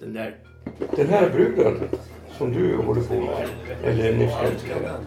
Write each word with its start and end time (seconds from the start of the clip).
Den 0.00 0.12
där. 0.12 0.36
Den 0.96 1.08
här 1.08 1.30
bruden 1.30 1.88
som 2.38 2.52
du 2.52 2.76
håller 2.76 3.02
på 3.02 3.14
med, 3.14 3.48
eller 3.84 4.12
älskar 4.44 5.00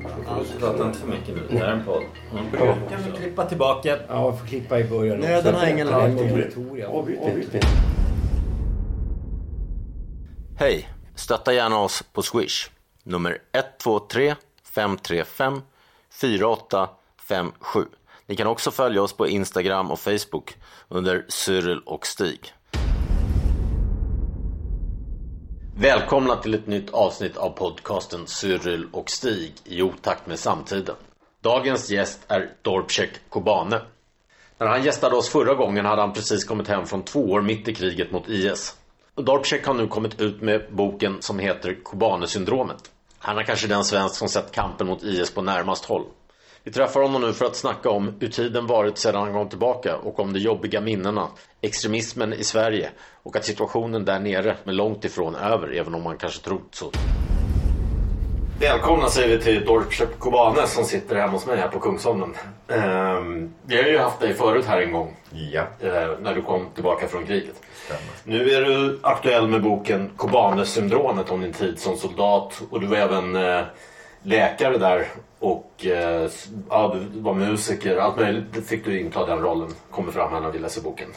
Prata 0.59 0.87
inte 0.87 0.99
för 0.99 1.07
mycket 1.07 1.35
nu. 1.35 1.41
Det 1.49 1.57
här 1.57 1.65
är 1.65 1.71
en 1.71 1.85
podd. 1.85 2.03
Ja. 2.53 2.77
Kan 2.89 3.03
vi 3.03 3.11
klippa 3.17 3.45
tillbaka? 3.45 3.97
Ja, 4.07 4.25
jag 4.25 4.39
får 4.39 4.47
klippa 4.47 4.79
i 4.79 4.83
början 4.83 5.19
Nöden 5.19 5.55
har 5.55 5.67
ingen 5.67 5.87
lag. 5.87 6.09
Hej! 10.59 10.89
Stötta 11.15 11.53
gärna 11.53 11.79
oss 11.79 12.03
på 12.13 12.21
Swish. 12.21 12.69
Nummer 13.03 13.37
123 13.51 14.35
535 14.63 15.61
4857. 16.09 17.85
Ni 18.25 18.35
kan 18.35 18.47
också 18.47 18.71
följa 18.71 19.01
oss 19.01 19.13
på 19.13 19.27
Instagram 19.27 19.91
och 19.91 19.99
Facebook 19.99 20.57
under 20.87 21.25
Cyril 21.27 21.79
och 21.85 22.07
Stig. 22.07 22.53
Välkomna 25.81 26.35
till 26.35 26.53
ett 26.53 26.67
nytt 26.67 26.89
avsnitt 26.89 27.37
av 27.37 27.49
podcasten 27.49 28.27
Cyril 28.27 28.87
och 28.91 29.09
Stig 29.09 29.53
i 29.63 29.81
otakt 29.81 30.27
med 30.27 30.39
samtiden. 30.39 30.95
Dagens 31.43 31.89
gäst 31.89 32.19
är 32.27 32.49
Dorpchek 32.61 33.09
Kobane. 33.29 33.81
När 34.57 34.67
han 34.67 34.83
gästade 34.83 35.15
oss 35.15 35.29
förra 35.29 35.53
gången 35.53 35.85
hade 35.85 36.01
han 36.01 36.13
precis 36.13 36.45
kommit 36.45 36.67
hem 36.67 36.85
från 36.85 37.03
två 37.03 37.19
år 37.19 37.41
mitt 37.41 37.67
i 37.67 37.73
kriget 37.75 38.11
mot 38.11 38.29
IS. 38.29 38.75
Dorpchek 39.15 39.65
har 39.65 39.73
nu 39.73 39.87
kommit 39.87 40.21
ut 40.21 40.41
med 40.41 40.65
boken 40.71 41.21
som 41.21 41.39
heter 41.39 41.77
Kobane-syndromet. 41.83 42.91
Han 43.19 43.37
är 43.37 43.43
kanske 43.43 43.67
den 43.67 43.83
svensk 43.83 44.15
som 44.15 44.29
sett 44.29 44.51
kampen 44.51 44.87
mot 44.87 45.03
IS 45.03 45.33
på 45.33 45.41
närmast 45.41 45.85
håll. 45.85 46.05
Vi 46.63 46.71
träffar 46.71 47.01
honom 47.01 47.21
nu 47.21 47.33
för 47.33 47.45
att 47.45 47.55
snacka 47.55 47.89
om 47.89 48.13
hur 48.19 48.27
tiden 48.27 48.67
varit 48.67 48.97
sedan 48.97 49.21
han 49.21 49.33
kom 49.33 49.49
tillbaka 49.49 49.97
och 49.97 50.19
om 50.19 50.33
de 50.33 50.39
jobbiga 50.39 50.81
minnena, 50.81 51.27
extremismen 51.61 52.33
i 52.33 52.43
Sverige 52.43 52.89
och 53.23 53.35
att 53.35 53.45
situationen 53.45 54.05
där 54.05 54.19
nere 54.19 54.57
är 54.65 54.71
långt 54.71 55.05
ifrån 55.05 55.35
över 55.35 55.77
även 55.77 55.95
om 55.95 56.03
man 56.03 56.17
kanske 56.17 56.41
trott 56.41 56.67
så. 56.71 56.91
Välkomna 58.59 59.07
säger 59.07 59.37
vi 59.37 59.43
till 59.43 59.65
Dorpchek 59.65 60.19
Kobane 60.19 60.67
som 60.67 60.85
sitter 60.85 61.15
hemma 61.15 61.31
hos 61.31 61.45
mig 61.45 61.57
här 61.57 61.67
på 61.67 61.79
Kungsholmen. 61.79 62.35
Ehm, 62.67 63.53
vi 63.65 63.77
har 63.77 63.83
ju 63.83 63.97
haft 63.97 64.19
dig 64.19 64.33
förut 64.33 64.65
här 64.65 64.81
en 64.81 64.91
gång 64.91 65.15
Ja, 65.51 65.61
eh, 65.79 66.19
när 66.21 66.35
du 66.35 66.41
kom 66.41 66.69
tillbaka 66.73 67.07
från 67.07 67.25
kriget. 67.25 67.61
Nu 68.23 68.49
är 68.49 68.61
du 68.61 68.99
aktuell 69.03 69.47
med 69.47 69.61
boken 69.63 70.09
Kobane-syndromet 70.17 71.29
om 71.31 71.41
din 71.41 71.53
tid 71.53 71.79
som 71.79 71.97
soldat 71.97 72.61
och 72.69 72.81
du 72.81 72.87
var 72.87 72.97
även 72.97 73.35
eh, 73.35 73.61
läkare 74.23 74.77
där 74.77 75.07
och 75.39 75.85
eh, 75.85 76.29
ja, 76.69 76.95
du 77.13 77.19
var 77.19 77.33
musiker. 77.33 77.97
Allt 77.97 78.17
möjligt 78.17 78.67
fick 78.67 78.85
du 78.85 78.99
inta 78.99 79.25
den 79.25 79.39
rollen. 79.39 79.69
Kommer 79.91 80.11
fram 80.11 80.31
här 80.33 80.41
när 80.41 80.51
vi 80.51 80.59
läser 80.59 80.81
boken. 80.81 81.07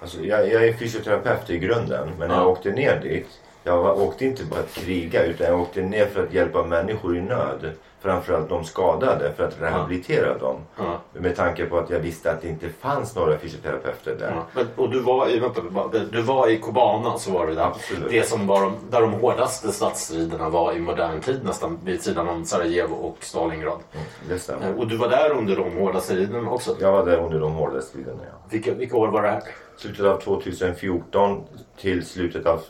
alltså, 0.00 0.20
jag, 0.24 0.48
jag 0.48 0.64
är 0.68 0.72
fysioterapeut 0.72 1.50
i 1.50 1.58
grunden 1.58 2.08
men 2.18 2.28
när 2.28 2.34
jag 2.34 2.44
Ja. 2.44 2.48
åkte 2.48 2.70
ner 2.70 3.00
dit 3.00 3.26
jag 3.64 3.98
åkte 4.00 4.24
inte 4.24 4.44
bara 4.44 4.60
att 4.60 4.74
kriga 4.74 5.24
utan 5.24 5.46
jag 5.46 5.60
åkte 5.60 5.82
ner 5.82 6.06
för 6.06 6.22
att 6.24 6.32
hjälpa 6.34 6.62
människor 6.66 7.16
i 7.16 7.20
nöd. 7.20 7.72
Framförallt 8.02 8.48
de 8.48 8.64
skadade 8.64 9.32
för 9.36 9.44
att 9.48 9.60
rehabilitera 9.60 10.38
dem. 10.38 10.56
Ja. 10.78 10.98
Med 11.12 11.36
tanke 11.36 11.66
på 11.66 11.78
att 11.78 11.90
jag 11.90 11.98
visste 11.98 12.30
att 12.32 12.42
det 12.42 12.48
inte 12.48 12.68
fanns 12.68 13.16
några 13.16 13.38
fysioterapeuter 13.38 14.16
där. 14.18 14.32
Ja. 14.36 14.42
Men, 14.54 14.66
och 14.76 14.90
du 14.90 15.00
var, 15.00 15.28
i, 15.30 15.38
vänta, 15.38 15.60
bara- 15.70 15.88
du 16.12 16.22
var 16.22 16.48
i 16.48 16.58
Kobana 16.58 17.18
så 17.18 17.30
var 17.32 17.46
det 17.46 17.54
där. 17.54 17.62
Absolut. 17.66 18.10
Det 18.10 18.28
som 18.28 18.46
var 18.46 18.60
de, 18.60 18.72
där 18.90 19.00
de 19.00 19.12
hårdaste 19.12 19.72
stadsstriderna 19.72 20.48
var 20.48 20.72
i 20.72 20.78
modern 20.80 21.20
tid 21.20 21.44
nästan 21.44 21.78
vid 21.84 22.02
sidan 22.02 22.28
om 22.28 22.44
Sarajevo 22.44 22.94
och 22.94 23.16
Stalingrad. 23.20 23.78
Stämmer. 24.38 24.68
Eh, 24.70 24.74
Och 24.76 24.86
du 24.86 24.96
var 24.96 25.08
där 25.08 25.30
under 25.30 25.56
de 25.56 25.72
hårda 25.76 26.00
striderna 26.00 26.50
också. 26.50 26.76
Jag 26.80 26.92
var 26.92 27.04
där 27.06 27.16
under 27.18 27.40
de 27.40 27.52
hårda 27.52 27.80
striderna. 27.80 28.18
Ja. 28.24 28.36
Vilka, 28.50 28.74
vilka 28.74 28.96
år 28.96 29.08
var 29.08 29.22
det 29.22 29.28
här? 29.28 29.42
Slutet 29.76 30.04
av 30.06 30.20
2014 30.20 31.42
till 31.80 32.06
slutet 32.06 32.46
av 32.46 32.60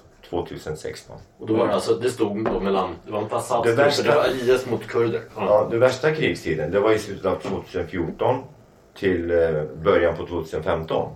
2016. 0.41 1.17
Och 1.39 1.47
då 1.47 1.55
var 1.57 1.67
det 1.67 1.75
alltså, 1.75 1.95
det 1.95 2.11
stod 2.11 2.45
då 2.45 2.61
mellan, 2.61 2.91
det 3.07 3.13
var 3.13 3.21
inte 3.21 3.37
Assads 3.37 3.69
Det 3.69 3.75
värsta- 3.75 4.03
det 4.03 4.15
var 4.17 4.51
IS 4.55 4.67
mot 4.71 4.87
kurder. 4.87 5.21
Ja, 5.37 5.69
den 5.71 5.81
värsta 5.81 6.15
krigstiden 6.15 6.71
det 6.71 6.81
var 6.81 6.93
i 6.93 6.99
slutet 6.99 7.27
av 7.27 7.37
2014 7.37 8.37
till 8.99 9.31
eh, 9.31 9.39
början 9.85 10.17
på 10.17 10.27
2015. 10.27 11.09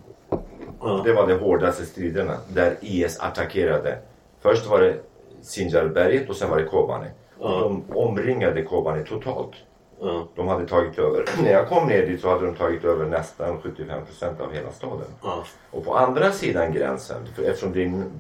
Ja. 0.80 1.00
Det 1.04 1.12
var 1.12 1.26
de 1.26 1.34
hårdaste 1.34 1.86
striderna 1.86 2.36
där 2.48 2.76
IS 2.80 3.20
attackerade. 3.20 3.98
Först 4.42 4.66
var 4.66 4.80
det 4.80 4.94
Sinjarberget 5.42 6.28
och 6.30 6.36
sen 6.36 6.50
var 6.50 6.56
det 6.58 6.64
Kobane. 6.64 7.10
Ja. 7.40 7.48
de 7.60 7.84
omringade 7.96 8.62
Kobane 8.62 9.04
totalt. 9.04 9.52
Ja. 10.00 10.28
De 10.36 10.48
hade 10.48 10.66
tagit 10.68 10.98
över. 10.98 11.24
När 11.42 11.52
jag 11.52 11.68
kom 11.68 11.88
ner 11.88 12.06
dit 12.06 12.20
så 12.20 12.28
hade 12.28 12.46
de 12.46 12.54
tagit 12.54 12.84
över 12.84 13.04
nästan 13.06 13.58
75% 13.60 14.40
av 14.40 14.52
hela 14.52 14.72
staden. 14.72 15.06
Ja. 15.22 15.44
Och 15.70 15.84
på 15.84 15.94
andra 15.94 16.32
sidan 16.32 16.72
gränsen, 16.72 17.16
eftersom 17.46 17.72
det 17.72 17.82
är 17.82 17.86
en 17.86 17.94
Ja, 18.00 18.10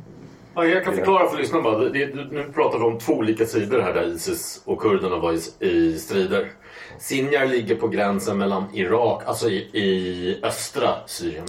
jag 0.64 0.84
kan 0.84 0.94
förklara 0.94 1.28
för 1.28 1.38
lyssnarna 1.38 1.62
bara. 1.62 1.78
Det, 1.78 2.06
det, 2.06 2.24
nu 2.30 2.52
pratar 2.54 2.78
vi 2.78 2.84
om 2.84 2.98
två 2.98 3.12
olika 3.12 3.46
sidor 3.46 3.80
här 3.80 3.94
där 3.94 4.06
Isis 4.06 4.62
och 4.64 4.80
kurderna 4.82 5.16
var 5.16 5.32
i, 5.32 5.66
i 5.66 5.98
strider. 5.98 6.50
Sinjar 6.98 7.46
ligger 7.46 7.74
på 7.74 7.88
gränsen 7.88 8.38
mellan 8.38 8.64
Irak, 8.74 9.22
alltså 9.26 9.48
i, 9.48 9.56
i 9.56 10.40
östra 10.42 10.94
Syrien. 11.06 11.44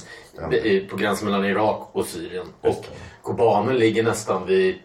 Är 0.51 0.88
på 0.90 0.96
gränsen 0.96 1.25
mellan 1.29 1.46
Irak 1.46 1.90
och 1.91 2.06
Syrien. 2.06 2.46
Och 2.62 2.85
Kobane 3.22 3.73
ligger 3.73 4.03
nästan 4.03 4.46
vid 4.46 4.75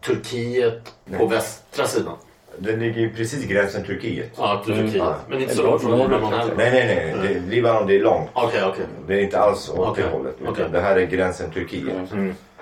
Turkiet 0.00 0.92
på 1.18 1.26
västra 1.26 1.86
sidan. 1.86 2.16
Den 2.58 2.80
ligger 2.80 3.00
ju 3.00 3.14
precis 3.14 3.44
gränsen 3.44 3.84
Turkiet. 3.84 4.30
Ja, 4.36 4.62
Turkiet. 4.66 4.94
Ja. 4.94 5.16
Men 5.28 5.40
inte 5.42 5.54
så 5.54 5.62
långt 5.62 5.82
från 5.82 5.98
Libanon 5.98 6.32
heller. 6.32 6.54
Nej, 6.56 6.70
nej, 6.70 7.14
nej. 7.16 7.28
Det, 7.34 7.50
Libanon 7.54 7.86
det 7.86 7.96
är 7.96 8.00
långt. 8.00 8.30
Okej, 8.32 8.60
okej. 8.64 8.84
Det 9.06 9.14
är 9.14 9.20
inte 9.20 9.38
alls 9.38 9.70
åt 9.70 9.78
Okej. 9.78 10.04
det 10.04 10.10
hållet. 10.10 10.36
Okej. 10.46 10.64
det 10.72 10.80
här 10.80 10.96
är 10.96 11.06
gränsen 11.06 11.50
Turkiet. 11.50 11.96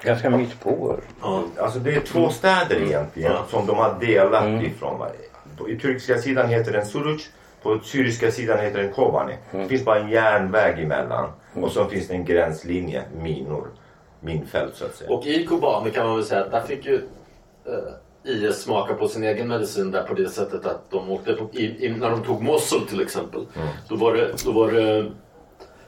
Ganska 0.02 0.30
mitt 0.30 0.60
på. 0.60 0.96
Ja. 1.22 1.42
Alltså 1.58 1.78
det 1.78 1.94
är 1.94 2.00
två 2.00 2.28
städer 2.28 2.82
egentligen 2.82 3.32
Ja. 3.32 3.44
som 3.50 3.66
de 3.66 3.76
har 3.76 3.96
delat 4.00 4.62
ifrån. 4.62 4.98
va. 4.98 5.08
På, 5.58 5.70
I 5.70 5.78
turkiska 5.78 6.18
sidan 6.18 6.48
heter 6.48 6.72
den 6.72 6.86
Suruc. 6.86 7.28
På 7.62 7.78
syriska 7.82 8.30
sidan 8.30 8.58
heter 8.58 8.78
den 8.82 8.92
Kobane. 8.92 9.36
Det 9.50 9.68
finns 9.68 9.84
bara 9.84 9.98
en 10.00 10.08
järnväg 10.08 10.82
emellan. 10.82 11.30
Och 11.54 11.70
så 11.72 11.84
finns 11.84 12.08
det 12.08 12.14
en 12.14 12.24
gränslinje, 12.24 13.02
minor. 13.20 13.68
Minfält 14.20 14.74
så 14.76 14.84
att 14.84 14.94
säga. 14.94 15.10
Och 15.10 15.26
i 15.26 15.46
Kobane 15.46 15.90
kan 15.90 16.06
man 16.06 16.16
väl 16.16 16.24
säga 16.24 16.40
att 16.44 16.50
där 16.50 16.60
fick 16.60 16.86
ju 16.86 16.94
eh, 17.66 18.32
IS 18.34 18.56
smaka 18.62 18.94
på 18.94 19.08
sin 19.08 19.24
egen 19.24 19.48
medicin 19.48 19.90
där 19.90 20.02
på 20.02 20.14
det 20.14 20.28
sättet 20.28 20.66
att 20.66 20.90
de 20.90 21.10
åkte 21.10 21.32
på, 21.32 21.48
i, 21.52 21.86
i, 21.86 21.90
när 21.90 22.10
de 22.10 22.22
tog 22.24 22.42
Mosul 22.42 22.86
till 22.88 23.00
exempel. 23.00 23.46
Då 23.88 23.96
var 23.96 24.14
det, 24.14 24.44
då 24.44 24.52
var 24.52 24.70
det 24.72 25.10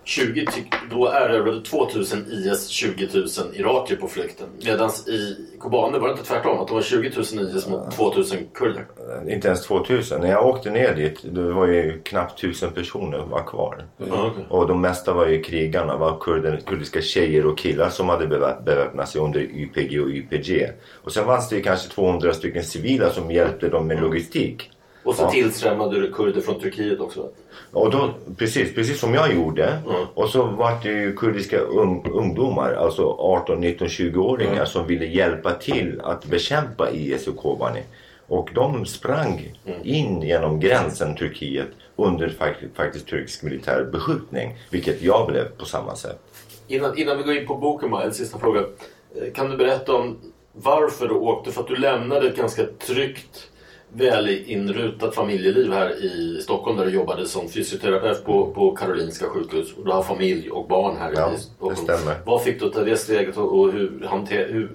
20, 0.05 0.47
ty- 0.47 0.63
då 0.91 1.09
erövrade 1.09 1.61
2000 1.63 2.27
IS 2.31 2.69
20 2.69 3.09
000 3.15 3.27
irakier 3.55 3.99
på 3.99 4.09
flykten. 4.09 4.47
Medan 4.65 4.91
i 4.91 5.37
Kobane 5.59 5.99
var 5.99 6.09
det 6.09 6.13
inte 6.13 6.25
tvärtom, 6.25 6.59
att 6.61 6.69
det 6.69 6.75
var 6.75 6.83
20 6.83 7.11
000 7.37 7.57
IS 7.57 7.69
mot 7.69 7.91
2000 7.97 8.39
kurder. 8.55 8.85
Inte 9.29 9.49
ens 9.49 9.63
2000. 9.67 10.21
När 10.21 10.31
jag 10.31 10.47
åkte 10.47 10.71
ner 10.71 10.95
dit, 10.95 11.21
det 11.35 11.53
var 11.53 11.67
ju 11.67 12.01
knappt 12.05 12.41
tusen 12.41 12.71
personer 12.73 13.19
var 13.19 13.43
kvar. 13.43 13.85
Ja, 13.97 14.27
okej. 14.33 14.45
Och 14.49 14.67
de 14.69 14.81
mesta 14.81 15.13
var 15.15 15.27
ju 15.27 15.43
krigarna, 15.43 15.97
var 15.97 16.19
kurder, 16.21 16.61
kurdiska 16.67 17.01
tjejer 17.01 17.47
och 17.47 17.59
killar 17.59 17.89
som 17.91 18.09
hade 18.09 18.27
bevä- 18.27 18.65
beväpnat 18.65 19.09
sig 19.09 19.21
under 19.21 19.41
YPG 19.41 20.01
och 20.01 20.11
YPG. 20.11 20.71
Och 21.05 21.13
sen 21.13 21.25
fanns 21.25 21.49
det 21.49 21.57
ju 21.57 21.63
kanske 21.63 21.89
200 21.91 22.33
stycken 22.33 22.65
civila 22.65 23.11
som 23.11 23.31
hjälpte 23.31 23.69
dem 23.69 23.87
med 23.87 24.01
logistik. 24.01 24.71
Och 25.05 25.15
så 25.15 25.23
Ja. 25.23 25.31
tillströmmade 25.31 26.01
det 26.01 26.09
kurder 26.13 26.41
från 26.41 26.61
Turkiet 26.61 27.01
också. 27.01 27.29
Och 27.73 27.91
då, 27.91 28.11
precis, 28.37 28.75
precis 28.75 29.01
som 29.01 29.15
jag 29.15 29.35
gjorde. 29.35 29.65
Mm. 29.67 30.07
Och 30.15 30.29
så 30.29 30.43
var 30.43 30.79
det 30.83 30.89
ju 30.89 31.17
kurdiska 31.17 31.59
ung, 31.59 32.07
ungdomar, 32.13 32.73
alltså 32.73 33.17
18, 33.19 33.61
19, 33.61 33.89
20-åringar 33.89 34.53
Mm. 34.53 34.67
som 34.67 34.87
ville 34.87 35.07
hjälpa 35.07 35.53
till 35.53 36.01
att 36.05 36.25
bekämpa 36.25 36.91
IS 36.91 37.27
och 37.29 37.37
Kobani. 37.37 37.83
Och 38.29 38.49
de 38.55 38.87
sprang 38.87 39.53
Mm. 39.67 39.81
in 39.85 40.23
genom 40.23 40.61
gränsen 40.61 41.17
Turkiet 41.17 41.69
under 41.97 42.29
faktiskt, 42.29 42.77
faktiskt 42.77 43.07
turkisk 43.09 43.43
militär 43.43 43.85
beskjutning. 43.93 44.59
Vilket 44.71 45.03
jag 45.03 45.27
blev 45.29 45.45
på 45.49 45.65
samma 45.65 45.97
sätt. 45.97 46.21
Innan, 46.69 46.99
innan 46.99 47.17
vi 47.19 47.23
går 47.23 47.35
in 47.37 47.47
på 47.47 47.55
boken, 47.55 47.93
en 47.93 48.15
sista 48.15 48.39
fråga. 48.39 48.61
Eh, 48.61 49.33
Kan 49.35 49.51
du 49.51 49.57
berätta 49.57 49.95
om 49.95 50.17
varför 50.53 51.09
du 51.09 51.15
åkte? 51.15 51.53
För 51.53 51.61
att 51.61 51.69
du 51.69 51.77
lämnade 51.77 52.29
ett 52.29 52.37
ganska 52.37 52.63
tryggt 52.87 53.50
väl 53.93 54.29
inrutat 54.29 55.15
familjeliv 55.15 55.73
här 55.73 56.05
i 56.05 56.41
Stockholm 56.43 56.77
där 56.79 56.85
du 56.87 56.91
jobbade 56.93 57.27
som 57.27 57.49
fysioterapeut 57.49 58.25
på, 58.25 58.47
på 58.47 58.77
Karolinska 58.77 59.27
sjukhus. 59.27 59.75
Och 59.77 59.85
du 59.85 59.91
har 59.91 60.03
familj 60.03 60.51
och 60.51 60.69
barn 60.69 60.97
här 60.97 61.13
Ja, 61.17 61.29
i 61.29 61.33
det 61.33 61.39
Stockholm. 61.39 61.77
stämmer. 61.77 62.15
Vad 62.25 62.43
fick 62.43 62.61
du 62.61 62.71
ta 62.71 62.83
det 62.85 62.97
steget 62.97 63.37
och, 63.37 63.59
och 63.61 63.73
hur, 63.73 64.07
hanter, 64.07 64.49
hur, 64.51 64.71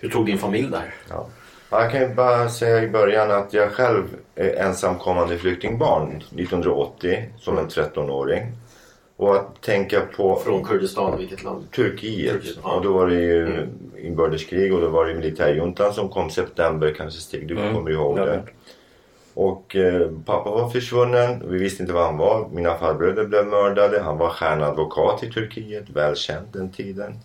hur 0.00 0.08
tog 0.08 0.26
din 0.26 0.38
familj 0.38 0.68
där? 0.70 0.94
Ja. 1.08 1.26
Jag 1.70 1.90
kan 1.90 2.00
ju 2.00 2.14
bara 2.14 2.48
säga 2.48 2.82
i 2.82 2.88
början 2.88 3.30
att 3.30 3.52
jag 3.52 3.72
själv 3.72 4.04
är 4.34 4.54
ensamkommande 4.54 5.38
flyktingbarn 5.38 6.16
1980 6.16 7.24
som 7.38 7.58
en 7.58 7.68
13-åring. 7.68 8.42
Och 9.20 9.36
att 9.36 9.62
tänka 9.62 10.00
på 10.00 10.36
Från 10.36 10.64
Kurdistan, 10.64 11.18
vilket 11.18 11.42
land? 11.42 11.70
Turkiet. 11.70 12.32
Turkiet, 12.32 12.58
ja. 12.62 12.74
Och 12.74 12.82
då 12.82 12.92
var 12.92 13.06
det 13.06 13.14
ju 13.14 13.66
inbördeskrig 13.98 14.74
och 14.74 14.80
då 14.80 14.88
var 14.88 15.06
det 15.06 15.14
militärjuntan 15.14 15.94
som 15.94 16.08
kom 16.08 16.30
september 16.30 16.94
kanske 16.96 17.20
Stig, 17.20 17.48
du 17.48 17.54
kommer 17.54 17.90
ihåg 17.90 18.18
Ja, 18.18 18.24
det. 18.24 18.42
Och 19.34 19.76
eh, 19.76 20.10
pappa 20.24 20.50
var 20.50 20.70
försvunnen. 20.70 21.42
Vi 21.50 21.58
visste 21.58 21.82
inte 21.82 21.94
var 21.94 22.04
han 22.04 22.16
var. 22.16 22.48
Mina 22.52 22.78
farbröder 22.78 23.24
blev 23.24 23.46
mördade. 23.46 24.00
Han 24.00 24.18
var 24.18 24.30
stjärnadvokat 24.30 25.22
i 25.22 25.32
Turkiet. 25.32 25.90
Välkänd 25.90 26.46
den 26.52 26.72
tiden. 26.72 27.18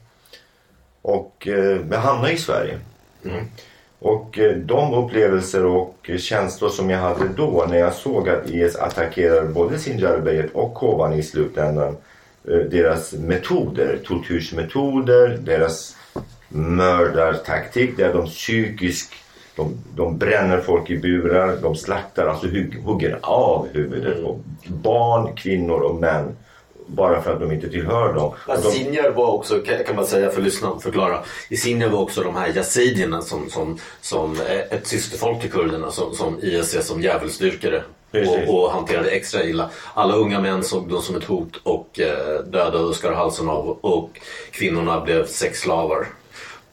Och 1.01 1.47
eh, 1.47 1.79
men 1.79 1.99
hamnade 1.99 2.33
i 2.33 2.37
Sverige. 2.37 2.79
Och 4.05 4.39
eh, 4.39 4.55
de 4.57 4.93
upplevelser 4.93 5.65
och 5.65 6.09
känslor 6.17 6.69
som 6.69 6.89
jag 6.89 6.99
hade 6.99 7.27
då 7.27 7.65
när 7.69 7.77
jag 7.77 7.93
såg 7.93 8.29
att 8.29 8.49
IS 8.49 8.75
attackerade 8.75 9.47
både 9.47 9.79
Sinjarberget 9.79 10.51
och 10.53 10.73
Kobani 10.73 11.17
i 11.17 11.23
slutändan. 11.23 11.97
Eh, 12.47 12.57
deras 12.57 13.13
metoder, 13.13 13.99
tortyrsmetoder, 14.05 15.37
deras 15.41 15.95
mördartaktik 16.49 17.97
där 17.97 18.13
de 18.13 18.25
psykiskt 18.25 19.13
de, 19.55 19.77
de 19.95 20.17
bränner 20.17 20.61
folk 20.61 20.89
i 20.89 20.97
burar, 20.97 21.57
de 21.61 21.75
slaktar, 21.75 22.27
alltså 22.27 22.47
hugger 22.83 23.19
av 23.21 23.67
huvudet 23.73 24.23
på 24.23 24.39
barn, 24.67 25.35
kvinnor 25.35 25.79
och 25.79 25.95
män. 25.95 26.35
Bara 26.87 27.21
för 27.21 27.33
att 27.33 27.39
de 27.39 27.51
inte 27.51 27.69
tillhör 27.69 28.13
dem. 28.13 28.33
Och 28.47 28.57
de, 28.93 29.11
var 29.11 29.27
också, 29.31 29.59
kan 29.87 29.95
man 29.95 30.05
säga 30.05 30.29
för 30.29 30.41
lyssnarna 30.41 30.79
förklara. 30.79 31.19
I 31.49 31.57
Sinjar 31.57 31.89
var 31.89 32.01
också 32.01 32.23
de 32.23 32.35
här 32.35 32.55
yazidierna 32.55 33.21
som, 33.21 33.49
som, 33.49 33.77
som 34.01 34.37
eh, 34.49 34.77
ett 34.77 34.87
systerfolk 34.87 35.41
till 35.41 35.51
kurderna 35.51 35.91
som, 35.91 36.13
som 36.15 36.39
IS 36.41 36.69
ser 36.69 36.81
som 36.81 37.01
djävulsdyrkare. 37.01 37.83
Och, 38.27 38.55
och 38.63 38.71
hanterade 38.71 39.09
extra 39.09 39.43
illa. 39.43 39.69
Alla 39.93 40.15
unga 40.15 40.41
män 40.41 40.63
såg 40.63 40.89
dem 40.89 41.01
som 41.01 41.15
ett 41.15 41.23
hot 41.23 41.59
och 41.63 41.99
eh, 41.99 42.43
dödade 42.45 42.77
och 42.77 42.95
skar 42.95 43.11
halsen 43.11 43.49
av. 43.49 43.77
Och 43.81 44.09
kvinnorna 44.51 45.01
blev 45.01 45.27
sexslavar. 45.27 46.07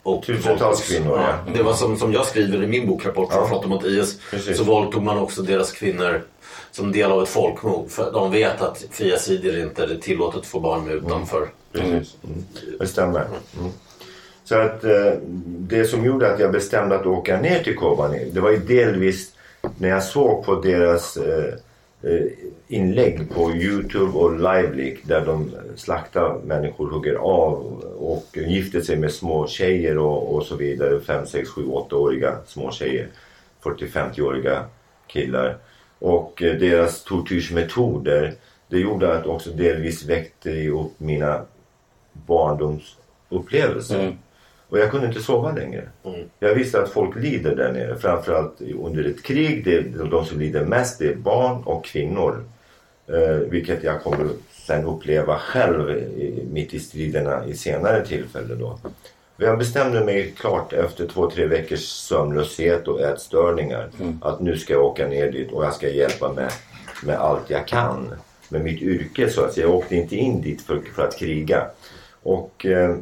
Och 0.03 0.23
Tusentals 0.23 0.81
kvinnor, 0.87 1.19
ja. 1.19 1.53
Det 1.53 1.63
var 1.63 1.73
som, 1.73 1.97
som 1.97 2.13
jag 2.13 2.25
skriver 2.25 2.63
i 2.63 2.67
min 2.67 2.87
bok 2.87 3.05
Rapport 3.05 3.33
från 3.33 3.47
Ja. 3.61 3.67
mot 3.67 3.85
IS. 3.85 4.19
Precis. 4.31 4.57
Så 4.57 4.63
våldtog 4.63 5.03
man 5.03 5.17
också 5.17 5.41
deras 5.41 5.71
kvinnor 5.71 6.21
som 6.73 6.91
del 6.91 7.11
av 7.11 7.23
ett 7.23 7.29
folkmord. 7.29 7.89
För 7.89 8.11
de 8.11 8.31
vet 8.31 8.61
att 8.61 8.85
fria 8.91 9.17
sidor 9.17 9.57
inte 9.57 9.83
är 9.83 9.95
tillåtet 9.95 10.39
att 10.39 10.45
få 10.45 10.59
barn 10.59 10.85
med 10.85 10.93
utanför. 10.93 11.37
Mm. 11.37 11.51
Precis. 11.91 12.17
Mm. 12.23 12.43
Det 12.79 12.87
stämmer. 12.87 13.25
Mm. 13.59 13.71
Så 14.43 14.55
att 14.55 14.83
eh, 14.83 15.13
det 15.45 15.85
som 15.85 16.05
gjorde 16.05 16.33
att 16.33 16.39
jag 16.39 16.51
bestämde 16.51 16.95
att 16.95 17.05
åka 17.05 17.41
ner 17.41 17.63
till 17.63 17.75
Kobani, 17.75 18.29
det 18.31 18.39
var 18.39 18.51
ju 18.51 18.57
delvis 18.57 19.31
när 19.77 19.89
jag 19.89 20.03
såg 20.03 20.45
på 20.45 20.55
deras 20.55 21.17
eh, 21.17 21.53
eh, 22.01 22.25
inlägg 22.67 23.29
på 23.35 23.51
Youtube 23.51 24.11
och 24.11 24.33
Livelik 24.37 24.99
där 25.03 25.25
de 25.25 25.51
slaktar 25.75 26.39
människor, 26.45 26.89
hugger 26.89 27.15
av 27.15 27.53
och 27.99 28.37
gifter 28.37 28.81
sig 28.81 28.97
med 28.97 29.11
små 29.11 29.47
tjejer 29.47 29.97
och, 29.97 30.35
och 30.35 30.43
så 30.43 30.55
vidare. 30.55 30.99
5, 30.99 31.25
6, 31.25 31.49
7, 31.49 31.65
8-åriga 31.65 32.35
små 32.47 32.71
tjejer. 32.71 33.07
40-50-åriga 33.63 34.63
killar. 35.07 35.57
Och 36.03 36.43
eh, 36.43 36.55
deras 36.55 37.03
tortyrsmetoder 37.03 38.33
det 38.67 38.79
gjorde 38.79 39.17
att 39.17 39.25
också 39.25 39.49
delvis 39.49 40.05
väckte 40.05 40.67
upp 40.67 40.99
mina 40.99 41.41
barndomsupplevelser. 42.13 43.99
Mm. 43.99 44.17
Och 44.69 44.79
jag 44.79 44.91
kunde 44.91 45.07
inte 45.07 45.21
sova 45.21 45.51
längre. 45.51 45.89
Jag 46.39 46.55
visste 46.55 46.81
att 46.81 46.89
folk 46.89 47.15
lider 47.15 47.55
där 47.55 47.73
nere. 47.73 47.95
Framförallt 47.95 48.61
under 48.61 49.03
ett 49.03 49.23
krig. 49.23 49.65
Det, 49.65 49.81
de 50.09 50.25
som 50.25 50.39
lider 50.39 50.65
mest 50.65 50.99
det 50.99 51.07
är 51.07 51.15
barn 51.15 51.63
och 51.63 51.85
kvinnor. 51.85 52.43
Eh, 53.07 53.35
vilket 53.35 53.83
jag 53.83 54.03
kommer 54.03 54.27
sen 54.51 54.85
uppleva 54.85 55.37
själv 55.37 55.89
i, 55.97 56.47
mitt 56.51 56.73
i 56.73 56.79
striderna 56.79 57.45
i 57.45 57.53
senare 57.53 58.05
tillfälle 58.05 58.55
då. 58.55 58.79
Jag 59.37 59.57
bestämde 59.57 60.05
mig 60.05 60.31
klart 60.37 60.73
efter 60.73 61.07
två, 61.07 61.29
tre 61.29 61.45
veckors 61.45 61.85
sömnlöshet 61.85 62.87
och 62.87 63.01
ätstörningar 63.01 63.89
att 64.21 64.41
nu 64.41 64.57
ska 64.57 64.73
jag 64.73 64.85
åka 64.85 65.07
ner 65.07 65.31
dit 65.31 65.51
och 65.51 65.65
jag 65.65 65.73
ska 65.73 65.89
hjälpa 65.89 66.33
med, 66.33 66.51
med 67.03 67.15
allt 67.15 67.49
jag 67.49 67.67
kan. 67.67 68.13
Med 68.49 68.63
mitt 68.63 68.81
yrke 68.81 69.29
så 69.29 69.45
att 69.45 69.53
säga. 69.53 69.67
Jag 69.67 69.75
åkte 69.75 69.95
inte 69.95 70.15
in 70.15 70.41
dit 70.41 70.61
för, 70.61 70.81
för 70.95 71.07
att 71.07 71.17
kriga. 71.17 71.67
Och, 72.23 72.65
eh, 72.65 72.95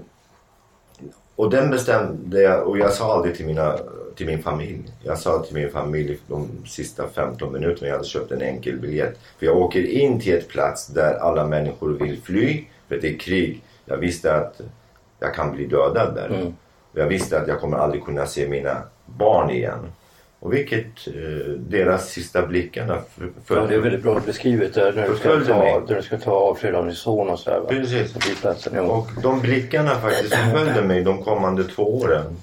och 1.35 1.49
den 1.49 1.69
bestämde 1.69 2.41
jag 2.41 2.67
och 2.67 2.77
jag 2.77 2.93
sa 2.93 3.13
aldrig 3.13 3.35
till, 3.35 3.45
mina, 3.45 3.77
till 4.15 4.25
min 4.25 4.43
familj. 4.43 4.83
Jag 5.03 5.17
sa 5.17 5.39
till 5.39 5.55
min 5.55 5.71
familj 5.71 6.19
de 6.27 6.49
sista 6.65 7.07
15 7.07 7.53
minuterna 7.53 7.87
jag 7.87 7.95
hade 7.95 8.07
köpt 8.07 8.31
en 8.31 8.41
enkel 8.41 8.79
biljett. 8.79 9.19
För 9.39 9.45
jag 9.45 9.57
åker 9.57 9.83
in 9.83 10.19
till 10.19 10.33
ett 10.33 10.47
plats 10.47 10.87
där 10.87 11.13
alla 11.13 11.47
människor 11.47 11.89
vill 11.89 12.21
fly 12.21 12.63
för 12.87 12.97
det 12.97 13.07
är 13.07 13.17
krig. 13.17 13.63
Jag 13.85 13.97
visste 13.97 14.35
att 14.35 14.61
jag 15.21 15.33
kan 15.33 15.51
bli 15.55 15.65
dödad 15.67 16.15
där. 16.15 16.29
Och 16.93 16.99
Jag 16.99 17.07
visste 17.07 17.39
att 17.41 17.47
jag 17.47 17.59
kommer 17.61 17.77
aldrig 17.77 18.05
kunna 18.05 18.25
se 18.25 18.47
mina 18.49 18.83
barn 19.05 19.49
igen. 19.49 19.91
Och 20.39 20.53
vilket 20.53 21.07
eh, 21.07 21.13
deras 21.57 22.09
sista 22.09 22.47
blickarna 22.47 22.97
f- 23.17 23.23
Ja, 23.47 23.55
det 23.69 23.75
är 23.75 23.79
väldigt 23.79 24.03
bra 24.03 24.19
beskrivet 24.25 24.73
där 24.73 24.93
när 24.93 25.09
du 25.09 25.15
ska 25.15 25.29
ta, 25.29 25.83
när 25.87 25.95
du 25.95 26.01
ska 26.01 26.17
ta 26.17 26.31
avsked 26.31 26.75
av 26.75 26.85
din 26.85 26.95
son 26.95 27.29
och 27.29 27.39
sådär. 27.39 27.61
Precis. 27.67 28.13
På 28.13 28.19
flygplatsen. 28.19 28.73
Ja. 28.75 28.81
Och 28.81 29.07
de 29.21 29.39
blickarna 29.39 29.89
faktiskt 29.89 30.35
följde 30.35 30.81
mig 30.81 31.03
de 31.03 31.23
kommande 31.23 31.63
två 31.63 31.97
åren. 32.01 32.37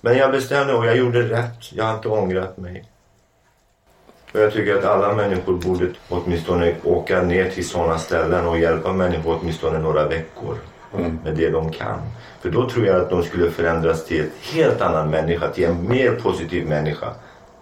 Men 0.00 0.16
jag 0.16 0.30
bestämde 0.30 0.74
och 0.74 0.86
jag 0.86 0.96
gjorde 0.96 1.22
rätt. 1.22 1.72
Jag 1.72 1.84
har 1.84 1.94
inte 1.94 2.08
ångrat 2.08 2.56
mig. 2.58 2.84
Och 4.34 4.40
jag 4.40 4.52
tycker 4.52 4.76
att 4.76 4.84
alla 4.84 5.14
människor 5.14 5.52
borde 5.58 5.86
åtminstone 6.08 6.74
åka 6.84 7.22
ner 7.22 7.50
till 7.50 7.68
sådana 7.68 7.98
ställen 7.98 8.46
och 8.46 8.58
hjälpa 8.58 8.92
människor 8.92 9.38
åtminstone 9.40 9.78
några 9.78 10.08
veckor. 10.08 10.56
Med 11.24 11.36
det 11.36 11.50
de 11.50 11.72
kan. 11.72 11.98
För 12.40 12.50
då 12.50 12.68
tror 12.68 12.86
jag 12.86 13.00
att 13.00 13.10
de 13.10 13.22
skulle 13.22 13.50
förändras 13.50 14.04
till 14.04 14.20
ett 14.20 14.54
helt 14.54 14.80
annan 14.80 15.10
människa. 15.10 15.48
Till 15.48 15.64
en 15.64 15.88
mer 15.88 16.10
positiv 16.10 16.68
människa. 16.68 17.06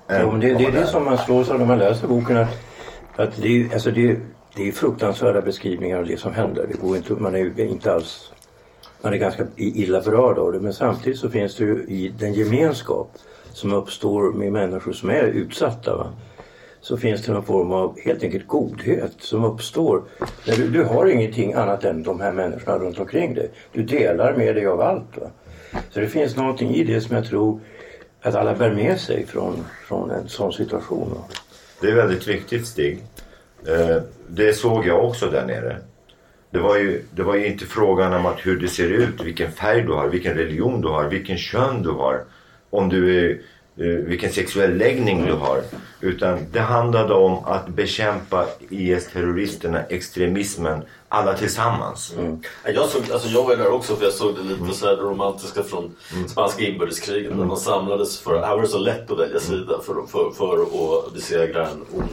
än 0.09 0.23
Jo, 0.23 0.37
det, 0.37 0.55
det 0.55 0.65
är 0.65 0.73
det 0.73 0.87
som 0.87 1.05
man 1.05 1.19
slås 1.19 1.51
av 1.51 1.59
när 1.59 1.67
man 1.67 1.79
läser 1.79 2.09
boken. 2.09 2.37
Att, 2.37 2.49
att 3.17 3.43
det, 3.43 3.73
alltså 3.73 3.91
det, 3.91 4.17
det 4.57 4.69
är 4.69 4.73
fruktansvärda 4.73 5.41
beskrivningar 5.41 5.99
av 5.99 6.07
det 6.07 6.21
som 6.21 6.35
händer. 6.35 6.67
Det 6.69 6.81
går 6.81 6.97
inte, 6.97 7.13
man 7.13 7.35
är 7.35 7.61
inte 7.61 7.93
alls... 7.93 8.33
Man 9.03 9.13
är 9.13 9.17
ganska 9.17 9.47
illa 9.57 10.01
berörd 10.01 10.39
av 10.39 10.53
det. 10.53 10.61
Men 10.61 10.73
samtidigt 10.73 11.19
så 11.19 11.31
finns 11.31 11.57
det 11.57 11.65
ju 11.65 11.85
i 11.89 12.15
den 12.19 12.33
gemenskap 12.33 13.13
som 13.53 13.73
uppstår 13.73 14.33
med 14.33 14.53
människor 14.53 14.93
som 14.93 15.11
är 15.11 15.25
utsatta. 15.25 15.97
Va? 15.97 16.07
Så 16.81 16.97
finns 16.97 17.23
det 17.23 17.33
någon 17.33 17.45
form 17.45 17.73
av 17.73 18.01
helt 18.01 18.23
enkelt 18.23 18.47
godhet 18.47 19.13
som 19.19 19.45
uppstår. 19.45 20.03
När 20.47 20.57
du, 20.57 20.69
du 20.69 20.85
har 20.85 21.07
ingenting 21.07 21.53
annat 21.53 21.85
än 21.85 22.03
de 22.03 22.21
här 22.21 22.33
människorna 22.33 22.79
runt 22.79 22.99
omkring 22.99 23.35
dig. 23.35 23.51
Du 23.73 23.83
delar 23.83 24.37
med 24.37 24.55
dig 24.55 24.67
av 24.67 24.81
allt. 24.81 25.17
Va? 25.17 25.31
Så 25.91 26.01
det 26.01 26.09
finns 26.09 26.37
någonting 26.37 26.75
i 26.75 26.85
det 26.85 27.01
som 27.01 27.17
jag 27.17 27.25
tror 27.27 27.61
att 28.23 28.35
alla 28.35 28.55
bär 28.55 28.71
med 28.71 29.01
sig 29.01 29.27
från, 29.27 29.65
från 29.89 30.11
en 30.11 30.29
sån 30.29 30.53
situation. 30.53 31.11
va? 31.15 31.25
Det 31.81 31.91
är 31.91 31.95
väldigt 31.95 32.29
viktigt 32.29 32.67
Stig. 32.67 32.99
Eh, 33.69 34.03
det 34.29 34.53
såg 34.53 34.87
jag 34.87 35.05
också 35.05 35.31
där 35.31 35.47
nere. 35.47 35.77
Det 36.51 36.59
var, 36.59 36.77
ju, 36.77 37.03
det 37.15 37.23
var 37.23 37.37
ju 37.37 37.47
inte 37.47 37.67
frågan 37.67 38.13
om 38.13 38.27
att 38.27 38.47
hur 38.47 38.61
det 38.61 38.69
ser 38.69 38.89
ut, 38.89 39.25
vilken 39.25 39.53
färg 39.53 39.83
du 39.83 39.93
har, 39.93 40.09
vilken 40.09 40.35
religion 40.35 40.81
du 40.81 40.89
har, 40.89 41.05
vilken 41.05 41.37
kön 41.37 41.83
du 41.83 41.91
har. 41.91 42.25
Om 42.71 42.89
du 42.89 43.31
är, 43.31 43.41
vilken 43.87 44.33
sexuell 44.33 44.77
läggning 44.77 45.27
du 45.27 45.33
har. 45.33 45.63
Utan 46.01 46.39
det 46.53 46.61
handlade 46.61 47.15
om 47.15 47.45
att 47.45 47.69
bekämpa 47.69 48.47
IS-terroristerna, 48.71 49.83
extremismen, 49.83 50.83
alla 51.09 51.35
tillsammans. 51.35 52.15
Ja, 52.65 52.71
Jag, 52.71 52.89
såg, 52.89 53.03
alltså 53.13 53.29
jag 53.29 53.45
var 53.45 53.57
där 53.57 53.73
också 53.73 53.97
för 53.97 54.05
jag 54.05 54.13
såg 54.13 54.35
det 54.37 54.43
lite 54.43 54.79
så 54.79 54.87
här 54.87 54.97
romantiska 54.97 55.63
från 55.63 55.97
spanska 56.29 56.63
inbördeskriget. 56.65 57.37
När 57.37 57.45
man 57.45 57.57
samlades 57.57 58.21
för, 58.21 58.41
här 58.43 58.55
var 58.55 58.63
det 58.63 58.69
så 58.69 58.79
lätt 58.79 59.11
att 59.11 59.19
välja 59.19 59.41
sida 59.41 59.81
för, 59.83 59.95
för, 60.07 60.31
för 60.31 60.63
att 60.63 61.15
besegra 61.15 61.69
en 61.69 61.85
ond 61.93 62.09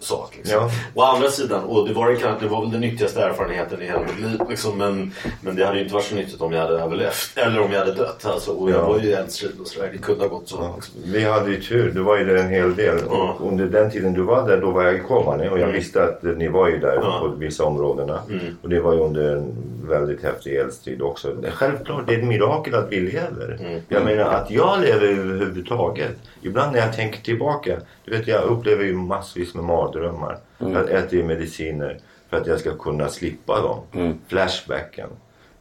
sak. 0.00 0.34
Liksom. 0.36 0.54
Ja. 0.56 0.70
Å 0.94 1.02
andra 1.02 1.28
sidan, 1.30 1.64
och 1.64 1.88
det 1.88 1.94
var, 1.94 2.38
det, 2.40 2.48
var 2.48 2.60
väl 2.62 2.70
den 2.70 2.80
nyttigaste 2.80 3.22
erfarenheten 3.22 3.82
i 3.82 3.86
hela 3.86 4.00
mitt 4.00 4.20
liv. 4.20 4.40
Liksom, 4.48 4.78
men, 4.78 5.12
men 5.40 5.56
det 5.56 5.64
hade 5.64 5.76
ju 5.78 5.82
inte 5.82 5.94
varit 5.94 6.04
så 6.04 6.14
nyttigt 6.14 6.40
om 6.40 6.52
jag 6.52 6.60
hade 6.62 6.78
överlevt. 6.78 7.32
Eller 7.36 7.60
om 7.60 7.72
jag 7.72 7.78
hade 7.78 7.94
dött. 7.94 8.26
Alltså, 8.26 8.50
och 8.50 8.70
jag 8.70 8.76
Ja. 8.76 8.88
var 8.88 8.98
ju 9.00 9.12
eldstrid 9.12 9.52
och 9.60 9.66
sådär. 9.66 9.88
Det 9.92 9.98
kunde 9.98 10.24
ha 10.24 10.28
gått 10.28 10.48
så. 10.48 10.56
Ja, 10.60 10.72
Liksom. 10.76 10.94
vi 11.04 11.24
hade 11.24 11.50
ju 11.50 11.60
tur, 11.62 11.90
det 11.94 12.00
var 12.00 12.18
ju 12.18 12.24
där 12.24 12.36
en 12.36 12.50
hel 12.50 12.76
del. 12.76 12.98
Ja. 13.10 13.36
Under 13.40 13.66
den 13.66 13.90
tiden 13.90 14.12
du 14.12 14.22
var 14.22 14.48
där, 14.48 14.60
då 14.60 14.70
var 14.70 14.82
jag 14.82 14.94
i 14.94 14.98
Kobane 15.00 15.50
och 15.50 15.58
jag 15.58 15.68
visste 15.68 16.02
att 16.04 16.22
ni 16.22 16.48
var 16.48 16.68
ju 16.68 16.78
där 16.78 16.96
på 17.20 17.28
vissa 17.38 17.64
områdena. 17.64 18.20
Och 18.62 18.68
det 18.68 18.80
var 18.80 18.92
ju 18.94 19.00
under 19.00 19.36
en 19.36 19.52
väldigt 19.88 20.22
häftig 20.22 20.56
eldstrid 20.56 21.02
också. 21.02 21.32
Självklart, 21.52 22.06
det 22.06 22.14
är 22.14 22.18
ett 22.18 22.24
mirakel 22.24 22.74
att 22.74 22.86
vi 22.92 23.00
lever. 23.00 23.80
Jag 23.88 24.04
menar 24.04 24.24
att 24.24 24.50
jag 24.50 24.80
lever 24.80 25.06
överhuvudtaget. 25.06 26.10
Ibland 26.42 26.72
när 26.72 26.78
jag 26.80 26.96
tänker 26.96 27.22
tillbaka. 27.22 27.76
Du 28.06 28.12
vet, 28.12 28.26
jag 28.26 28.42
upplever 28.44 28.84
ju 28.84 28.92
massvis 28.92 29.54
med 29.54 29.64
mardrömmar. 29.64 30.38
Jag 30.58 30.90
äter 30.90 31.18
ju 31.18 31.24
mediciner 31.24 31.98
för 32.30 32.36
att 32.36 32.46
jag 32.46 32.60
ska 32.60 32.76
kunna 32.76 33.08
slippa 33.08 33.60
dem. 33.60 34.16
Flashbacken. 34.28 35.08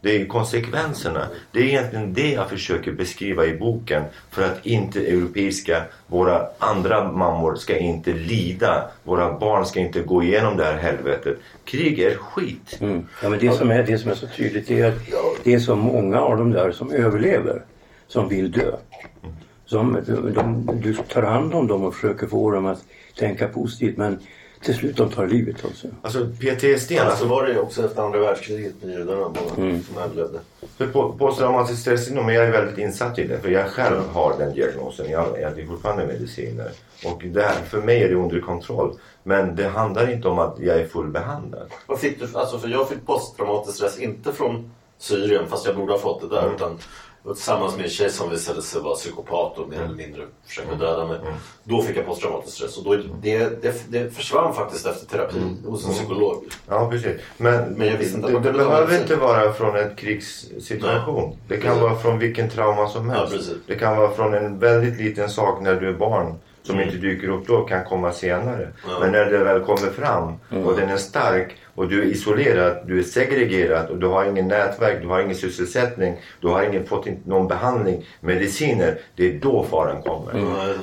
Det 0.01 0.21
är 0.21 0.25
konsekvenserna. 0.25 1.27
Det 1.51 1.59
är 1.59 1.63
egentligen 1.63 2.13
det 2.13 2.31
jag 2.31 2.49
försöker 2.49 2.91
beskriva 2.91 3.45
i 3.45 3.57
boken. 3.57 4.03
För 4.31 4.43
att 4.43 4.65
inte 4.65 4.99
europeiska, 4.99 5.83
våra 6.07 6.47
andra 6.59 7.11
mammor 7.11 7.55
ska 7.55 7.77
inte 7.77 8.13
lida. 8.13 8.91
Våra 9.03 9.39
barn 9.39 9.65
ska 9.65 9.79
inte 9.79 10.01
gå 10.01 10.23
igenom 10.23 10.57
det 10.57 10.63
här 10.63 10.77
helvetet. 10.77 11.37
Krig 11.63 11.99
är 11.99 12.15
skit. 12.15 12.77
Mm. 12.81 13.07
Ja, 13.23 13.29
men 13.29 13.39
det, 13.39 13.51
som 13.51 13.71
är, 13.71 13.83
det 13.83 13.97
som 13.97 14.11
är 14.11 14.15
så 14.15 14.27
tydligt 14.27 14.71
är 14.71 14.87
att 14.87 14.99
det 15.43 15.53
är 15.53 15.59
så 15.59 15.75
många 15.75 16.19
av 16.19 16.37
de 16.37 16.51
där 16.51 16.71
som 16.71 16.91
överlever 16.91 17.61
som 18.07 18.29
vill 18.29 18.51
dö. 18.51 18.71
Som, 19.65 19.97
de, 20.35 20.69
du 20.81 20.93
tar 20.95 21.21
hand 21.21 21.53
om 21.53 21.67
dem 21.67 21.83
och 21.83 21.95
försöker 21.95 22.27
få 22.27 22.51
dem 22.51 22.65
att 22.65 22.83
tänka 23.19 23.47
positivt 23.47 23.97
men 23.97 24.19
till 24.65 24.75
slut 24.75 24.97
de 24.97 25.09
tar 25.09 25.27
livet 25.27 25.65
av 25.65 25.69
sig. 25.69 25.89
Alltså 26.01 26.25
PTSD, 26.25 26.91
alltså 26.99 27.23
så 27.23 27.25
var 27.25 27.43
det 27.43 27.59
också 27.59 27.85
efter 27.85 28.01
andra 28.01 28.19
världskriget 28.19 28.83
med 28.83 28.93
judarna 28.93 29.21
många 29.21 29.81
som 29.81 29.97
överlevde. 29.97 30.39
För 30.77 30.87
på, 30.87 31.11
posttraumatiskt 31.11 31.81
stressyndrom, 31.81 32.29
jag 32.29 32.45
är 32.45 32.51
väldigt 32.51 32.77
insatt 32.77 33.19
i 33.19 33.27
det. 33.27 33.39
För 33.39 33.49
jag 33.49 33.69
själv 33.69 34.01
har 34.13 34.35
den 34.37 34.53
diagnosen. 34.53 35.09
Jag 35.09 35.41
äter 35.41 35.65
fortfarande 35.65 36.07
mediciner. 36.07 36.69
Och 37.05 37.23
det 37.25 37.41
här, 37.41 37.55
för 37.55 37.81
mig 37.81 38.03
är 38.03 38.09
det 38.09 38.15
under 38.15 38.39
kontroll. 38.39 38.97
Men 39.23 39.55
det 39.55 39.67
handlar 39.67 40.11
inte 40.11 40.27
om 40.27 40.39
att 40.39 40.59
jag 40.59 40.77
är 40.79 40.87
fullbehandlad. 40.87 41.67
Vad 41.87 41.99
fick 41.99 42.19
du? 42.19 42.37
Alltså 42.37 42.57
för 42.57 42.67
jag 42.67 42.89
fick 42.89 43.05
posttraumatisk 43.05 43.75
stress, 43.77 43.99
inte 43.99 44.33
från 44.33 44.71
Syrien 44.97 45.47
fast 45.47 45.65
jag 45.65 45.75
borde 45.75 45.91
ha 45.91 45.99
fått 45.99 46.21
det 46.21 46.35
där. 46.35 46.55
Utan 46.55 46.69
jag 46.69 46.79
var 47.25 47.33
tillsammans 47.33 47.75
med 47.75 47.83
en 47.83 47.89
tjej 47.91 48.09
som 48.09 48.29
visade 48.29 48.61
sig 48.61 48.81
vara 48.81 48.95
psykopat 48.95 49.57
och 49.57 49.69
mer 49.69 49.81
eller 49.81 49.95
mindre 49.95 50.23
försökte 50.45 50.75
döda 50.75 51.07
mig. 51.07 51.19
Då 51.63 51.81
fick 51.81 51.97
jag 51.97 52.05
posttraumatisk 52.05 52.55
stress 52.55 52.77
och 52.77 52.83
då, 52.83 53.03
det, 53.21 53.61
det, 53.61 53.91
det 53.91 54.15
försvann 54.15 54.53
faktiskt 54.53 54.85
efter 54.85 55.05
terapi 55.05 55.39
hos 55.65 55.87
en 55.87 55.93
psykolog. 55.93 56.43
Ja, 56.67 56.89
precis. 56.89 57.21
Men, 57.37 57.73
Men 57.73 57.87
jag 57.87 57.97
visste 57.97 58.15
inte 58.17 58.27
att 58.37 58.43
det, 58.43 58.51
det 58.51 58.57
behöver 58.57 59.01
inte 59.01 59.15
vara 59.15 59.53
från 59.53 59.75
en 59.75 59.95
krigssituation. 59.95 61.37
Det 61.47 61.57
kan 61.57 61.63
Precis. 61.69 61.81
vara 61.81 61.95
från 61.95 62.19
vilken 62.19 62.49
trauma 62.49 62.87
som 62.89 63.09
helst. 63.09 63.33
Ja, 63.33 63.53
det 63.67 63.75
kan 63.75 63.97
vara 63.97 64.11
från 64.11 64.33
en 64.33 64.59
väldigt 64.59 64.97
liten 64.99 65.29
sak 65.29 65.61
när 65.61 65.75
du 65.75 65.89
är 65.89 65.93
barn 65.93 66.35
som 66.65 66.81
inte 66.81 66.97
dyker 66.97 67.27
upp 67.29 67.47
då 67.47 67.61
kan 67.61 67.85
komma 67.85 68.11
senare. 68.11 68.67
Men 69.01 69.11
när 69.11 69.25
det 69.25 69.37
väl 69.37 69.61
kommer 69.61 69.89
fram 69.89 70.33
och 70.65 70.75
den 70.75 70.89
är 70.89 70.97
stark 70.97 71.55
och 71.75 71.87
du 71.87 72.01
är 72.01 72.05
isolerad, 72.05 72.77
du 72.87 72.99
är 72.99 73.03
segregerad 73.03 73.89
och 73.89 73.97
du 73.97 74.07
har 74.07 74.25
ingen 74.25 74.47
nätverk, 74.47 75.01
du 75.01 75.07
har 75.07 75.21
ingen 75.21 75.35
sysselsättning, 75.35 76.17
du 76.41 76.47
har 76.47 76.63
ingen, 76.63 76.85
fått 76.85 77.07
någon 77.25 77.47
behandling, 77.47 78.05
mediciner. 78.19 78.99
Det 79.15 79.35
är 79.35 79.39
då 79.39 79.63
faran 79.63 80.01
kommer. 80.01 80.33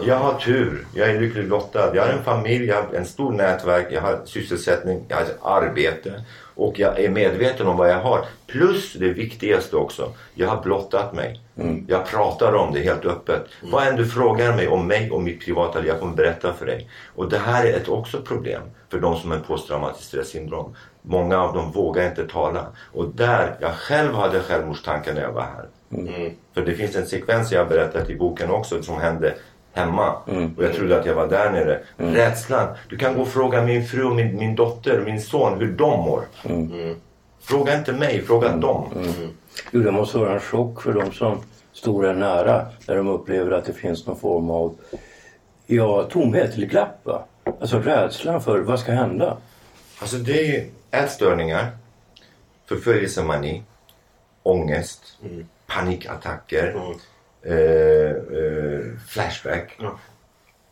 Jag 0.06 0.16
har 0.16 0.34
tur, 0.34 0.86
jag 0.94 1.10
är 1.10 1.20
lyckligt 1.20 1.48
lottad. 1.48 1.94
Jag 1.94 2.02
har 2.02 2.12
en 2.12 2.24
familj, 2.24 2.66
jag 2.66 2.76
har 2.76 2.94
en 2.94 3.04
stor 3.04 3.32
nätverk, 3.32 3.86
jag 3.90 4.00
har 4.00 4.20
sysselsättning, 4.24 5.04
jag 5.08 5.16
har 5.16 5.60
arbete. 5.62 6.12
Och 6.54 6.78
jag 6.78 6.98
är 6.98 7.10
medveten 7.10 7.66
om 7.66 7.76
vad 7.76 7.90
jag 7.90 8.00
har. 8.00 8.24
Plus 8.46 8.92
det 8.92 9.08
viktigaste 9.08 9.76
också, 9.76 10.12
jag 10.34 10.48
har 10.48 10.62
blottat 10.62 11.14
mig. 11.14 11.40
Jag 11.88 12.06
pratar 12.06 12.54
om 12.54 12.72
det 12.72 12.80
helt 12.80 13.04
öppet. 13.04 13.44
Vad 13.62 13.86
än 13.86 13.96
du 13.96 14.06
frågar 14.06 14.56
mig 14.56 14.68
om 14.68 14.86
mig 14.86 15.10
och 15.10 15.22
mitt 15.22 15.44
privata 15.44 15.78
liv, 15.78 15.88
jag 15.88 16.00
kommer 16.00 16.16
berätta 16.16 16.52
för 16.52 16.66
dig. 16.66 16.90
Och 17.14 17.28
det 17.28 17.38
här 17.38 17.66
är 17.66 17.76
ett 17.76 17.88
också 17.88 18.22
problem 18.22 18.62
för 18.88 19.00
de 19.00 19.16
som 19.16 19.30
har 19.30 19.38
posttraumatiskt 19.38 20.08
stressyndrom. 20.08 20.74
Många 21.02 21.42
av 21.42 21.54
dem 21.54 21.72
vågar 21.72 22.08
inte 22.08 22.28
tala. 22.28 22.66
Och 22.92 23.08
där, 23.08 23.56
jag 23.60 23.74
själv 23.74 24.14
hade 24.14 24.40
självmordstankar 24.40 25.14
när 25.14 25.22
jag 25.22 25.32
var 25.32 25.42
här. 25.42 25.68
För 26.54 26.62
det 26.62 26.74
finns 26.74 26.96
en 26.96 27.06
sekvens 27.06 27.52
jag 27.52 27.60
har 27.60 27.68
berättat 27.68 28.10
i 28.10 28.16
boken 28.16 28.50
också 28.50 28.82
som 28.82 29.00
hände 29.00 29.34
hemma. 29.72 30.12
Och 30.56 30.64
jag 30.64 30.74
trodde 30.74 31.00
att 31.00 31.06
jag 31.06 31.14
var 31.14 31.26
där 31.28 31.50
nere. 31.50 31.80
Rädslan. 31.96 32.68
Du 32.88 32.96
kan 32.96 33.14
gå 33.14 33.22
och 33.22 33.28
fråga 33.28 33.62
min 33.62 33.86
fru 33.86 34.04
och 34.04 34.16
min, 34.16 34.36
min 34.36 34.54
dotter 34.54 34.98
och 34.98 35.04
min 35.04 35.20
son 35.20 35.58
hur 35.60 35.72
de 35.72 36.00
mår. 36.00 36.22
Fråga 37.40 37.78
inte 37.78 37.92
mig, 37.92 38.22
fråga 38.22 38.56
dem. 38.56 38.84
Jo, 39.70 39.80
det 39.82 39.90
måste 39.90 40.18
vara 40.18 40.32
en 40.32 40.40
chock 40.40 40.82
för 40.82 40.92
de 40.92 41.12
som 41.12 41.38
står 41.72 42.02
där 42.02 42.14
nära 42.14 42.66
när 42.88 42.96
de 42.96 43.08
upplever 43.08 43.50
att 43.50 43.64
det 43.64 43.72
finns 43.72 44.06
någon 44.06 44.16
form 44.18 44.50
av 44.50 44.74
ja, 45.66 46.02
tomhet 46.02 46.54
eller 46.54 46.66
glapp. 46.66 47.00
Va? 47.02 47.24
Alltså 47.60 47.78
rädslan 47.78 48.40
för 48.42 48.58
vad 48.58 48.80
ska 48.80 48.92
hända? 48.92 49.36
Alltså 50.00 50.16
det 50.16 50.40
är 50.40 50.44
ju 50.44 50.70
ätstörningar, 50.90 51.66
förföljelsemani, 52.68 53.62
ångest, 54.42 55.18
panikattacker, 55.66 56.94
eh, 57.44 58.10
eh, 58.38 58.80
flashback, 59.08 59.78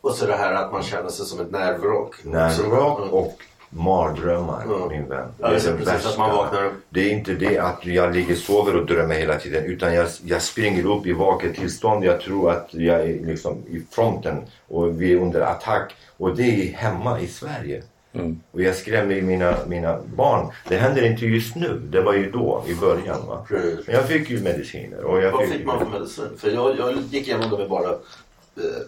Och 0.00 0.11
så 0.15 0.27
det 0.27 0.37
här 0.37 0.53
att 0.55 0.73
man 0.73 0.83
känner 0.83 1.09
sig 1.09 1.27
som 1.27 1.41
ett 1.41 1.50
nervvrak. 1.50 2.15
nervvrak 2.25 2.99
Mm. 2.99 3.11
och 3.11 3.39
mardrömmar 3.71 4.62
Mm. 4.65 4.89
min 4.89 5.09
vän. 5.09 5.29
Ja, 5.39 5.49
det 5.49 5.67
är 5.67 5.77
precis, 5.77 6.07
att 6.07 6.19
man 6.19 6.37
vaknar 6.37 6.65
upp. 6.65 6.75
Det 6.89 7.00
är 7.00 7.11
inte 7.11 7.33
det 7.33 7.59
att 7.59 7.87
jag 7.87 8.15
ligger 8.15 8.33
och 8.33 8.39
sover 8.39 8.77
och 8.77 8.87
drömmer 8.87 9.15
hela 9.15 9.37
tiden 9.37 9.65
utan 9.65 9.95
jag, 9.95 10.07
jag 10.25 10.43
springer 10.43 10.87
upp 10.87 11.07
i 11.07 11.12
vaket 11.12 11.55
tillstånd. 11.55 12.05
Jag 12.05 12.21
tror 12.21 12.50
att 12.50 12.69
jag 12.75 13.00
är 13.00 13.27
liksom 13.27 13.62
i 13.69 13.83
fronten 13.91 14.37
och 14.69 15.03
vi 15.03 15.12
är 15.12 15.17
under 15.17 15.41
attack. 15.41 15.95
Och 16.17 16.37
det 16.37 16.43
är 16.43 16.73
hemma 16.73 17.21
i 17.21 17.27
Sverige. 17.27 17.83
Mm. 18.12 18.40
Och 18.50 18.62
jag 18.62 18.75
skrämmer 18.75 19.23
mina, 19.23 19.57
mina 19.67 19.99
barn. 20.17 20.52
Det 20.69 20.76
händer 20.76 21.07
inte 21.07 21.26
just 21.26 21.57
nu. 21.57 21.79
Det 21.79 22.00
var 22.00 22.14
ju 22.14 22.31
då 22.31 22.64
i 22.67 22.75
början. 22.75 23.26
Va? 23.26 23.47
Precis. 23.49 23.87
Men 23.87 23.97
jag 23.97 24.09
fick 24.09 24.31
ju 24.31 24.40
mediciner. 24.40 25.05
Och 25.05 25.23
jag 25.23 25.33
Vad 25.33 25.49
fick 25.49 25.67
man 25.67 25.79
för 25.79 25.87
medicin? 25.87 26.31
För 26.38 26.50
jag, 26.50 26.79
jag 26.79 26.93
gick 27.11 27.29
igenom 27.29 27.50
det 27.50 27.59
med 27.59 27.69
bara 27.69 27.90
eh, 27.90 28.83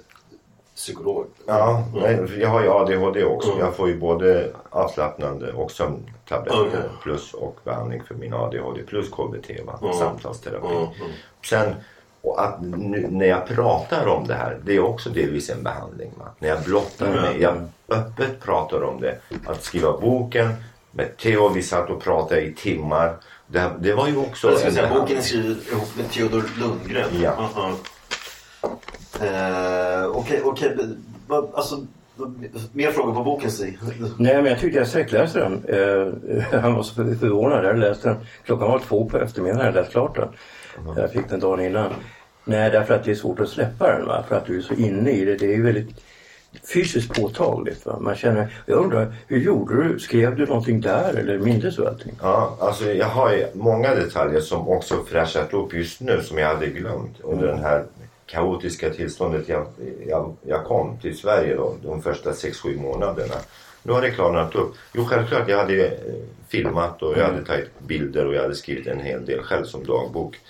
psykolog. 0.75 1.27
Ja, 1.47 1.85
nej, 1.95 2.41
jag 2.41 2.49
har 2.49 2.63
ju 2.63 2.69
ADHD 2.69 3.25
också. 3.25 3.51
Mm. 3.51 3.61
Jag 3.65 3.77
får 3.77 3.89
ju 3.89 3.99
både 3.99 4.51
avslappnande 4.71 5.53
och 5.53 5.71
sömntabletter 5.71 6.69
Okej. 6.69 6.81
plus 7.03 7.35
och 7.35 7.59
behandling 7.65 8.03
för 8.03 8.15
min 8.15 8.35
ADHD 8.35 8.83
plus 8.83 9.09
KBT, 9.09 9.51
va? 9.67 9.79
Mm. 9.83 9.95
samtalsterapi. 9.95 10.67
Mm, 10.67 10.83
mm. 10.83 11.13
Sen 11.45 11.75
och 12.23 12.45
att 12.45 12.63
nu, 12.63 13.07
när 13.11 13.27
jag 13.27 13.47
pratar 13.47 14.07
om 14.07 14.27
det 14.27 14.35
här, 14.35 14.59
det 14.65 14.77
är 14.77 14.81
också 14.81 15.11
delvis 15.11 15.51
en 15.51 15.63
behandling. 15.63 16.11
Va? 16.19 16.25
När 16.39 16.49
jag 16.49 16.63
blottar 16.63 17.07
Mm. 17.07 17.21
mig, 17.23 17.41
jag 17.43 17.55
öppet 17.89 18.41
pratar 18.41 18.83
om 18.83 19.01
det. 19.01 19.19
Att 19.47 19.63
skriva 19.65 19.93
boken 19.99 20.55
med 20.91 21.17
Theo, 21.17 21.49
vi 21.49 21.63
satt 21.63 21.91
och 21.91 22.03
pratade 22.03 22.41
i 22.41 22.55
timmar. 22.55 23.17
Det, 23.47 23.71
det 23.79 23.95
var 23.95 24.09
ju 24.09 24.17
också 24.17 24.49
Jag 24.51 24.59
ska 24.59 24.69
en 24.69 24.75
säga, 24.75 24.95
boken 25.01 25.17
är 25.17 25.21
skriven 25.23 25.59
ihop 25.73 25.97
med 25.97 26.11
Theodor 26.11 26.45
Lundgren. 26.61 27.09
Ja. 27.23 27.49
Uh-uh. 27.57 27.75
Eh, 29.21 30.07
Okej, 30.07 30.41
okej. 30.45 30.77
Vad- 31.27 31.51
Alltså, 31.55 31.87
mer 32.73 32.91
frågor 32.91 33.15
på 33.15 33.23
boken 33.25 33.51
Stig? 33.51 33.79
Nej, 34.19 34.35
men 34.37 34.45
jag 34.47 34.59
tyckte 34.61 34.79
jag 34.79 34.89
sträckläste 34.89 35.39
den. 35.39 35.65
Eh, 35.69 36.61
han 36.61 36.75
var 36.75 36.83
så 36.83 36.95
för- 36.95 37.15
förvånad. 37.15 37.65
Jag 37.65 37.79
läste 37.79 38.09
den. 38.09 38.17
Klockan 38.45 38.69
var 38.71 38.79
två 38.79 39.09
på 39.09 39.19
eftermiddagen. 39.19 39.67
Jag 39.67 39.75
läste 39.75 39.93
klart 39.93 40.17
den. 40.17 40.29
Jag 40.97 41.11
fick 41.13 41.29
den 41.29 41.41
dagen 41.41 41.61
innan. 41.61 41.91
Nej, 42.45 42.71
därför 42.71 42.95
att 42.95 43.05
det 43.05 43.11
är 43.11 43.15
svårt 43.15 43.41
att 43.41 43.49
släppa 43.49 43.93
den. 43.99 44.07
Va? 44.07 44.25
För 44.29 44.37
att 44.37 44.47
du 44.47 44.59
är 44.59 44.63
så 44.63 44.75
inne 44.75 45.11
i 45.11 45.25
det. 45.25 45.37
Det 45.37 45.55
är 45.55 45.63
väldigt 45.63 45.89
fysiskt 46.75 47.15
påtagligt. 47.15 47.87
Va? 47.87 47.99
Man 48.01 48.15
känner, 48.17 48.55
jag 48.67 48.79
undrar, 48.79 49.15
hur 49.27 49.39
gjorde 49.39 49.89
du? 49.89 49.99
Skrev 49.99 50.37
du 50.37 50.47
någonting 50.47 50.81
där 50.81 51.15
eller 51.15 51.39
mindes 51.39 51.77
du 51.77 51.87
allting? 51.87 52.13
Ja, 52.23 52.57
alltså 52.61 52.93
jag 52.93 53.07
har 53.07 53.33
ju 53.33 53.47
många 53.55 53.95
detaljer 53.95 54.41
som 54.41 54.69
också 54.69 54.95
fräschat 55.11 55.55
upp 55.55 55.75
just 55.75 56.01
nu 56.01 56.21
som 56.23 56.39
jag 56.39 56.49
hade 56.49 56.67
glömt 56.67 57.21
under 57.21 57.47
den 57.47 57.59
här 57.59 57.85
kaotiska 58.33 58.91
tillståndet 58.91 59.49
jag, 59.49 59.67
jag, 60.07 60.37
jag 60.43 60.65
kom 60.65 60.99
till 60.99 61.19
Sverige 61.19 61.55
då, 61.55 61.77
de 61.83 62.03
första 62.03 62.31
6-7 62.31 62.81
månaderna. 62.81 63.35
Nu 63.83 63.93
har 63.93 64.03
det 64.03 64.11
klarnat 64.11 64.55
upp. 64.55 64.75
Jo, 64.93 65.05
självklart, 65.05 65.49
jag 65.49 65.59
hade 65.59 65.87
eh, 65.87 65.93
filmat 66.49 67.03
och 67.03 67.19
jag 67.19 67.25
hade 67.25 67.45
tagit 67.45 67.79
bilder 67.79 68.27
och 68.27 68.35
jag 68.35 68.43
hade 68.43 68.55
skrivit 68.55 68.87
en 68.87 69.01
hel 69.01 69.25
del 69.25 69.43
själv 69.43 69.65
som 69.65 69.85
dagbok. 69.85 70.41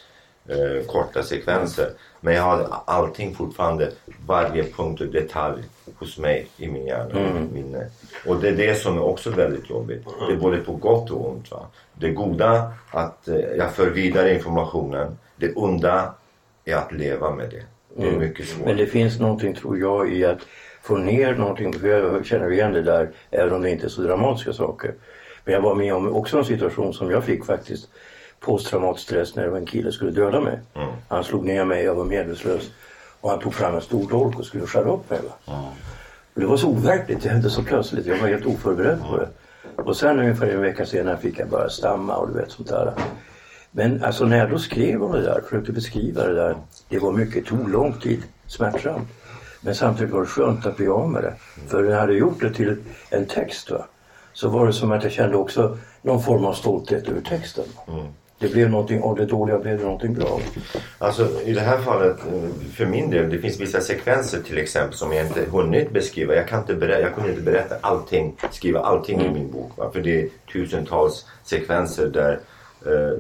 Eh, 0.47 0.87
korta 0.87 1.23
sekvenser. 1.23 1.91
Men 2.21 2.35
jag 2.35 2.43
hade 2.43 2.67
allting 2.67 3.35
fortfarande, 3.35 3.91
varje 4.27 4.65
punkt 4.65 5.01
och 5.01 5.07
detalj 5.07 5.63
hos 5.97 6.19
mig 6.19 6.49
i 6.57 6.69
min 6.69 6.87
hjärna 6.87 7.29
och 7.29 7.41
mitt 7.41 7.53
minne. 7.53 7.87
Och 8.27 8.37
det 8.37 8.49
är 8.49 8.57
det 8.57 8.75
som 8.75 8.97
är 8.97 9.03
också 9.03 9.31
väldigt 9.31 9.71
jobbigt. 9.71 10.07
Det 10.29 10.33
är 10.33 10.37
både 10.37 10.57
på 10.57 10.73
gott 10.73 11.11
och 11.11 11.31
ont. 11.31 11.51
Va? 11.51 11.67
Det 11.95 12.11
goda, 12.11 12.73
att 12.91 13.29
eh, 13.29 13.37
jag 13.37 13.73
för 13.73 13.91
vidare 13.91 14.35
informationen. 14.35 15.19
Det 15.37 15.53
onda 15.55 16.15
är 16.65 16.77
att 16.77 16.93
leva 16.93 17.31
med 17.31 17.51
det. 17.51 17.63
Det 17.97 18.09
är 18.09 18.19
mycket 18.19 18.49
svårt. 18.49 18.67
Men 18.67 18.77
det 18.77 18.87
finns 18.87 19.21
någonting, 19.21 19.55
tror 19.55 19.79
jag, 19.79 20.13
i 20.13 20.25
att 20.25 20.39
få 20.83 20.97
ner 20.97 21.35
någonting. 21.35 21.73
För 21.73 21.89
jag 21.89 22.27
känner 22.27 22.53
igen 22.53 22.73
det 22.73 22.83
där, 22.83 23.11
även 23.31 23.55
om 23.55 23.63
det 23.63 23.71
inte 23.71 23.87
är 23.87 23.89
så 23.89 24.03
dramatiska 24.03 24.53
saker. 24.53 24.95
Men 25.45 25.55
jag 25.55 25.61
var 25.61 25.75
med 25.75 25.95
om 25.95 26.15
också 26.17 26.39
en 26.39 26.45
situation 26.45 26.95
som 26.95 27.11
jag 27.11 27.25
fick 27.25 27.45
faktiskt. 27.45 27.89
Posttraumatisk 28.41 29.07
stress 29.07 29.37
när 29.37 29.57
en 29.57 29.67
kille 29.67 29.93
skulle 29.93 30.11
döda 30.11 30.41
mig. 30.41 30.59
Han 31.09 31.25
slog 31.25 31.45
ner 31.45 31.65
mig, 31.65 31.85
jag 31.85 31.95
var 31.95 32.05
medvetslös. 32.05 32.71
Och 33.21 33.31
han 33.31 33.39
tog 33.39 33.55
fram 33.55 33.75
en 33.75 33.81
stor 33.81 34.09
dolk 34.11 34.39
och 34.39 34.47
skulle 34.47 34.67
skära 34.67 34.93
upp 34.93 35.11
mig. 35.11 35.21
Och 36.35 36.41
det 36.41 36.47
var 36.47 36.57
så 36.57 36.69
overkligt, 36.69 37.23
det 37.23 37.29
hände 37.29 37.51
så 37.51 37.63
plötsligt. 37.63 38.07
Jag 38.07 38.17
var 38.17 38.29
helt 38.29 38.47
oförberedd 38.47 38.99
på 39.11 39.17
det. 39.17 39.29
Och 39.77 39.97
sen 39.97 40.19
ungefär 40.19 40.47
en 40.47 40.61
vecka 40.61 40.87
senare 40.87 41.17
fick 41.17 41.39
jag 41.39 41.49
börja 41.49 41.69
stamma 41.69 42.17
och 42.17 42.29
du 42.29 42.35
vet 42.35 42.51
sånt 42.51 42.69
där. 42.69 42.93
Men 43.75 44.05
alltså 44.05 44.25
när 44.25 44.39
jag 44.39 44.51
då 44.51 44.59
skrev 44.59 45.03
om 45.03 45.13
det 45.13 45.23
där, 45.23 45.41
försökte 45.41 45.73
beskriva 45.73 46.27
det 46.27 46.35
där. 46.35 46.57
Det 46.89 46.99
var 46.99 47.13
mycket, 47.13 47.47
tog 47.47 47.69
lång 47.69 47.93
tid, 47.93 48.23
smärtsamt. 48.47 49.09
Men 49.61 49.75
samtidigt 49.75 50.13
var 50.13 50.21
det 50.21 50.27
skönt 50.27 50.67
att 50.67 50.77
bli 50.77 50.89
av 50.89 51.11
med 51.11 51.23
det. 51.23 51.35
För 51.69 51.83
när 51.83 51.91
jag 51.91 52.01
hade 52.01 52.15
gjort 52.15 52.41
det 52.41 52.51
till 52.51 52.77
en 53.11 53.27
text 53.27 53.71
va, 53.71 53.87
så 54.33 54.49
var 54.49 54.67
det 54.67 54.73
som 54.73 54.93
att 54.93 55.03
jag 55.03 55.13
kände 55.13 55.37
också 55.37 55.79
någon 56.03 56.23
form 56.23 56.45
av 56.45 56.53
stolthet 56.53 57.09
över 57.09 57.21
texten. 57.21 57.65
Det 58.39 58.49
blev 58.49 58.71
någonting, 58.71 59.03
av 59.03 59.17
det 59.17 59.27
dåliga 59.27 59.59
blev 59.59 59.79
det 59.79 59.85
någonting 59.85 60.15
bra. 60.15 60.41
Alltså 60.99 61.43
i 61.45 61.53
det 61.53 61.61
här 61.61 61.79
fallet, 61.79 62.17
eh, 62.33 62.51
för 62.75 62.87
min 62.87 63.11
del, 63.11 63.31
det 63.31 63.39
finns 63.39 63.61
vissa 63.61 63.81
sekvenser 63.81 64.43
till 64.43 64.59
exempel 64.59 64.99
som 64.99 65.13
jag 65.13 65.27
inte 65.27 65.45
hunnit 65.51 65.91
beskriva. 65.91 66.35
Jag 66.35 66.49
kan 66.49 66.61
inte 66.61 66.75
berätta, 66.75 67.01
jag 67.01 67.15
kunde 67.15 67.31
inte 67.31 67.43
berätta 67.43 67.75
allting, 67.81 68.37
skriva 68.51 68.81
allting 68.81 69.21
i 69.21 69.31
min 69.31 69.53
bok. 69.53 69.73
Va? 69.77 69.91
För 69.93 70.01
det 70.01 70.23
är 70.23 70.29
tusentals 70.53 71.27
sekvenser 71.45 72.07
där 72.07 72.41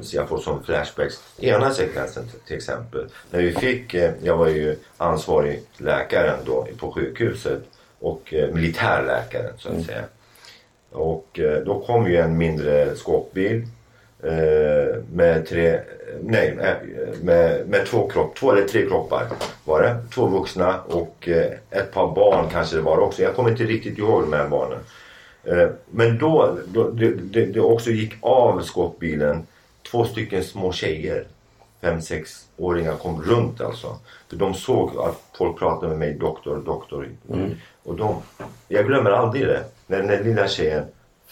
så 0.03 0.17
jag 0.17 0.29
får 0.29 0.39
som 0.39 0.63
flashbacks. 0.63 1.23
Ena 1.39 1.71
sekvensen 1.71 2.25
till 2.47 2.57
exempel. 2.57 3.07
När 3.31 3.43
vi 3.43 3.53
fick, 3.53 3.95
eh, 3.95 4.13
jag 4.23 4.37
var 4.37 4.49
ju 4.49 4.77
ansvarig 4.97 5.63
läkaren 5.77 6.39
då 6.45 6.67
på 6.79 6.93
sjukhuset 6.93 7.63
och 7.99 8.35
eh, 8.35 8.55
militärläkaren 8.55 9.53
så 9.59 9.69
att 9.69 9.85
säga. 9.85 10.05
Och 10.93 11.39
eh, 11.39 11.65
då 11.65 11.81
kom 11.81 12.11
ju 12.11 12.17
en 12.17 12.39
mindre 12.39 12.97
skåpbil 12.97 13.67
eh, 14.23 14.97
med 15.13 15.47
tre, 15.49 15.81
nej, 16.21 16.59
eh, 16.61 17.23
med, 17.23 17.69
med 17.69 17.87
två 17.87 18.09
kropp, 18.09 18.37
två 18.37 18.53
eller 18.53 18.69
tre 18.69 18.87
kroppar 18.87 19.27
var 19.65 19.83
det. 19.83 19.97
Två 20.15 20.27
vuxna 20.27 20.81
och 20.81 21.29
eh, 21.29 21.53
ett 21.71 21.93
par 21.93 22.15
barn 22.15 22.49
kanske 22.53 22.77
det 22.77 22.83
var 22.83 22.99
också. 22.99 23.23
Jag 23.23 23.35
kommer 23.35 23.51
inte 23.51 23.65
riktigt 23.65 23.99
ihåg 23.99 24.23
de 24.23 24.33
här 24.33 24.49
barnen. 24.49 24.79
Eh, 25.45 25.69
men 25.91 26.19
då, 26.19 26.59
då 26.67 26.91
det, 26.91 27.11
det, 27.11 27.47
det 27.47 27.61
också 27.61 27.91
gick 27.91 28.15
av 28.21 28.63
skåpbilen 28.63 29.47
två 29.93 30.05
stycken 30.05 30.45
små 30.45 30.73
tjejer. 30.73 31.27
Fem, 31.81 32.03
sex 32.03 32.49
åringar 32.57 32.97
kom 32.97 33.23
runt 33.23 33.61
alltså. 33.61 33.97
För 34.29 34.37
de 34.37 34.55
såg 34.55 34.91
att 34.99 35.23
folk 35.39 35.59
pratade 35.59 35.89
med 35.89 35.99
mig, 35.99 36.15
doktor, 36.15 36.63
doktor. 36.67 37.09
Och 37.83 37.97
de, 37.97 38.17
jag 38.69 38.87
glömmer 38.87 39.11
aldrig 39.11 39.47
det. 39.47 39.65
När 39.87 39.99
den 39.99 40.07
där 40.07 40.25
lilla 40.25 40.49
tjejen, 40.49 40.85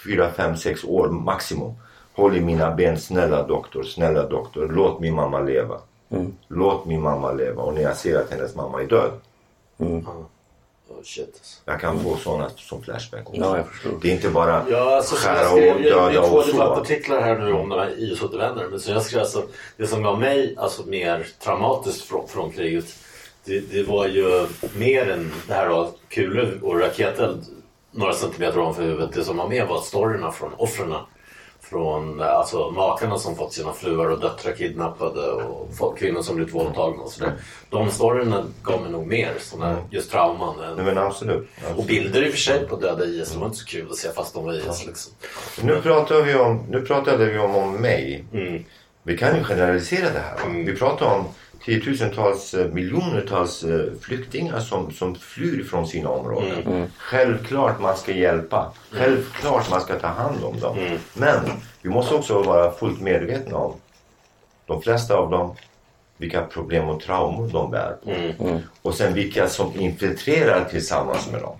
fyra, 0.04 0.30
fem, 0.32 0.56
sex 0.56 0.84
år 0.84 1.08
maximum. 1.08 1.72
Håll 2.12 2.36
i 2.36 2.40
mina 2.40 2.74
ben, 2.74 2.98
snälla 2.98 3.46
doktor, 3.46 3.82
snälla 3.82 4.26
doktor. 4.26 4.68
Låt 4.74 5.00
min 5.00 5.14
mamma 5.14 5.40
leva. 5.40 5.80
Låt 6.48 6.86
min 6.86 7.00
mamma 7.02 7.32
leva. 7.32 7.62
Och 7.62 7.74
när 7.74 7.82
jag 7.82 7.96
ser 7.96 8.20
att 8.20 8.30
hennes 8.30 8.54
mamma 8.54 8.82
är 8.82 8.86
död. 8.86 9.10
Oh, 10.90 11.02
shit. 11.04 11.28
alltså. 11.34 11.60
Jag 11.64 11.80
kan 11.80 12.00
få 12.00 12.16
sådana 12.16 12.50
som 12.56 12.82
flashback 12.82 13.28
också. 13.28 13.40
Ja, 13.40 13.56
jag 13.56 13.66
förstår. 13.68 13.98
Det 14.02 14.08
är 14.08 14.12
inte 14.12 14.30
bara 14.30 14.64
Ja, 14.70 14.96
alltså, 14.96 15.14
jag 15.14 15.36
skära 15.36 15.48
skrev, 15.48 15.74
och 15.74 15.80
ju- 15.80 15.84
det 15.84 15.90
är 15.90 15.94
döda 16.12 16.28
två 16.28 16.36
och 16.36 16.44
så. 16.44 16.52
debattartiklar 16.52 17.20
här 17.20 17.38
nu 17.38 17.52
om 17.52 17.68
de 17.68 17.78
här 17.78 17.90
IS-återvändare. 17.98 18.68
Men 18.70 18.80
som 18.80 18.92
jag 18.94 19.02
skrev, 19.02 19.20
alltså, 19.20 19.42
det 19.76 19.86
som 19.86 20.02
gav 20.02 20.20
mig 20.20 20.54
alltså, 20.58 20.82
mer 20.86 21.26
traumatiskt 21.44 22.04
från, 22.04 22.28
från 22.28 22.50
kriget 22.52 22.84
det, 23.44 23.60
det 23.60 23.82
var 23.82 24.06
ju 24.06 24.46
mer 24.76 25.10
än 25.10 25.32
det 25.48 25.54
här 25.54 25.66
av 25.66 25.94
kulor 26.08 26.58
och 26.62 26.80
raketeld 26.80 27.44
några 27.90 28.12
centimeter 28.12 28.58
ovanför 28.58 28.82
huvudet. 28.82 29.12
Det 29.12 29.24
som 29.24 29.36
var 29.36 29.48
med 29.48 29.66
var 29.68 29.80
storyerna 29.80 30.32
från 30.32 30.54
offren. 30.56 30.94
Från 31.62 32.20
eh, 32.20 32.26
alltså, 32.26 32.70
makarna 32.70 33.18
som 33.18 33.36
fått 33.36 33.52
sina 33.52 33.72
fruar 33.72 34.10
och 34.10 34.20
döttrar 34.20 34.52
kidnappade 34.52 35.20
och 35.78 35.98
kvinnor 35.98 36.22
som 36.22 36.36
blivit 36.36 36.54
våldtagna 36.54 37.02
och 37.02 37.10
sådär. 37.10 37.32
De 37.70 37.90
storyerna 37.90 38.44
gav 38.62 38.82
mig 38.82 38.90
nog 38.90 39.06
mer 39.06 39.32
sådana 39.40 39.76
just 39.90 40.10
trauman. 40.10 40.54
Nej, 40.76 40.84
men 40.84 40.98
absolut. 40.98 41.36
Och 41.38 41.70
absolut. 41.70 41.86
bilder 41.86 42.22
i 42.22 42.28
och 42.28 42.32
för 42.32 42.38
sig 42.38 42.66
på 42.66 42.76
döda 42.76 43.04
IS, 43.04 43.32
det 43.32 43.38
var 43.38 43.46
inte 43.46 43.58
så 43.58 43.66
kul 43.66 43.90
att 43.90 43.96
se 43.96 44.08
fast 44.08 44.34
de 44.34 44.44
var 44.44 44.52
IS 44.52 44.86
liksom. 44.86 45.12
Nu, 45.62 45.80
pratar 45.80 46.22
vi 46.22 46.34
om, 46.34 46.66
nu 46.68 46.80
pratade 46.80 47.26
vi 47.26 47.38
om, 47.38 47.56
om 47.56 47.72
mig. 47.72 48.24
Mm. 48.32 48.64
Vi 49.02 49.16
kan 49.16 49.36
ju 49.36 49.44
generalisera 49.44 50.12
det 50.12 50.18
här. 50.20 50.34
va? 50.34 50.52
Vi 50.66 50.76
pratar 50.76 51.06
om 51.06 51.24
tiotusentals, 51.70 52.54
eh, 52.54 52.66
miljonertals 52.66 53.62
eh, 53.64 53.80
flyktingar 54.00 54.60
som, 54.60 54.92
som 54.92 55.14
flyr 55.14 55.64
från 55.64 55.86
sina 55.86 56.08
områden. 56.10 56.50
Självklart 56.98 57.80
man 57.80 57.96
ska 57.96 58.12
hjälpa. 58.12 58.72
Självklart 58.90 59.70
man 59.70 59.80
ska 59.80 59.94
ta 59.98 60.06
hand 60.06 60.44
om 60.44 60.60
dem. 60.60 60.76
Men 61.14 61.40
vi 61.82 61.88
måste 61.88 62.14
också 62.14 62.42
vara 62.42 62.72
fullt 62.72 63.00
medvetna 63.00 63.56
om 63.56 63.74
de 64.66 64.82
flesta 64.82 65.14
av 65.14 65.30
dem 65.30 65.54
vilka 66.16 66.42
problem 66.42 66.88
och 66.88 67.00
traumor 67.00 67.48
de 67.52 67.70
bär 67.70 67.96
på. 68.04 68.10
Och 68.82 68.94
sen 68.94 69.14
vilka 69.14 69.48
som 69.48 69.80
infiltrerar 69.80 70.64
tillsammans 70.64 71.30
med 71.32 71.40
dem. 71.42 71.56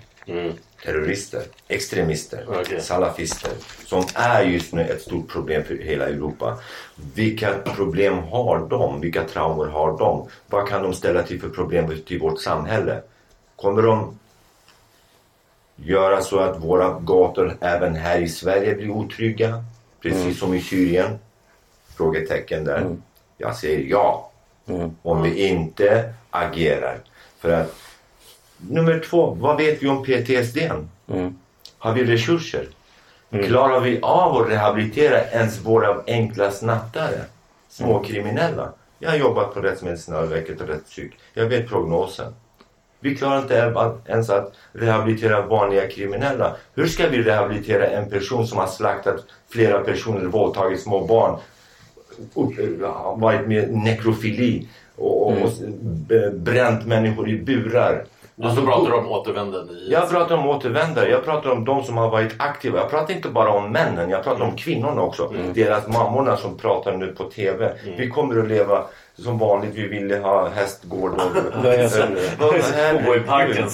Terrorister, 0.85 1.43
extremister, 1.69 2.45
Okej. 2.49 2.81
salafister 2.81 3.51
som 3.87 4.05
är 4.15 4.43
just 4.43 4.73
nu 4.73 4.83
ett 4.83 5.03
stort 5.03 5.29
problem 5.29 5.65
för 5.65 5.75
hela 5.75 6.07
Europa. 6.09 6.59
Vilka 7.15 7.59
problem 7.59 8.19
har 8.19 8.59
de? 8.69 9.01
Vilka 9.01 9.25
traumor 9.25 9.67
har 9.67 9.99
de? 9.99 10.29
Vad 10.47 10.69
kan 10.69 10.83
de 10.83 10.95
ställa 10.95 11.23
till 11.23 11.41
för 11.41 11.49
problem 11.49 12.03
till 12.07 12.21
vårt 12.21 12.41
samhälle? 12.41 13.03
Kommer 13.57 13.83
de 13.83 14.19
göra 15.77 16.23
så 16.23 16.39
att 16.39 16.61
våra 16.65 17.01
gator 17.01 17.57
även 17.61 17.95
här 17.95 18.21
i 18.21 18.29
Sverige 18.29 18.75
blir 18.75 18.91
otrygga? 18.91 19.65
Precis 20.03 20.39
som 20.39 20.55
i 20.55 20.61
Syrien? 20.61 21.19
Frågetecken 21.97 22.65
där. 22.65 22.97
Jag 23.39 23.57
säger 23.57 23.87
ja. 23.91 24.31
Om 25.03 25.23
vi 25.23 25.47
inte 25.49 26.13
agerar. 26.31 26.99
För 27.39 27.51
att 27.51 27.75
Nummer 28.69 28.99
två, 29.11 29.37
vad 29.41 29.57
vet 29.57 29.83
vi 29.83 29.89
om 29.89 30.03
PTSD? 30.05 30.59
Har 31.79 31.93
vi 31.95 32.05
resurser? 32.05 32.67
Klarar 33.47 33.81
vi 33.81 34.01
av 34.03 34.37
att 34.37 34.51
rehabilitera 34.51 35.25
ens 35.25 35.61
våra 35.61 36.03
enkla 36.07 36.51
snattare? 36.51 37.21
Småkriminella? 37.69 38.73
Jag 38.99 39.11
har 39.11 39.17
jobbat 39.17 39.55
på 39.55 39.61
Rättsmedicinalverket 39.61 40.61
och 40.61 40.69
rättspsyk. 40.69 41.19
Jag 41.35 41.47
vet 41.47 41.69
prognosen. 41.69 42.35
Vi 43.01 43.17
klarar 43.17 43.39
inte 43.39 44.01
ens 44.07 44.31
att 44.31 44.53
rehabilitera 44.73 45.47
vanliga 45.47 45.89
kriminella. 45.89 46.57
Hur 46.75 46.87
ska 46.87 47.09
vi 47.09 47.23
rehabilitera 47.23 47.87
en 47.87 48.11
person 48.11 48.47
som 48.47 48.59
har 48.59 48.67
slaktat 48.67 49.25
flera 49.51 49.81
personer, 49.81 50.25
våldtagit 50.25 50.81
små 50.81 51.07
barn, 51.07 51.39
varit 53.21 53.49
med 53.49 53.75
nekrofili 53.75 54.69
och, 54.97 55.29
och 55.43 55.51
b- 55.83 56.31
bränt 56.31 56.87
människor 56.87 57.29
i 57.29 57.37
burar? 57.43 58.05
Och 58.43 58.51
så 58.53 58.63
pratar 58.63 58.91
du 58.91 58.97
om 58.97 59.09
återvändande 59.09 59.73
i 59.73 59.93
Jag 59.93 60.11
pratar 60.11 60.37
om 60.37 60.47
återvändare, 60.47 61.11
jag 61.11 61.25
pratar 61.25 61.51
om 61.51 61.65
de 61.65 61.85
som 61.85 61.97
har 61.97 62.11
varit 62.11 62.35
aktiva. 62.39 62.79
Jag 62.79 62.91
pratar 62.91 63.15
inte 63.15 63.29
bara 63.29 63.51
om 63.51 63.73
männen, 63.73 64.11
jag 64.11 64.25
pratar 64.25 64.45
om 64.45 64.57
kvinnorna 64.57 65.03
också. 65.03 65.33
Deras 65.55 65.89
mammorna 65.89 66.37
som 66.37 66.59
pratar 66.59 66.97
nu 66.97 67.07
på 67.07 67.25
TV. 67.25 67.73
Vi 67.99 68.11
kommer 68.11 68.39
att 68.39 68.49
leva 68.49 68.85
som 69.25 69.39
vanligt, 69.39 69.75
vi 69.75 69.89
ville 69.89 70.19
ha 70.19 70.49
hästgård 70.49 71.13
och... 71.13 71.21
Gå 73.05 73.17
i 73.17 73.21
parken. 73.21 73.69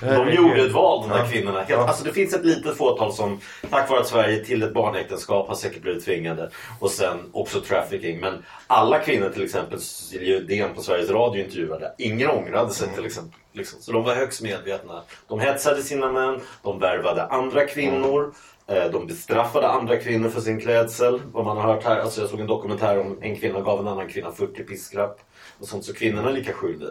De 0.00 0.32
gjorde 0.32 0.62
ett 0.62 0.72
val 0.72 1.08
de 1.08 1.14
här 1.14 1.26
kvinnorna. 1.26 1.62
Helt. 1.62 1.80
Alltså 1.80 2.04
det 2.04 2.12
finns 2.12 2.34
ett 2.34 2.44
litet 2.44 2.76
fåtal 2.76 3.12
som 3.12 3.40
tack 3.70 3.90
vare 3.90 4.00
att 4.00 4.06
Sverige 4.06 4.44
till 4.44 4.62
ett 4.62 4.74
barnäktenskap 4.74 5.48
har 5.48 5.54
säkert 5.54 5.82
blivit 5.82 6.04
tvingade. 6.04 6.50
Och 6.78 6.90
sen 6.90 7.18
också 7.32 7.60
trafficking. 7.60 8.20
Men 8.20 8.44
alla 8.66 8.98
kvinnor 8.98 9.28
till 9.28 9.44
exempel, 9.44 9.80
Cecilia 9.80 10.36
Uddén 10.36 10.74
på 10.74 10.82
Sveriges 10.82 11.10
Radio 11.10 11.44
intervjuade. 11.44 11.94
Ingen 11.98 12.30
ångrade 12.30 12.70
sig 12.70 12.88
till 12.94 13.06
exempel. 13.06 13.40
Liksom. 13.52 13.80
Så 13.80 13.92
de 13.92 14.04
var 14.04 14.14
högst 14.14 14.42
medvetna. 14.42 15.02
De 15.28 15.40
hetsade 15.40 15.82
sina 15.82 16.12
män, 16.12 16.40
de 16.62 16.78
värvade 16.78 17.24
andra 17.26 17.66
kvinnor. 17.66 18.32
Eh, 18.70 18.84
De 18.92 19.06
bestraffade 19.06 19.68
andra 19.68 19.96
kvinnor 19.96 20.28
för 20.28 20.40
sin 20.40 20.60
klädsel. 20.60 21.20
Vad 21.32 21.44
man 21.44 21.56
har 21.56 21.74
hört 21.74 21.84
här. 21.84 22.00
Alltså 22.00 22.20
jag 22.20 22.30
såg 22.30 22.40
en 22.40 22.46
dokumentär 22.46 23.00
om 23.00 23.18
en 23.20 23.36
kvinna 23.36 23.60
gav 23.60 23.80
en 23.80 23.88
annan 23.88 24.08
kvinna 24.08 24.32
40 24.32 24.64
piskrapp. 24.64 25.20
Och 25.58 25.66
sånt. 25.66 25.84
Så 25.84 25.94
kvinnorna 25.94 26.28
är 26.28 26.32
lika 26.32 26.52
skyldiga. 26.52 26.90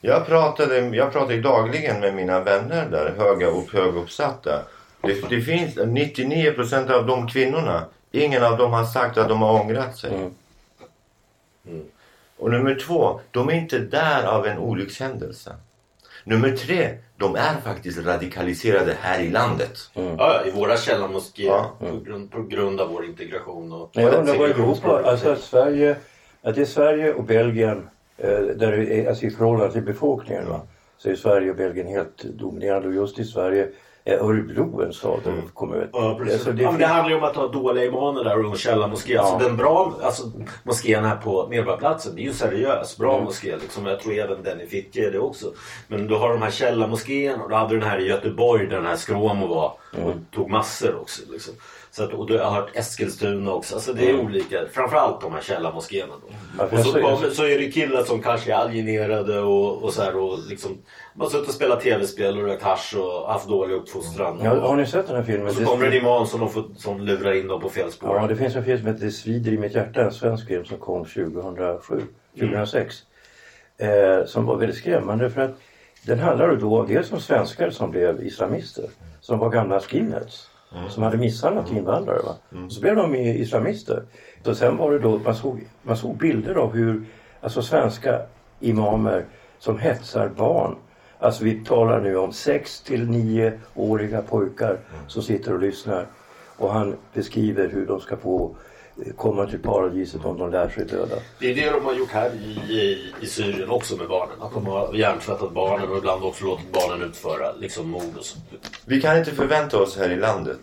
Jag 0.00 0.26
pratade, 0.26 0.78
jag 0.78 1.12
pratade 1.12 1.40
dagligen 1.40 2.00
med 2.00 2.14
mina 2.14 2.40
vänner 2.40 2.88
där, 2.90 3.14
höga 3.18 3.50
och 3.50 3.72
höguppsatta. 3.72 4.62
Det, 5.00 5.28
det 5.28 5.40
finns 5.40 5.76
99% 5.76 6.90
av 6.90 7.06
de 7.06 7.28
kvinnorna, 7.28 7.84
ingen 8.10 8.44
av 8.44 8.58
dem 8.58 8.72
har 8.72 8.84
sagt 8.84 9.18
att 9.18 9.28
de 9.28 9.42
har 9.42 9.60
ångrat 9.60 9.98
sig. 9.98 10.30
Och 12.36 12.50
nummer 12.50 12.74
två, 12.74 13.20
de 13.30 13.48
är 13.48 13.52
inte 13.52 13.78
där 13.78 14.24
av 14.24 14.46
en 14.46 14.58
olyckshändelse. 14.58 15.56
Nummer 16.24 16.56
tre, 16.56 16.98
de 17.20 17.36
är 17.36 17.56
faktiskt 17.64 18.06
radikaliserade 18.06 18.96
här 19.00 19.20
i 19.20 19.30
landet. 19.30 19.78
Ja, 19.94 20.14
ja, 20.18 20.42
i 20.46 20.50
våra 20.50 20.76
källarmoskéer 20.76 21.46
Ja. 21.48 21.76
på, 21.78 21.96
grund, 22.00 22.30
på 22.30 22.42
grund 22.42 22.80
av 22.80 22.88
vår 22.88 23.04
integration. 23.04 23.72
Och, 23.72 23.90
Men 23.94 24.04
jag 24.04 24.14
undrar 24.14 24.38
vad 24.38 24.50
Europa, 24.50 25.02
alltså 25.04 25.30
att 25.30 25.40
Sverige, 25.40 25.96
att 26.42 26.54
det 26.54 26.60
är 26.60 26.64
Sverige 26.64 27.14
och 27.14 27.24
Belgien, 27.24 27.88
eh, 28.18 28.28
där 28.30 28.72
det 28.76 29.00
är, 29.00 29.08
alltså 29.08 29.26
i 29.26 29.30
förhållande 29.30 29.72
till 29.72 29.82
befolkningen 29.82 30.48
va, 30.48 30.60
så 30.98 31.10
är 31.10 31.14
Sverige 31.14 31.50
och 31.50 31.56
Belgien 31.56 31.86
helt 31.86 32.22
dominerande 32.22 32.88
och 32.88 32.94
just 32.94 33.18
i 33.18 33.24
Sverige 33.24 33.68
Örebro 34.18 34.82
en 34.82 34.92
stad 34.92 35.20
kommer 35.54 35.76
ut. 35.76 35.90
Ja, 35.92 36.14
precis. 36.18 36.34
Alltså, 36.34 36.52
det 36.52 36.62
ja, 36.62 36.74
det 36.78 36.86
handlar 36.86 37.10
ju 37.10 37.16
om 37.16 37.24
att 37.24 37.36
ha 37.36 37.48
dåliga 37.48 37.84
imaner 37.84 38.24
där 38.24 38.44
och 38.44 38.50
en 38.50 38.56
källarmoské. 38.56 39.16
Alltså, 39.18 39.48
den 39.48 39.56
bra 39.56 39.94
alltså, 40.02 40.22
moskén 40.62 41.04
här 41.04 41.16
på 41.16 41.46
Medborgarplatsen, 41.50 42.14
det 42.14 42.20
är 42.22 42.24
ju 42.24 42.32
seriös, 42.32 42.98
bra 42.98 43.12
Mm. 43.12 43.24
moské. 43.24 43.56
Liksom. 43.56 43.86
Jag 43.86 44.00
tror 44.00 44.14
även 44.18 44.42
den 44.42 44.60
i 44.60 44.66
Fittja 44.66 45.06
är 45.06 45.10
det 45.10 45.18
också. 45.18 45.52
Men 45.88 46.06
du 46.06 46.14
har 46.14 46.28
de 46.32 46.42
här 46.42 46.50
källarmoskéerna 46.50 47.42
och 47.42 47.48
du 47.50 47.54
hade 47.56 47.74
den 47.74 47.88
här 47.88 47.98
i 47.98 48.08
Göteborg 48.08 48.66
där 48.66 48.76
den 48.76 48.86
här 48.86 48.96
Skråmo 48.96 49.46
var. 49.46 49.72
Och 50.04 50.12
tog 50.34 50.50
massor 50.50 51.00
också. 51.00 51.22
Liksom. 51.32 51.54
Så 51.92 52.04
att, 52.04 52.12
och 52.12 52.26
då 52.26 52.38
har 52.38 52.50
hört 52.50 52.70
Eskilstuna 52.76 53.52
också. 53.52 53.74
Alltså 53.74 53.92
det 53.92 54.10
är 54.10 54.20
olika. 54.20 54.56
Framförallt 54.72 55.20
de 55.20 55.32
här 55.32 55.40
källarmoskéerna. 55.40 56.12
Då. 56.28 56.34
Ja, 56.58 56.64
Och 56.64 56.78
så, 56.78 56.84
så 56.84 56.90
är 56.98 57.02
det. 57.02 57.08
kommer- 57.14 57.30
så 57.30 57.44
är 57.44 57.58
det 57.58 57.70
killar 57.70 58.02
som 58.02 58.22
kanske 58.22 58.52
är 58.52 58.56
alienerade 58.56 59.40
och, 59.40 59.82
och 59.82 59.92
så 59.92 60.02
här 60.02 60.16
och 60.16 60.38
liksom. 60.48 60.78
Man 61.14 61.24
har 61.24 61.30
suttit 61.30 61.48
och 61.48 61.54
spelat 61.54 61.80
tv-spel 61.80 62.38
och 62.38 62.44
rökt 62.44 62.62
hasch 62.62 62.96
och 62.98 63.32
haft 63.32 63.48
dålig 63.48 63.74
uppfostran. 63.74 64.40
Ja, 64.44 64.52
och, 64.52 64.68
har 64.68 64.76
ni 64.76 64.86
sett 64.86 65.06
den 65.06 65.16
här 65.16 65.22
filmen? 65.22 65.46
och 65.46 65.52
så 65.52 65.60
Det- 65.60 65.66
kommer 65.66 65.86
en 65.86 65.92
imam 65.92 66.26
som, 66.26 66.40
de 66.40 66.48
får, 66.50 66.64
som 66.76 67.00
lurar 67.00 67.32
in 67.32 67.48
dem 67.48 67.60
på 67.60 67.68
fel 67.68 67.92
spår. 67.92 68.16
Ja, 68.16 68.26
det 68.26 68.36
finns 68.36 68.56
en 68.56 68.64
film 68.64 68.78
som 68.78 68.86
heter 68.86 69.04
Det 69.04 69.10
svider 69.12 69.52
i 69.52 69.58
mitt 69.58 69.74
hjärta, 69.74 70.02
en 70.02 70.12
svensk 70.12 70.46
film 70.46 70.64
som 70.64 70.78
kom 70.78 71.04
2007, 71.04 72.02
2006. 72.38 72.96
Eh, 73.78 74.24
som 74.26 74.46
var 74.46 74.56
väldigt 74.56 74.78
skrämmande 74.78 75.30
för 75.30 75.40
att 75.40 75.58
den 76.06 76.18
handlar 76.18 76.56
då 76.56 76.82
dels 76.84 77.12
om 77.12 77.20
svenskar 77.20 77.70
som 77.70 77.90
blev 77.90 78.24
islamister, 78.26 78.84
som 79.20 79.38
var 79.38 79.50
gamla 79.50 79.80
skinheads. 79.80 80.49
Som 80.88 81.02
hade 81.02 81.16
misshandlat 81.16 81.70
invandrare. 81.70 82.18
Va? 82.22 82.36
Och 82.64 82.72
så 82.72 82.80
blev 82.80 82.96
de 82.96 83.14
islamister. 83.14 84.02
Så 84.44 84.54
sen 84.54 84.76
var 84.76 84.92
det 84.92 84.98
då, 84.98 85.18
man 85.18 85.34
såg, 85.34 85.60
man 85.82 85.96
såg 85.96 86.16
bilder 86.16 86.54
av 86.54 86.72
hur 86.74 87.04
alltså 87.40 87.62
svenska 87.62 88.22
imamer 88.60 89.24
som 89.58 89.78
hetsar 89.78 90.28
barn. 90.28 90.76
Alltså 91.18 91.44
vi 91.44 91.64
talar 91.64 92.00
nu 92.00 92.16
om 92.16 92.32
6 92.32 92.80
till 92.80 93.08
9-åriga 93.08 94.22
pojkar 94.22 94.78
som 95.06 95.22
sitter 95.22 95.54
och 95.54 95.60
lyssnar. 95.60 96.06
Och 96.56 96.72
han 96.72 96.96
beskriver 97.14 97.68
hur 97.68 97.86
de 97.86 98.00
ska 98.00 98.16
få 98.16 98.56
komma 99.16 99.46
till 99.46 99.58
paradiset 99.58 100.24
om 100.24 100.38
de 100.38 100.50
lär 100.50 100.68
sig 100.68 100.84
döda. 100.84 101.16
Det 101.38 101.50
är 101.50 101.54
det 101.54 101.70
de 101.70 101.84
har 101.84 101.94
gjort 101.94 102.10
här 102.10 102.30
i, 102.34 102.72
i, 102.72 103.12
i 103.20 103.26
Syrien 103.26 103.70
också 103.70 103.96
med 103.96 104.08
barnen. 104.08 104.36
Att 104.40 104.54
de 104.54 104.66
har 104.66 104.94
hjärntvättat 104.94 105.52
barnen 105.52 105.88
och 105.88 105.98
ibland 105.98 106.24
också 106.24 106.44
låtit 106.44 106.72
barnen 106.72 107.08
utföra 107.08 107.52
liksom 107.52 107.90
mord 107.90 108.16
och 108.18 108.24
sånt. 108.24 108.44
Vi 108.86 109.00
kan 109.00 109.18
inte 109.18 109.30
förvänta 109.30 109.78
oss 109.78 109.96
här 109.96 110.10
i 110.10 110.16
landet 110.16 110.60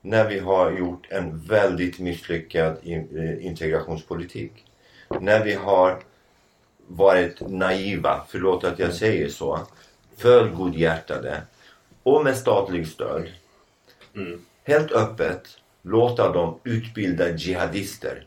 när 0.00 0.28
vi 0.28 0.38
har 0.38 0.70
gjort 0.70 1.06
en 1.10 1.38
väldigt 1.38 1.98
misslyckad 1.98 2.76
eh, 2.82 3.46
integrationspolitik. 3.46 4.52
När 5.20 5.44
vi 5.44 5.54
har 5.54 5.98
varit 6.86 7.40
naiva, 7.48 8.20
förlåt 8.28 8.64
att 8.64 8.78
jag 8.78 8.94
säger 8.94 9.28
så, 9.28 9.58
för 10.16 10.48
godhjärtade 10.48 11.42
och 12.02 12.24
med 12.24 12.36
statlig 12.36 12.88
stöd. 12.88 13.28
Helt 14.64 14.92
öppet 14.92 15.48
låta 15.82 16.32
dem 16.32 16.58
utbilda 16.64 17.28
jihadister 17.36 18.26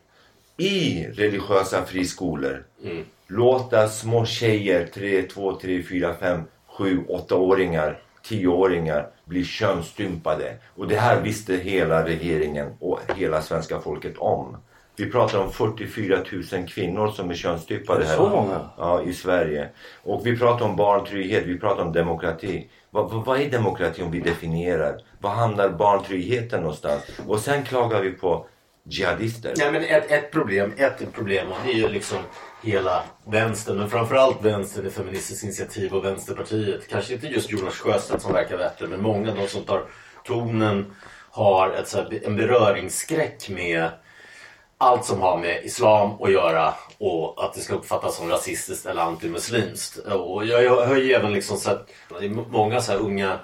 i 0.56 1.06
religiösa 1.06 1.84
friskolor. 1.84 2.64
Låta 3.26 3.88
små 3.88 4.24
tjejer, 4.24 4.86
3, 4.86 5.22
2, 5.22 5.56
3, 5.56 5.82
4, 5.82 6.14
5, 6.20 6.40
7, 6.66 7.04
8-åringar, 7.08 7.98
10-åringar 8.28 9.06
bli 9.24 9.44
könsstympade. 9.44 10.56
Och 10.74 10.88
det 10.88 10.96
här 10.96 11.20
visste 11.20 11.54
hela 11.54 12.06
regeringen 12.06 12.72
och 12.80 13.00
hela 13.16 13.42
svenska 13.42 13.80
folket 13.80 14.18
om. 14.18 14.56
Vi 14.96 15.10
pratar 15.10 15.38
om 15.38 15.52
44 15.52 16.18
000 16.52 16.68
kvinnor 16.68 17.08
som 17.08 17.30
är 17.30 17.34
könsstympade 17.34 18.04
här. 18.04 18.16
Ja, 18.78 19.02
i 19.02 19.12
Sverige. 19.12 19.68
Och 20.02 20.26
vi 20.26 20.38
pratar 20.38 20.66
om 20.66 20.76
barntrygghet, 20.76 21.46
vi 21.46 21.58
pratar 21.58 21.82
om 21.82 21.92
demokrati. 21.92 22.68
Vad, 22.94 23.10
vad, 23.10 23.24
vad 23.24 23.40
är 23.40 23.50
demokrati 23.50 24.02
om 24.02 24.10
vi 24.10 24.20
definierar? 24.20 25.00
Var 25.20 25.30
hamnar 25.30 25.68
barntryggheten 25.68 26.60
någonstans? 26.60 27.02
Och 27.26 27.40
sen 27.40 27.64
klagar 27.64 28.02
vi 28.02 28.10
på 28.10 28.46
jihadister. 28.88 29.54
Nej, 29.56 29.72
men 29.72 29.84
ett, 29.84 30.10
ett 30.10 30.30
problem, 30.30 30.72
ett 30.76 31.12
problem 31.12 31.46
och 31.48 31.56
det 31.64 31.72
är 31.72 31.76
ju 31.76 31.88
liksom 31.88 32.18
hela 32.62 33.02
vänstern, 33.26 33.78
men 33.78 33.90
framförallt 33.90 34.44
vänstern 34.44 34.86
i 34.86 34.90
Feministiskt 34.90 35.44
initiativ 35.44 35.94
och 35.94 36.04
Vänsterpartiet. 36.04 36.88
Kanske 36.88 37.14
inte 37.14 37.26
just 37.26 37.50
Jonas 37.50 37.74
Sjöstedt 37.74 38.22
som 38.22 38.32
verkar 38.32 38.58
bättre, 38.58 38.86
men 38.86 39.02
många 39.02 39.30
av 39.30 39.36
de 39.36 39.48
som 39.48 39.62
tar 39.62 39.84
tonen 40.24 40.94
har 41.30 41.70
ett, 41.70 41.88
så 41.88 41.96
här, 41.96 42.20
en 42.24 42.36
beröringsskräck 42.36 43.48
med 43.48 43.88
allt 44.84 45.04
som 45.04 45.20
har 45.20 45.38
med 45.38 45.64
islam 45.64 46.22
att 46.22 46.32
göra 46.32 46.74
och 46.98 47.44
att 47.44 47.54
det 47.54 47.60
ska 47.60 47.74
uppfattas 47.74 48.16
som 48.16 48.28
rasistiskt 48.28 48.86
eller 48.86 49.02
antimuslimskt. 49.02 49.98
Och 49.98 50.46
jag, 50.46 50.86
har 50.86 50.96
ju 50.96 51.12
även 51.12 51.32
liksom 51.32 51.56
sett 51.56 51.86
det 52.20 52.26
är 52.26 52.30
många 52.30 52.80
så 52.80 52.92
här 52.92 52.98
unga 52.98 53.38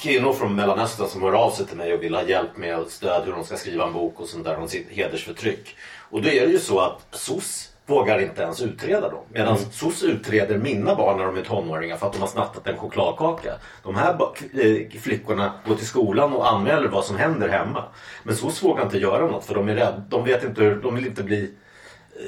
kvinnor 0.00 0.32
från 0.32 0.54
Mellanöstern 0.54 1.08
som 1.08 1.22
hör 1.22 1.32
av 1.32 1.50
sig 1.50 1.66
till 1.66 1.76
mig 1.76 1.94
och 1.94 2.02
vill 2.02 2.14
ha 2.14 2.22
hjälp 2.22 2.56
med 2.56 2.78
och 2.78 2.90
stöd 2.90 3.24
hur 3.24 3.32
de 3.32 3.44
ska 3.44 3.56
skriva 3.56 3.86
en 3.86 3.92
bok 3.92 4.20
och 4.20 4.28
sånt 4.28 4.44
där 4.44 4.58
om 4.58 4.68
sitt 4.68 4.90
hedersförtryck. 4.90 5.76
Och 6.10 6.22
då 6.22 6.28
är 6.28 6.46
det 6.46 6.52
ju 6.52 6.58
så 6.58 6.80
att 6.80 7.06
SOS 7.10 7.67
vågar 7.88 8.18
inte 8.18 8.42
ens 8.42 8.62
utreda 8.62 9.08
dem. 9.08 9.24
Medan 9.32 9.58
SOS 9.58 10.02
utreder 10.02 10.58
mina 10.58 10.94
barn 10.94 11.16
när 11.16 11.24
de 11.24 11.36
är 11.36 11.42
tonåringar 11.42 11.96
för 11.96 12.06
att 12.06 12.12
de 12.12 12.18
har 12.18 12.28
snattat 12.28 12.66
en 12.66 12.76
chokladkaka. 12.76 13.52
De 13.82 13.94
här 13.94 14.10
eh, 14.10 15.00
flickorna 15.00 15.52
går 15.66 15.74
till 15.74 15.86
skolan 15.86 16.32
och 16.32 16.50
anmäler 16.50 16.88
vad 16.88 17.04
som 17.04 17.16
händer 17.16 17.48
hemma. 17.48 17.84
Men 18.22 18.36
SOS 18.36 18.62
vågar 18.62 18.82
inte 18.82 18.98
göra 18.98 19.26
något 19.26 19.44
för 19.44 19.54
de 19.54 19.68
är 19.68 19.74
rädda. 19.74 20.02
De 20.08 20.24
vet 20.24 20.44
inte 20.44 20.62
hur, 20.62 20.82
de 20.82 20.94
vill 20.94 21.06
inte 21.06 21.22
bli 21.22 21.50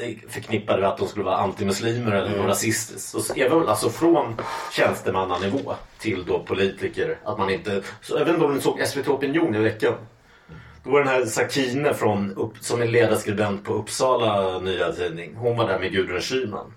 eh, 0.02 0.30
förknippade 0.30 0.80
med 0.80 0.90
att 0.90 0.98
de 0.98 1.08
skulle 1.08 1.24
vara 1.24 1.36
antimuslimer 1.36 2.12
eller 2.12 2.38
mm. 2.38 2.74
Så 2.96 3.34
även 3.34 3.68
alltså 3.68 3.90
från 3.90 4.36
tjänstemannanivå 4.72 5.74
till 5.98 6.24
då 6.24 6.38
politiker. 6.38 7.18
Att 7.24 7.38
man 7.38 7.50
inte, 7.50 7.82
så 8.02 8.18
inte 8.18 8.44
om 8.44 8.54
ni 8.54 8.60
såg 8.60 8.86
SVT 8.86 9.08
Opinion 9.08 9.54
i 9.54 9.58
veckan. 9.58 9.94
Då 10.84 10.90
var 10.90 10.98
den 10.98 11.08
här 11.08 11.24
Sakine 11.24 11.94
från, 11.94 12.52
som 12.60 12.82
är 12.82 12.86
ledarskribent 12.86 13.64
på 13.64 13.74
Uppsala 13.74 14.58
Nya 14.58 14.92
Tidning. 14.92 15.34
Hon 15.34 15.56
var 15.56 15.68
där 15.68 15.78
med 15.78 15.92
Gudrun 15.92 16.20
Schyman. 16.20 16.72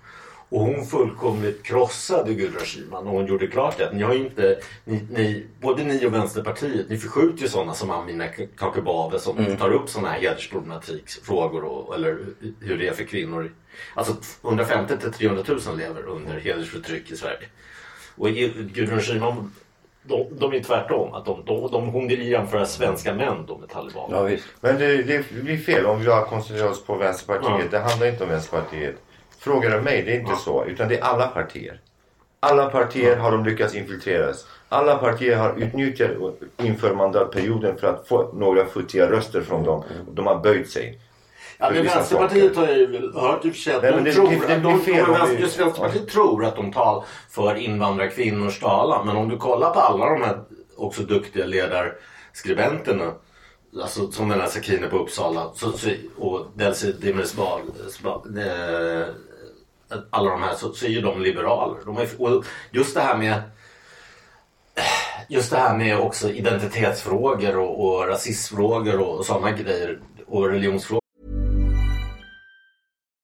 Och 0.48 0.60
hon 0.60 0.86
fullkomligt 0.86 1.62
krossade 1.62 2.34
Gudrun 2.34 2.64
Schyman 2.64 3.06
och 3.06 3.12
hon 3.12 3.26
gjorde 3.26 3.46
klart 3.46 3.78
det. 3.78 3.86
att 3.86 3.94
Ni 3.94 4.02
har 4.02 4.14
inte, 4.14 4.58
ni, 4.84 5.06
ni, 5.10 5.46
både 5.60 5.84
ni 5.84 6.06
och 6.06 6.14
Vänsterpartiet, 6.14 6.88
ni 6.88 6.98
förskjuter 6.98 7.42
ju 7.42 7.48
sådana 7.48 7.74
som 7.74 7.90
Amina 7.90 8.28
Kakubaveh 8.56 9.18
som 9.18 9.56
tar 9.56 9.72
upp 9.72 9.88
sådana 9.88 10.08
här 10.08 10.20
hedersproblematikfrågor 10.20 11.64
och, 11.64 11.94
eller 11.94 12.18
hur 12.60 12.78
det 12.78 12.88
är 12.88 12.92
för 12.92 13.04
kvinnor. 13.04 13.52
Alltså 13.94 14.16
150 14.44 14.96
till 14.96 15.12
300 15.12 15.44
000 15.66 15.78
lever 15.78 16.02
under 16.06 16.40
hedersförtryck 16.40 17.10
i 17.10 17.16
Sverige. 17.16 17.46
Och 18.16 18.28
Gudrun 18.28 19.00
Schyman, 19.00 19.52
de, 20.06 20.26
de 20.38 20.52
är 20.52 20.60
tvärtom. 20.62 21.14
Att 21.14 21.24
de, 21.24 21.42
de, 21.46 21.70
de, 21.70 21.88
hon 21.88 22.08
jämföra 22.08 22.66
svenska 22.66 23.14
män 23.14 23.44
då 23.46 23.58
med 23.58 23.68
talibaner. 23.68 24.16
Ja, 24.16 24.22
visst. 24.22 24.46
Men 24.60 24.78
det, 24.78 25.02
det 25.02 25.32
blir 25.42 25.56
fel 25.56 25.86
om 25.86 26.00
vi 26.00 26.10
har 26.10 26.22
koncentrerat 26.22 26.70
oss 26.70 26.84
på 26.84 26.94
Vänsterpartiet. 26.94 27.70
Det 27.70 27.78
handlar 27.78 28.06
inte 28.06 28.24
om 28.24 28.30
Vänsterpartiet. 28.30 28.94
Frågar 29.38 29.70
du 29.70 29.80
mig, 29.80 30.02
det 30.02 30.16
är 30.16 30.20
inte 30.20 30.36
så. 30.36 30.64
Utan 30.64 30.88
det 30.88 30.98
är 30.98 31.02
alla 31.02 31.26
partier. 31.26 31.80
Alla 32.40 32.70
partier 32.70 33.16
har 33.16 33.32
de 33.32 33.44
lyckats 33.44 33.74
infiltreras. 33.74 34.46
Alla 34.68 34.96
partier 34.96 35.36
har 35.36 35.54
utnyttjat 35.56 36.10
inför 36.56 36.94
mandatperioden 36.94 37.76
för 37.76 37.86
att 37.86 38.08
få 38.08 38.32
några 38.32 38.66
futtiga 38.66 39.10
röster 39.10 39.40
från 39.40 39.64
dem. 39.64 39.84
De 40.10 40.26
har 40.26 40.38
böjt 40.38 40.70
sig. 40.70 40.98
Ja, 41.58 41.70
men 41.70 41.84
Vänsterpartiet 41.84 42.54
saker. 42.54 42.66
har 42.66 42.74
ju 42.74 42.86
väl 42.86 43.14
hört 43.14 43.44
i 43.44 43.50
och 43.50 43.54
för 43.54 43.60
sig 43.60 43.74
att 43.74 43.82
de 43.82 44.12
tror 44.12 45.40
just 45.40 45.60
Vänsterpartiet 45.60 46.08
tror 46.08 46.44
att 46.44 46.56
de 46.56 46.72
talar 46.72 47.04
för 47.30 47.54
invandrarkvinnors 47.54 48.60
talan. 48.60 49.06
Men 49.06 49.16
om 49.16 49.28
du 49.28 49.36
kollar 49.36 49.70
på 49.70 49.80
alla 49.80 50.06
de 50.06 50.22
här 50.22 50.38
också 50.76 51.02
duktiga 51.02 51.46
ledarskribenterna. 51.46 53.12
Alltså 53.82 54.10
som 54.10 54.28
den 54.28 54.40
här 54.40 54.48
Sakine 54.48 54.86
på 54.86 54.98
Uppsala 54.98 55.50
så, 55.54 55.72
så, 55.72 55.90
och 56.18 56.46
Delcy 56.54 56.92
Dimmersbal. 56.92 57.60
Eh, 58.38 59.06
alla 60.10 60.30
de 60.30 60.42
här 60.42 60.54
så, 60.54 60.72
så 60.72 60.86
är 60.86 60.90
ju 60.90 61.00
de 61.00 61.22
liberaler. 61.22 61.76
De 61.84 61.96
är, 61.96 62.08
just 62.70 62.94
det 62.94 63.00
här 63.00 63.16
med 63.16 63.42
Just 65.28 65.50
det 65.50 65.56
här 65.56 65.76
med 65.76 65.98
också 65.98 66.30
identitetsfrågor 66.30 67.56
och, 67.56 67.84
och 67.84 68.08
rasismfrågor 68.08 69.00
och, 69.00 69.18
och 69.18 69.26
sådana 69.26 69.52
grejer 69.52 70.00
och 70.26 70.48
religionsfrågor. 70.48 71.03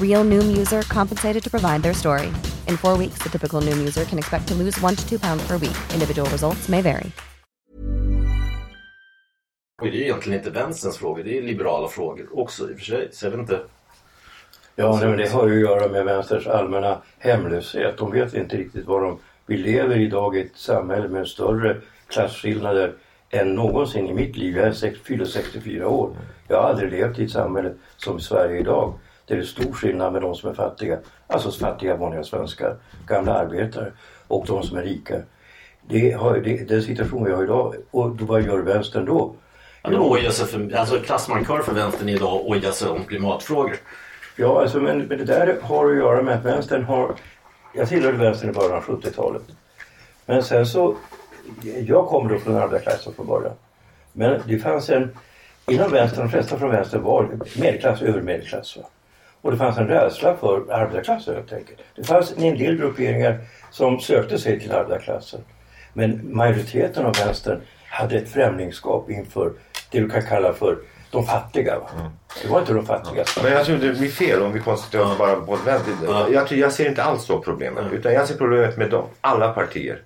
Real 0.00 0.24
Noom 0.24 0.56
user 0.56 0.82
compensated 0.82 1.42
to 1.42 1.50
provide 1.50 1.82
their 1.82 1.94
story. 1.94 2.28
In 2.68 2.76
four 2.76 2.96
weeks, 2.98 3.18
the 3.22 3.28
typical 3.28 3.60
Noom 3.60 3.78
user 3.78 4.04
can 4.04 4.18
expect 4.18 4.48
to 4.48 4.54
lose 4.54 4.80
one 4.80 4.96
to 4.96 5.08
two 5.08 5.18
pounds 5.18 5.46
per 5.46 5.58
week. 5.58 5.76
Individual 5.92 6.30
results 6.30 6.68
may 6.68 6.82
vary. 6.82 7.12
Det 9.82 9.88
är 9.88 9.94
egentligen 9.94 10.38
inte 10.38 10.50
vänsterns 10.50 10.96
frågor, 10.98 11.22
det 11.22 11.38
är 11.38 11.42
liberala 11.42 11.88
frågor 11.88 12.38
också 12.38 12.70
i 12.70 12.74
och 12.74 12.78
för 12.78 12.84
sig. 12.84 13.08
Så 13.12 13.26
jag 13.26 13.30
vet 13.30 13.40
inte. 13.40 13.60
Ja, 14.76 14.98
nej, 15.00 15.08
men 15.08 15.18
det 15.18 15.28
har 15.28 15.48
ju 15.48 15.54
att 15.54 15.60
göra 15.60 15.92
med 15.92 16.04
vänsterns 16.04 16.46
allmänna 16.46 17.02
hemlöshet. 17.18 17.98
De 17.98 18.12
vet 18.12 18.34
inte 18.34 18.56
riktigt 18.56 18.86
vad 18.86 19.02
de... 19.02 19.18
Vi 19.46 19.56
lever 19.56 19.96
idag 19.96 20.36
i 20.36 20.40
ett 20.40 20.56
samhälle 20.56 21.08
med 21.08 21.28
större 21.28 21.76
klasskillnader 22.08 22.94
än 23.30 23.54
någonsin 23.54 24.06
i 24.06 24.14
mitt 24.14 24.36
liv. 24.36 24.56
Jag 24.56 24.66
är 24.66 25.04
fyller 25.04 25.24
64 25.24 25.88
år. 25.88 26.16
Jag 26.48 26.62
har 26.62 26.68
aldrig 26.68 26.90
levt 26.90 27.18
i 27.18 27.24
ett 27.24 27.30
samhälle 27.30 27.74
som 27.96 28.20
Sverige 28.20 28.60
idag. 28.60 28.94
Det 29.26 29.34
är 29.34 29.42
stor 29.42 29.72
skillnad 29.72 30.12
med 30.12 30.22
de 30.22 30.34
som 30.34 30.50
är 30.50 30.54
fattiga, 30.54 30.98
alltså 31.26 31.50
fattiga 31.50 31.96
vanliga 31.96 32.24
svenskar, 32.24 32.76
gamla 33.06 33.34
arbetare 33.34 33.92
och 34.28 34.46
de 34.46 34.62
som 34.62 34.76
är 34.78 34.82
rika. 34.82 35.14
Det 35.88 36.10
har, 36.10 36.36
det, 36.36 36.68
den 36.68 36.82
situation 36.82 37.24
vi 37.24 37.32
har 37.32 37.44
idag, 37.44 37.74
och 37.90 38.16
då, 38.16 38.24
vad 38.24 38.42
gör 38.42 38.58
vänstern 38.58 39.04
då? 39.04 39.34
Ja, 39.82 39.90
de 39.90 40.10
ojar 40.10 40.30
sig 40.30 40.46
för, 40.46 40.76
alltså 40.76 40.98
klassmarkör 40.98 41.62
för 41.62 41.74
vänstern 41.74 42.08
idag 42.08 42.46
ojar 42.46 42.70
sig 42.70 42.88
om 42.88 43.04
klimatfrågor. 43.04 43.76
Ja, 44.36 44.62
alltså, 44.62 44.80
men, 44.80 44.98
men 44.98 45.18
det 45.18 45.24
där 45.24 45.58
har 45.62 45.90
att 45.90 45.96
göra 45.96 46.22
med 46.22 46.34
att 46.34 46.44
vänstern 46.44 46.84
har... 46.84 47.14
Jag 47.74 47.88
tillhörde 47.88 48.18
vänstern 48.18 48.50
i 48.50 48.52
början 48.52 48.72
av 48.72 48.82
70-talet. 48.82 49.42
Men 50.26 50.42
sen 50.42 50.66
så... 50.66 50.96
Jag 51.62 52.06
kommer 52.06 52.30
då 52.30 52.38
från 52.38 52.56
arbetarklassen 52.56 53.12
från 53.12 53.26
början. 53.26 53.52
Men 54.12 54.40
det 54.46 54.58
fanns 54.58 54.90
en... 54.90 55.16
Inom 55.66 55.90
vänstern, 55.90 56.20
de 56.20 56.30
flesta 56.30 56.58
från 56.58 56.70
vänster 56.70 56.98
var 56.98 57.28
medelklass, 57.56 58.02
övermedelklass. 58.02 58.76
Va? 58.76 58.82
Och 59.46 59.52
det 59.52 59.58
fanns 59.58 59.78
en 59.78 59.88
rädsla 59.88 60.36
för 60.36 60.72
arbetarklassen 60.72 61.34
helt 61.34 61.52
enkelt. 61.52 61.78
Det 61.96 62.04
fanns 62.04 62.34
en 62.36 62.58
del 62.58 62.76
grupperingar 62.76 63.38
som 63.70 64.00
sökte 64.00 64.38
sig 64.38 64.60
till 64.60 64.72
arbetarklassen. 64.72 65.40
Men 65.92 66.36
majoriteten 66.36 67.06
av 67.06 67.14
vänstern 67.16 67.60
hade 67.88 68.16
ett 68.16 68.28
främlingskap 68.28 69.10
inför 69.10 69.52
det 69.90 70.00
du 70.00 70.08
kan 70.08 70.22
kalla 70.22 70.52
för 70.52 70.78
de 71.10 71.26
fattiga. 71.26 71.78
Va? 71.78 71.88
Det 72.42 72.48
var 72.48 72.60
inte 72.60 72.72
de 72.72 72.86
fattiga. 72.86 73.24
Men 73.42 73.52
jag 73.52 73.66
tror 73.66 73.76
det 73.76 73.92
blir 73.92 74.08
fel 74.08 74.42
om 74.42 74.52
vi 74.52 74.60
koncentrerar 74.60 75.04
oss 75.04 75.18
bara 75.18 75.36
på 75.36 75.56
vänster. 75.64 75.92
Jag, 76.32 76.48
tror, 76.48 76.60
jag 76.60 76.72
ser 76.72 76.88
inte 76.88 77.02
alls 77.02 77.24
så 77.24 77.38
problemet. 77.38 77.84
Utan 77.92 78.12
jag 78.12 78.28
ser 78.28 78.36
problemet 78.36 78.76
med 78.76 78.90
dem, 78.90 79.04
alla 79.20 79.52
partier. 79.52 80.02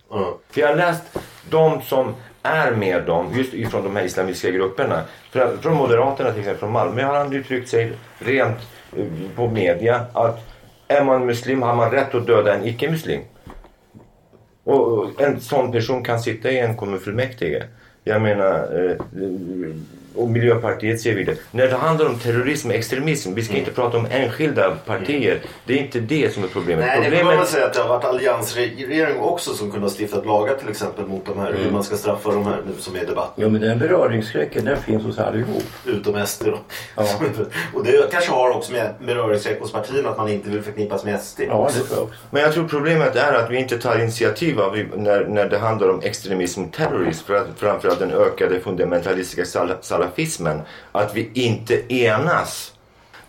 För 0.51 0.61
jag 0.61 0.69
har 0.69 0.77
läst 0.77 1.03
de 1.51 1.83
som 1.83 2.15
är 2.43 2.71
med 2.71 3.03
dem, 3.03 3.33
just 3.35 3.55
ifrån 3.55 3.85
de 3.85 3.97
här 3.97 4.05
islamistiska 4.05 4.51
grupperna. 4.51 5.03
Från 5.61 5.75
Moderaterna 5.75 6.31
till 6.31 6.41
exempel, 6.41 6.61
från 6.61 6.73
Malmö 6.73 7.03
har 7.03 7.15
han 7.15 7.33
uttryckt 7.33 7.69
sig 7.69 7.93
rent 8.19 8.59
på 9.37 9.49
media 9.49 10.07
att 10.13 10.41
är 10.89 11.05
man 11.05 11.27
muslim 11.27 11.63
har 11.63 11.77
man 11.77 11.91
rätt 11.91 12.15
att 12.15 12.27
döda 12.27 12.55
en 12.55 12.65
icke-muslim. 12.65 13.21
Och 14.65 15.21
en 15.21 15.41
sån 15.41 15.73
person 15.73 16.05
kan 16.05 16.21
sitta 16.21 16.51
i 16.51 16.59
en 16.59 16.77
kommunfullmäktige. 16.77 17.63
Jag 18.05 18.23
menar, 18.23 18.85
eh, 18.85 18.97
och 20.15 20.29
Miljöpartiet 20.29 21.01
ser 21.01 21.15
vi 21.15 21.25
det. 21.25 21.37
När 21.51 21.67
det 21.67 21.77
handlar 21.77 22.07
om 22.07 22.19
terrorism 22.19 22.69
och 22.69 22.75
extremism, 22.75 23.35
vi 23.35 23.45
ska 23.45 23.57
inte 23.57 23.71
prata 23.71 23.97
om 23.99 24.07
enskilda 24.11 24.71
partier. 24.71 25.41
Det 25.65 25.73
är 25.73 25.79
inte 25.79 26.01
det 26.01 26.35
som 26.35 26.45
är 26.45 26.49
problemet. 26.49 26.87
Nej, 26.87 26.97
det 26.97 27.05
får 27.05 27.11
problemet 27.11 27.37
man 27.37 27.47
säga 27.47 27.67
att 27.67 27.75
det 27.75 27.81
har 27.81 27.89
varit 27.89 28.05
alliansregering 28.05 29.21
också 29.21 29.55
som 29.55 29.71
kunde 29.71 29.87
ha 29.87 29.95
stiftat 29.95 30.27
lagar 30.27 30.55
till 30.55 30.69
exempel 30.69 31.07
mot 31.07 31.27
de 31.27 31.39
här, 31.39 31.53
hur 31.53 31.71
man 31.71 31.85
ska 31.85 31.97
straffa 31.97 32.31
de 32.31 32.47
här 32.47 32.63
nu 32.67 32.73
som 32.79 32.97
är 32.97 33.03
i 33.03 33.07
debatten. 33.07 33.45
Ja 33.45 33.49
men 33.49 33.61
den 33.61 33.79
beröringsskräcken 33.79 34.65
den 34.65 34.83
finns 34.83 35.05
hos 35.05 35.19
allihop. 35.19 35.63
Utom 35.87 36.27
SD 36.27 36.45
då. 36.45 36.59
Ja. 36.97 37.07
och 37.75 37.85
det 37.85 38.13
kanske 38.13 38.31
har 38.31 38.51
också 38.51 38.73
med 38.73 38.95
beröringsskräck 39.01 39.61
hos 39.61 39.73
partierna 39.73 40.09
att 40.11 40.19
man 40.19 40.29
inte 40.29 40.51
vill 40.51 40.63
förknippas 40.63 41.05
med 41.05 41.21
SD. 41.21 41.41
Ja 41.49 41.71
det 41.75 41.81
tror 41.81 41.99
jag 41.99 42.03
också. 42.03 42.19
Men 42.31 42.43
jag 42.43 42.53
tror 42.53 42.69
problemet 42.69 43.17
är 43.17 43.33
att 43.33 43.51
vi 43.51 43.57
inte 43.57 43.79
tar 43.79 43.99
initiativ 43.99 44.61
av, 44.61 44.79
när, 44.97 45.25
när 45.25 45.49
det 45.49 45.59
handlar 45.59 45.89
om 45.89 46.01
extremism 46.03 46.65
och 46.65 46.73
terrorism. 46.73 47.27
För 47.27 47.35
att, 47.35 47.47
framförallt 47.57 47.99
den 47.99 48.11
ökade 48.11 48.61
fundamentalistiska 48.61 49.45
sal 49.45 50.00
salafismen. 50.01 50.63
Att 50.93 51.15
vi 51.15 51.31
inte 51.35 51.95
enas. 51.95 52.75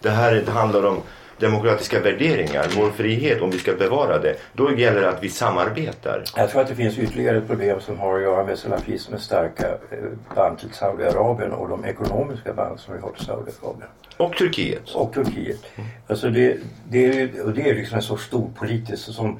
Det 0.01 0.09
här 0.09 0.45
handlar 0.45 0.85
om 0.85 1.01
demokratiska 1.39 1.99
värderingar, 1.99 2.67
vår 2.77 2.91
frihet, 2.91 3.41
om 3.41 3.51
vi 3.51 3.57
ska 3.57 3.73
bevara 3.73 4.19
det. 4.19 4.35
Då 4.53 4.77
gäller 4.77 5.01
det 5.01 5.09
att 5.09 5.23
vi 5.23 5.29
samarbetar. 5.29 6.23
Jag 6.35 6.49
tror 6.49 6.61
att 6.61 6.67
det 6.67 6.75
finns 6.75 6.97
ytterligare 6.97 7.37
ett 7.37 7.47
problem 7.47 7.81
som 7.81 7.99
har 7.99 8.15
att 8.15 8.21
göra 8.21 8.43
med 8.43 8.59
salafismens 8.59 9.23
starka 9.23 9.67
eh, 9.67 9.97
band 10.35 10.59
till 10.59 10.69
Saudiarabien 10.73 11.51
och 11.51 11.69
de 11.69 11.85
ekonomiska 11.85 12.53
band 12.53 12.79
som 12.79 12.93
vi 12.93 13.01
har 13.01 13.09
till 13.09 13.25
Saudiarabien. 13.25 13.89
Och 14.17 14.35
Turkiet. 14.35 14.89
Och 14.89 15.13
Turkiet. 15.13 15.59
Alltså 16.07 16.29
det, 16.29 16.57
det, 16.89 17.05
är, 17.05 17.53
det 17.55 17.69
är 17.69 17.75
liksom 17.75 17.95
en 17.95 18.03
så 18.03 18.17
stor 18.17 18.49
politisk 18.55 19.13
som 19.13 19.39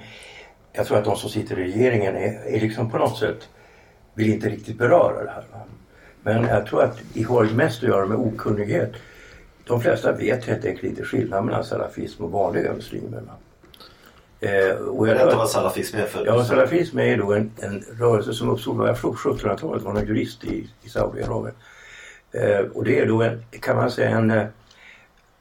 jag 0.74 0.88
tror 0.88 0.98
att 0.98 1.06
de 1.06 1.16
som 1.16 1.30
sitter 1.30 1.60
i 1.60 1.64
regeringen 1.64 2.16
är, 2.16 2.56
är 2.56 2.60
liksom 2.60 2.92
på 2.92 2.98
något 2.98 3.18
sätt 3.18 3.50
vill 4.14 4.34
inte 4.34 4.50
riktigt 4.50 4.78
beröra 4.78 5.24
det 5.24 5.32
här. 5.32 5.44
Men 6.24 6.44
jag 6.44 6.66
tror 6.66 6.84
att 6.84 7.00
det 7.14 7.24
har 7.24 7.44
mest 7.46 7.84
att 7.84 7.90
göra 7.90 8.06
med 8.06 8.18
okunnighet. 8.18 8.94
De 9.64 9.82
flesta 9.82 10.12
vet 10.12 10.46
helt 10.46 10.66
enkelt 10.66 10.84
inte 10.84 11.04
skillnaden 11.04 11.46
mellan 11.46 11.64
salafism 11.64 12.24
och 12.24 12.32
vanliga 12.32 12.74
muslimer. 12.74 13.24
Eh, 14.40 14.76
och 14.76 15.08
jag 15.08 15.18
Berätta 15.18 15.38
vad 15.38 15.50
salafism 15.50 15.98
är 15.98 16.06
för 16.06 16.26
Ja, 16.26 16.46
salafism 16.46 17.00
är 17.00 17.18
då 17.18 17.34
en, 17.34 17.52
en 17.60 17.84
rörelse 18.00 18.34
som 18.34 18.50
uppstod 18.50 18.98
förstod 18.98 19.16
1700-talet. 19.16 19.84
var 19.84 19.94
någon 19.94 20.06
jurist 20.06 20.44
i, 20.44 20.70
i 20.84 20.90
Saudiarabien. 20.90 21.56
Eh, 22.32 22.60
och 22.60 22.84
det 22.84 23.00
är 23.00 23.06
då 23.06 23.22
en, 23.22 23.44
kan 23.60 23.76
man 23.76 23.92
säga 23.92 24.10
en, 24.10 24.32
eh, 24.32 24.46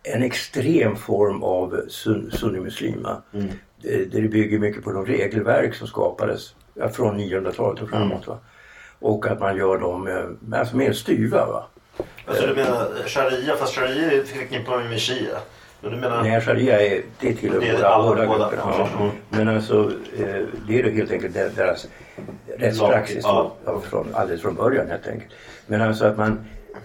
en 0.03 0.23
extrem 0.23 0.97
form 0.97 1.43
av 1.43 1.81
sun, 1.89 2.31
sunnimuslima. 2.31 3.23
Mm. 3.33 3.49
Det, 3.83 4.05
det 4.05 4.29
bygger 4.29 4.59
mycket 4.59 4.85
på 4.85 4.93
de 4.93 5.07
regelverk 5.07 5.75
som 5.75 5.87
skapades 5.87 6.55
från 6.93 7.21
900-talet 7.21 7.83
och 7.83 7.89
framåt. 7.89 8.27
Va? 8.27 8.39
Och 9.01 9.27
att 9.27 9.41
man 9.41 9.57
gör 9.57 9.79
dem 9.79 10.09
alltså 10.55 10.77
mer 10.77 10.93
styva. 10.93 11.47
Va? 11.47 11.67
Alltså 12.27 12.47
du 12.47 12.55
menar 12.55 12.89
sharia, 13.07 13.57
fast 13.57 13.75
sharia 13.75 14.13
man 14.71 14.83
ju 14.83 14.89
med 14.89 15.01
shia. 15.01 15.39
Du 15.83 15.91
menar... 15.91 16.23
Nej, 16.23 16.41
sharia 16.41 16.81
är, 16.81 17.03
det 17.21 17.35
tillhör 17.35 17.61
Det 17.61 17.69
är 17.69 17.73
båda, 17.77 17.99
båda 18.03 18.27
båda, 18.27 18.51
grupperna. 18.51 18.75
ja. 18.79 18.89
Mm. 19.01 19.11
Men 19.31 19.49
alltså 19.49 19.93
eh, 20.19 20.43
det 20.69 20.79
är 20.79 20.83
då 20.85 20.91
helt 20.91 21.11
enkelt 21.13 21.35
der- 21.35 21.51
deras 21.57 21.87
rättspraxis 22.59 23.25
Ja. 23.25 23.53
från, 23.89 24.15
alldeles 24.15 24.43
från 24.43 24.55
början 24.55 24.89
helt 24.89 25.07
enkelt. 25.09 25.33
Men 25.67 25.81
alltså 25.83 26.05
att 26.05 26.17
man 26.19 26.45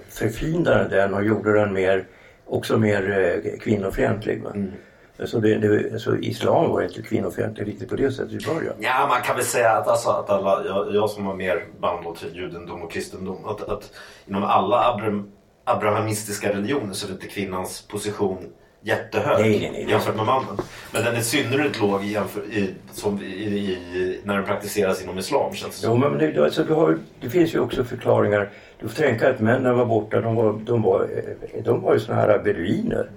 förfinade 0.10 0.88
den 0.89 1.13
och 1.13 1.23
gjorde 1.25 1.54
den 1.54 1.73
mer, 1.73 2.06
också 2.45 2.78
mer 2.78 3.19
eh, 3.45 3.60
kvinnofientlig. 3.60 4.43
Va? 4.43 4.51
Mm. 4.56 4.71
Alltså 5.19 5.39
det, 5.39 5.58
det, 5.58 5.93
alltså 5.93 6.17
islam 6.17 6.69
var 6.71 6.82
inte 6.82 7.01
kvinnofientlig 7.01 7.67
riktigt 7.67 7.89
på 7.89 7.95
det 7.95 8.12
sättet 8.12 8.43
i 8.43 8.47
början. 8.47 8.73
Ja, 8.80 9.06
man 9.10 9.21
kan 9.21 9.36
väl 9.36 9.45
säga 9.45 9.71
att, 9.71 9.88
alltså, 9.88 10.10
att 10.10 10.30
alla, 10.30 10.65
jag, 10.65 10.95
jag 10.95 11.10
som 11.10 11.25
har 11.25 11.36
mer 11.36 11.65
band 11.80 12.15
till 12.15 12.36
judendom 12.36 12.82
och 12.82 12.91
kristendom, 12.91 13.45
att, 13.45 13.62
att 13.62 13.91
inom 14.28 14.43
alla 14.43 14.93
abram, 14.93 15.32
abrahamistiska 15.63 16.49
religioner 16.54 16.93
så 16.93 17.06
är 17.06 17.08
det 17.08 17.13
inte 17.13 17.28
kvinnans 17.28 17.82
position 17.82 18.54
jättehög 18.85 19.39
Nej, 19.39 19.59
nej, 19.59 19.69
nej. 19.73 19.89
jämfört 19.89 20.15
med 20.15 20.25
mannen. 20.25 20.57
Men 20.91 21.03
den 21.03 21.15
är 21.15 21.21
synnerligt 21.21 21.81
låg 21.81 22.03
jämför, 22.03 22.41
i, 22.41 22.73
som 22.91 23.21
i, 23.21 23.25
i, 23.25 24.19
när 24.23 24.35
den 24.35 24.45
praktiseras 24.45 25.03
inom 25.03 25.17
islam 25.17 25.53
känns 25.53 25.81
det. 25.81 25.87
Jo 25.87 25.97
men 25.97 26.17
det, 26.17 26.43
alltså, 26.43 26.63
du 26.63 26.73
har, 26.73 26.97
det 27.21 27.29
finns 27.29 27.55
ju 27.55 27.59
också 27.59 27.83
förklaringar. 27.83 28.49
Du 28.79 28.87
får 28.87 29.03
tänka 29.03 29.29
att 29.29 29.39
männen 29.39 29.77
var 29.77 29.85
borta, 29.85 30.21
de 30.21 30.35
var, 30.35 30.53
de 30.65 30.81
var, 30.81 31.01
eh, 31.01 31.63
de 31.63 31.81
var 31.81 31.93
ju 31.93 31.99
såna 31.99 32.17
här 32.17 32.39
beduiner. 32.39 33.09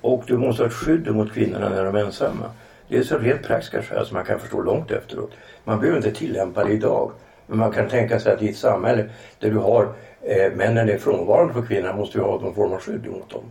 Och 0.00 0.24
du 0.26 0.38
måste 0.38 0.62
ha 0.62 0.68
ett 0.68 0.74
skydd 0.74 1.14
mot 1.14 1.32
kvinnorna 1.32 1.68
när 1.68 1.84
de 1.84 1.96
är 1.96 2.04
ensamma. 2.04 2.50
Det 2.88 2.96
är 2.96 3.02
så 3.02 3.18
rent 3.18 3.42
praktiska 3.42 3.82
skäl 3.82 4.06
som 4.06 4.14
man 4.14 4.24
kan 4.24 4.40
förstå 4.40 4.62
långt 4.62 4.90
efteråt. 4.90 5.32
Man 5.64 5.80
behöver 5.80 5.96
inte 5.96 6.12
tillämpa 6.12 6.64
det 6.64 6.72
idag. 6.72 7.12
Men 7.46 7.58
man 7.58 7.72
kan 7.72 7.88
tänka 7.88 8.20
sig 8.20 8.32
att 8.32 8.42
i 8.42 8.48
ett 8.48 8.56
samhälle 8.56 9.04
där 9.38 9.50
du 9.50 9.56
har 9.56 9.88
eh, 10.22 10.52
männen 10.52 10.88
är 10.88 10.98
frånvarande 10.98 11.54
för 11.54 11.62
kvinnorna 11.62 11.96
måste 11.96 12.18
du 12.18 12.24
ha 12.24 12.40
någon 12.40 12.54
form 12.54 12.72
av 12.72 12.80
skydd 12.80 13.06
mot 13.06 13.30
dem. 13.30 13.42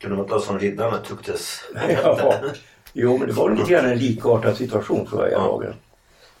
Kunde 0.00 0.16
man 0.16 0.26
ta 0.26 0.40
som 0.40 0.58
riddarna 0.58 0.98
Tuktes? 0.98 1.60
ja. 2.02 2.34
Jo 2.92 3.18
men 3.18 3.28
det 3.28 3.34
var 3.34 3.50
lite 3.50 3.70
grann 3.70 3.84
en 3.84 3.98
likartad 3.98 4.56
situation 4.56 5.06
tror 5.06 5.22
jag 5.22 5.32
i 5.32 5.34
lagen. 5.34 5.74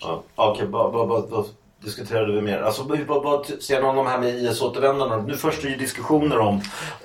Ja, 0.00 0.22
okej, 0.34 0.66
vad, 0.66 1.46
diskuterade 1.84 2.32
vi 2.32 2.40
mer? 2.40 2.58
Alltså, 2.58 2.82
vad, 2.82 3.22
vad 3.22 3.46
ser 3.46 3.80
någon 3.80 3.98
om 3.98 4.04
det 4.04 4.10
här 4.10 4.18
med 4.18 4.34
IS-återvändarna? 4.34 5.22
Nu 5.22 5.36
först 5.36 5.64
är 5.64 5.68
ju 5.68 5.76
diskussioner 5.76 6.38
om, 6.38 6.60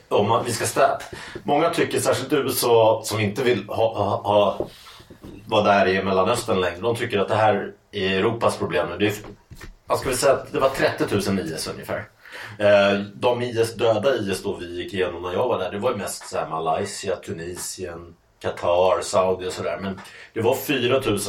om 0.09 0.31
att 0.31 0.47
vi 0.47 0.51
ska 0.51 0.65
stäp. 0.65 0.97
Många 1.43 1.69
tycker, 1.69 1.99
särskilt 1.99 2.33
USA 2.33 3.01
som 3.05 3.19
inte 3.19 3.43
vill 3.43 3.65
ha, 3.67 3.97
ha, 3.97 4.21
ha, 4.21 4.67
vara 5.45 5.63
där 5.63 5.87
i 5.87 6.03
Mellanöstern 6.03 6.61
längre, 6.61 6.79
de 6.79 6.95
tycker 6.95 7.19
att 7.19 7.27
det 7.27 7.35
här 7.35 7.71
är 7.91 8.19
Europas 8.19 8.57
problem 8.57 8.87
nu. 8.89 8.97
Det 8.97 9.07
är, 9.07 9.13
jag 9.87 9.97
ska 9.97 10.09
väl 10.09 10.17
säga 10.17 10.33
att 10.33 10.51
det 10.51 10.59
var 10.59 10.69
30 10.69 11.31
000 11.31 11.39
IS 11.39 11.67
ungefär. 11.67 12.05
Eh, 12.59 12.99
De 13.13 13.41
IS, 13.41 13.75
döda 13.75 14.15
IS 14.15 14.43
då 14.43 14.55
vi 14.55 14.83
gick 14.83 14.93
igenom 14.93 15.21
när 15.21 15.33
jag 15.33 15.47
var 15.47 15.59
där, 15.59 15.71
det 15.71 15.79
var 15.79 15.95
mest 15.95 16.29
så 16.29 16.37
här 16.37 16.49
Malaysia, 16.49 17.15
Tunisien, 17.15 18.15
Qatar, 18.41 19.01
Saudi 19.01 19.47
och 19.47 19.53
sådär. 19.53 19.79
Men 19.81 20.01
det 20.33 20.41
var 20.41 20.55
4 20.55 21.01
000 21.05 21.19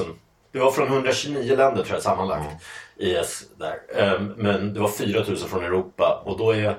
det 0.57 0.59
var 0.63 0.71
från 0.71 0.89
129 0.89 1.57
länder 1.57 1.83
tror 1.83 1.97
jag 1.97 2.03
sammanlagt. 2.03 2.65
IS 2.97 3.45
där. 3.59 3.79
Ehm, 3.97 4.27
Men 4.37 4.75
det 4.75 4.81
var 4.81 4.89
4 4.89 5.25
000 5.29 5.37
från 5.37 5.65
Europa 5.65 6.23
och 6.25 6.39
då 6.39 6.55
är 6.55 6.77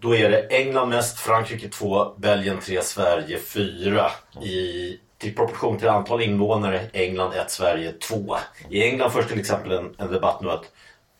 Då 0.00 0.14
är 0.14 0.30
det 0.30 0.40
England 0.40 0.88
mest, 0.88 1.18
Frankrike 1.18 1.68
2, 1.68 2.14
Belgien 2.16 2.60
3, 2.60 2.82
Sverige 2.82 3.38
4. 3.38 4.10
I, 4.42 4.98
till 5.18 5.34
proportion 5.34 5.78
till 5.78 5.88
antal 5.88 6.22
invånare, 6.22 6.80
England 6.92 7.32
1, 7.32 7.50
Sverige 7.50 7.92
2. 7.92 8.36
I 8.70 8.82
England 8.82 9.10
förs 9.10 9.26
till 9.26 9.40
exempel 9.40 9.72
en, 9.72 9.94
en 9.98 10.12
debatt 10.12 10.40
nu 10.42 10.50
att 10.50 10.64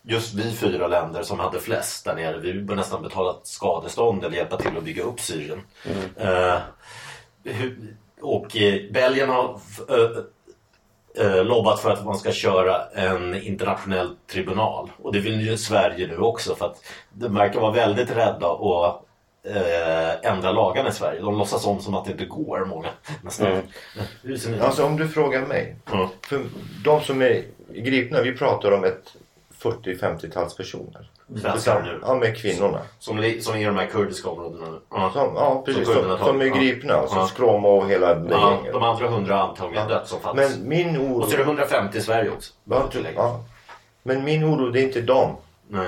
just 0.07 0.33
vi 0.33 0.51
fyra 0.51 0.87
länder 0.87 1.23
som 1.23 1.39
hade 1.39 1.59
flest 1.59 2.05
där 2.05 2.15
nere, 2.15 2.39
vi 2.39 2.53
bör 2.53 2.75
nästan 2.75 3.01
betala 3.01 3.35
skadestånd 3.43 4.23
eller 4.23 4.37
hjälpa 4.37 4.57
till 4.57 4.77
att 4.77 4.83
bygga 4.83 5.03
upp 5.03 5.19
Syrien. 5.19 5.61
Eh, 6.17 6.57
hur- 7.43 7.95
och 8.21 8.57
eh, 8.57 8.91
Belgien 8.91 9.29
har 9.29 9.59
eh, 9.89 11.25
eh, 11.25 11.43
lobbat 11.43 11.79
för 11.79 11.91
att 11.91 12.05
man 12.05 12.17
ska 12.17 12.31
köra 12.31 12.85
en 12.85 13.41
internationell 13.41 14.15
tribunal. 14.31 14.91
Och 15.01 15.13
det 15.13 15.19
vill 15.19 15.41
ju 15.41 15.57
Sverige 15.57 16.07
nu 16.07 16.17
också 16.17 16.55
för 16.55 16.65
att 16.65 16.83
de 17.13 17.35
verkar 17.35 17.59
vara 17.59 17.71
väldigt 17.71 18.11
rädda 18.11 18.47
att 18.47 19.01
eh, 19.43 20.31
ändra 20.31 20.51
lagarna 20.51 20.89
i 20.89 20.91
Sverige. 20.91 21.21
De 21.21 21.37
låtsas 21.37 21.65
om 21.65 21.79
som 21.79 21.95
att 21.95 22.05
det 22.05 22.11
inte 22.11 22.25
går, 22.25 22.65
många. 22.65 22.87
Nästan. 23.21 23.61
Hur 24.23 24.37
ser 24.37 24.51
ni? 24.51 24.59
Alltså 24.59 24.85
om 24.85 24.97
du 24.97 25.07
frågar 25.07 25.45
mig. 25.45 25.75
Ja. 25.91 26.09
För 26.21 26.41
de 26.83 27.01
som 27.01 27.21
är 27.21 27.43
gripna, 27.69 28.21
vi 28.21 28.37
pratar 28.37 28.71
om 28.71 28.83
ett 28.83 29.15
40-50-tals 29.71 30.57
personer. 30.57 31.09
Svenskar 31.41 31.81
nu. 31.83 31.99
Ja, 32.01 32.15
med 32.15 32.37
kvinnorna. 32.37 32.79
Som, 32.99 33.17
som 33.41 33.55
är 33.55 33.57
i 33.61 33.63
de 33.65 33.77
här 33.77 33.85
kurdiska 33.85 34.29
områdena 34.29 34.69
nu. 34.71 34.79
Ja. 34.91 35.11
Som, 35.13 35.35
ja, 35.35 35.63
precis. 35.65 35.85
Som 35.87 35.93
Som, 36.03 36.17
som, 36.17 36.41
är 36.41 36.45
Ja. 36.45 36.55
gripna. 36.55 36.93
Ja. 36.93 37.27
Skråma 37.27 37.67
och 37.67 37.89
hela 37.89 38.15
det 38.15 38.31
Ja, 38.31 38.51
gänget. 38.55 38.73
de 38.73 38.83
andra 38.83 39.07
hundra 39.07 39.41
antagligen 39.41 39.87
dött 39.87 40.07
som 40.07 40.19
fanns. 40.19 40.35
Men 40.35 40.67
min 40.69 40.97
oro... 40.97 41.21
Och 41.21 41.27
så 41.27 41.33
är 41.33 41.37
det 41.37 41.43
150 41.43 41.97
i 41.97 42.01
Sverige 42.01 42.29
också. 42.29 42.53
Ja, 42.63 42.89
ja. 43.15 43.43
Men 44.03 44.23
min 44.23 44.43
oro, 44.43 44.69
det 44.69 44.79
är 44.79 44.83
inte 44.83 45.01
dem. 45.01 45.35
Nej. 45.67 45.87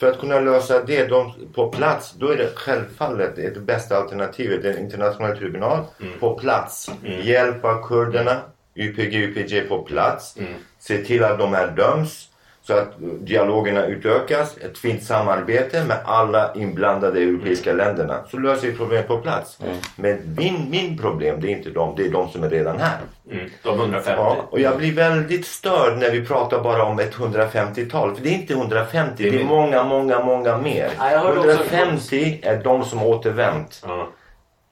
För 0.00 0.10
att 0.10 0.20
kunna 0.20 0.40
lösa 0.40 0.82
det 0.84 1.06
de, 1.06 1.32
på 1.54 1.68
plats, 1.68 2.12
då 2.12 2.28
är 2.28 2.36
det 2.36 2.50
självfallet 2.56 3.36
det 3.36 3.60
bästa 3.60 3.96
alternativet. 3.96 4.64
En 4.64 4.78
internationell 4.78 5.36
tribunal 5.38 5.84
Mm. 6.00 6.18
på 6.20 6.34
plats. 6.38 6.90
Hjälpa 7.22 7.82
kurderna, 7.88 8.40
YPG, 8.74 9.14
YPG 9.14 9.60
på 9.68 9.82
plats. 9.82 10.36
Mm. 10.38 10.52
Se 10.78 11.04
till 11.04 11.24
att 11.24 11.38
de 11.38 11.52
här 11.54 11.66
döms. 11.70 12.28
Så 12.62 12.72
att 12.74 12.92
dialogerna 13.20 13.86
utökas. 13.86 14.56
Ett 14.56 14.78
fint 14.78 15.02
samarbete 15.02 15.84
med 15.84 15.96
alla 16.04 16.54
inblandade 16.54 17.20
europeiska 17.20 17.72
länderna. 17.72 18.20
Så 18.30 18.36
löser 18.38 18.66
vi 18.66 18.76
problemet 18.76 19.08
på 19.08 19.18
plats. 19.18 19.58
Men 19.96 20.34
min, 20.38 20.70
min 20.70 20.98
problem, 20.98 21.40
det 21.40 21.46
är 21.48 21.50
inte 21.56 21.70
de. 21.70 21.94
Det 21.96 22.06
är 22.06 22.10
de 22.10 22.28
som 22.28 22.42
är 22.44 22.50
redan 22.50 22.78
här. 22.78 22.98
Mm. 23.30 23.50
De 23.62 23.80
150. 23.80 24.12
Ja, 24.16 24.36
och 24.50 24.60
jag 24.60 24.76
blir 24.76 24.92
väldigt 24.92 25.46
störd 25.46 25.98
när 25.98 26.10
vi 26.10 26.26
pratar 26.26 26.62
bara 26.62 26.84
om 26.84 26.98
ett 26.98 27.14
150-tal. 27.14 28.14
För 28.14 28.22
det 28.22 28.28
är 28.28 28.34
inte 28.34 28.52
150, 28.52 29.14
det 29.22 29.28
är, 29.28 29.32
mer. 29.32 29.44
många, 29.44 29.82
många, 29.84 30.24
många 30.24 30.58
mer. 30.58 30.90
Ja, 30.98 31.10
jag 31.10 31.18
hörde 31.18 31.38
också- 31.40 31.50
150 31.50 32.40
är 32.42 32.62
de 32.64 32.84
som 32.84 33.02
återvänt. 33.02 33.82
Ja. 33.86 34.08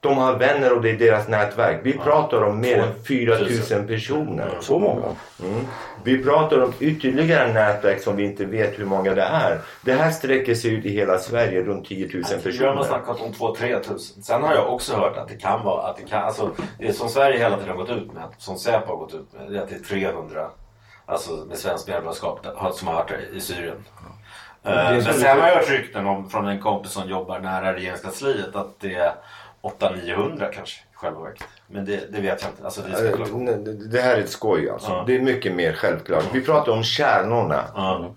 De 0.01 0.17
har 0.17 0.35
vänner 0.35 0.73
och 0.75 0.81
det 0.81 0.89
är 0.91 0.97
deras 0.97 1.27
nätverk. 1.27 1.79
Vi 1.83 1.93
pratar 1.97 2.41
om 2.43 2.59
mer 2.61 2.77
än 2.79 3.03
4 3.07 3.37
tusen. 3.37 3.77
000 3.79 3.87
personer. 3.87 4.57
Så 4.61 4.79
många? 4.79 5.05
Mm. 5.43 5.65
Vi 6.03 6.23
pratar 6.23 6.63
om 6.63 6.73
ytterligare 6.79 7.53
nätverk 7.53 8.01
som 8.01 8.15
vi 8.15 8.23
inte 8.23 8.45
vet 8.45 8.79
hur 8.79 8.85
många 8.85 9.13
det 9.15 9.21
är. 9.21 9.59
Det 9.81 9.93
här 9.93 10.11
sträcker 10.11 10.55
sig 10.55 10.73
ut 10.73 10.85
i 10.85 10.89
hela 10.89 11.17
Sverige, 11.17 11.61
runt 11.63 11.87
10 11.87 12.05
000 12.05 12.11
Vi 12.13 12.35
har 12.35 12.41
personer. 12.41 12.83
snackat 12.83 13.21
om 13.21 13.31
2-3 13.31 13.79
tusen. 13.83 14.23
Sen 14.23 14.43
har 14.43 14.53
jag 14.55 14.73
också 14.73 14.95
hört 14.95 15.17
att 15.17 15.27
det 15.27 15.35
kan 15.37 15.63
vara 15.63 15.87
att 15.87 15.97
det 15.97 16.03
kan, 16.03 16.23
alltså 16.23 16.49
det 16.77 16.93
som 16.93 17.09
Sverige 17.09 17.37
hela 17.37 17.55
tiden 17.57 17.69
har 17.69 17.77
gått 17.77 17.89
ut 17.89 18.13
med, 18.13 18.23
som 18.37 18.57
Säpo 18.57 18.87
har 18.87 18.97
gått 18.97 19.13
ut 19.13 19.33
med, 19.33 19.51
det 19.51 19.57
är 19.57 19.61
att 19.63 19.69
det 19.69 19.75
är 19.75 19.79
300 20.01 20.47
alltså 21.05 21.31
med 21.31 21.57
svenskt 21.57 21.87
medborgarskap 21.87 22.45
som 22.73 22.87
har 22.87 22.95
varit 22.95 23.11
i 23.33 23.39
Syrien. 23.39 23.75
Eh, 24.63 24.71
Men 24.73 25.03
sen 25.03 25.39
har 25.39 25.47
jag 25.47 25.55
hört 25.55 25.69
rykten 25.69 26.07
om, 26.07 26.29
från 26.29 26.47
en 26.47 26.59
kompis 26.59 26.91
som 26.91 27.09
jobbar 27.09 27.39
nära 27.39 27.73
regeringskansliet 27.75 28.55
att 28.55 28.79
det 28.79 28.93
är 28.95 29.13
800-900 29.61 30.51
kanske 30.53 30.81
i 30.81 30.95
själva 30.95 31.23
verket. 31.23 31.47
Men 31.67 31.85
det, 31.85 32.11
det 32.11 32.21
vet 32.21 32.41
jag 32.41 32.51
inte. 32.51 32.63
Alltså 32.63 32.81
det 32.81 32.87
nej, 33.33 33.77
Det 33.89 34.01
här 34.01 34.15
är 34.15 34.21
ett 34.21 34.29
skoj 34.29 34.69
alltså. 34.69 34.91
Ja. 34.91 35.03
Det 35.07 35.15
är 35.15 35.19
mycket 35.19 35.55
mer 35.55 35.73
självklart. 35.73 36.25
Vi 36.33 36.41
pratar 36.41 36.71
om 36.71 36.83
kärnorna. 36.83 37.63
Ja. 37.75 38.13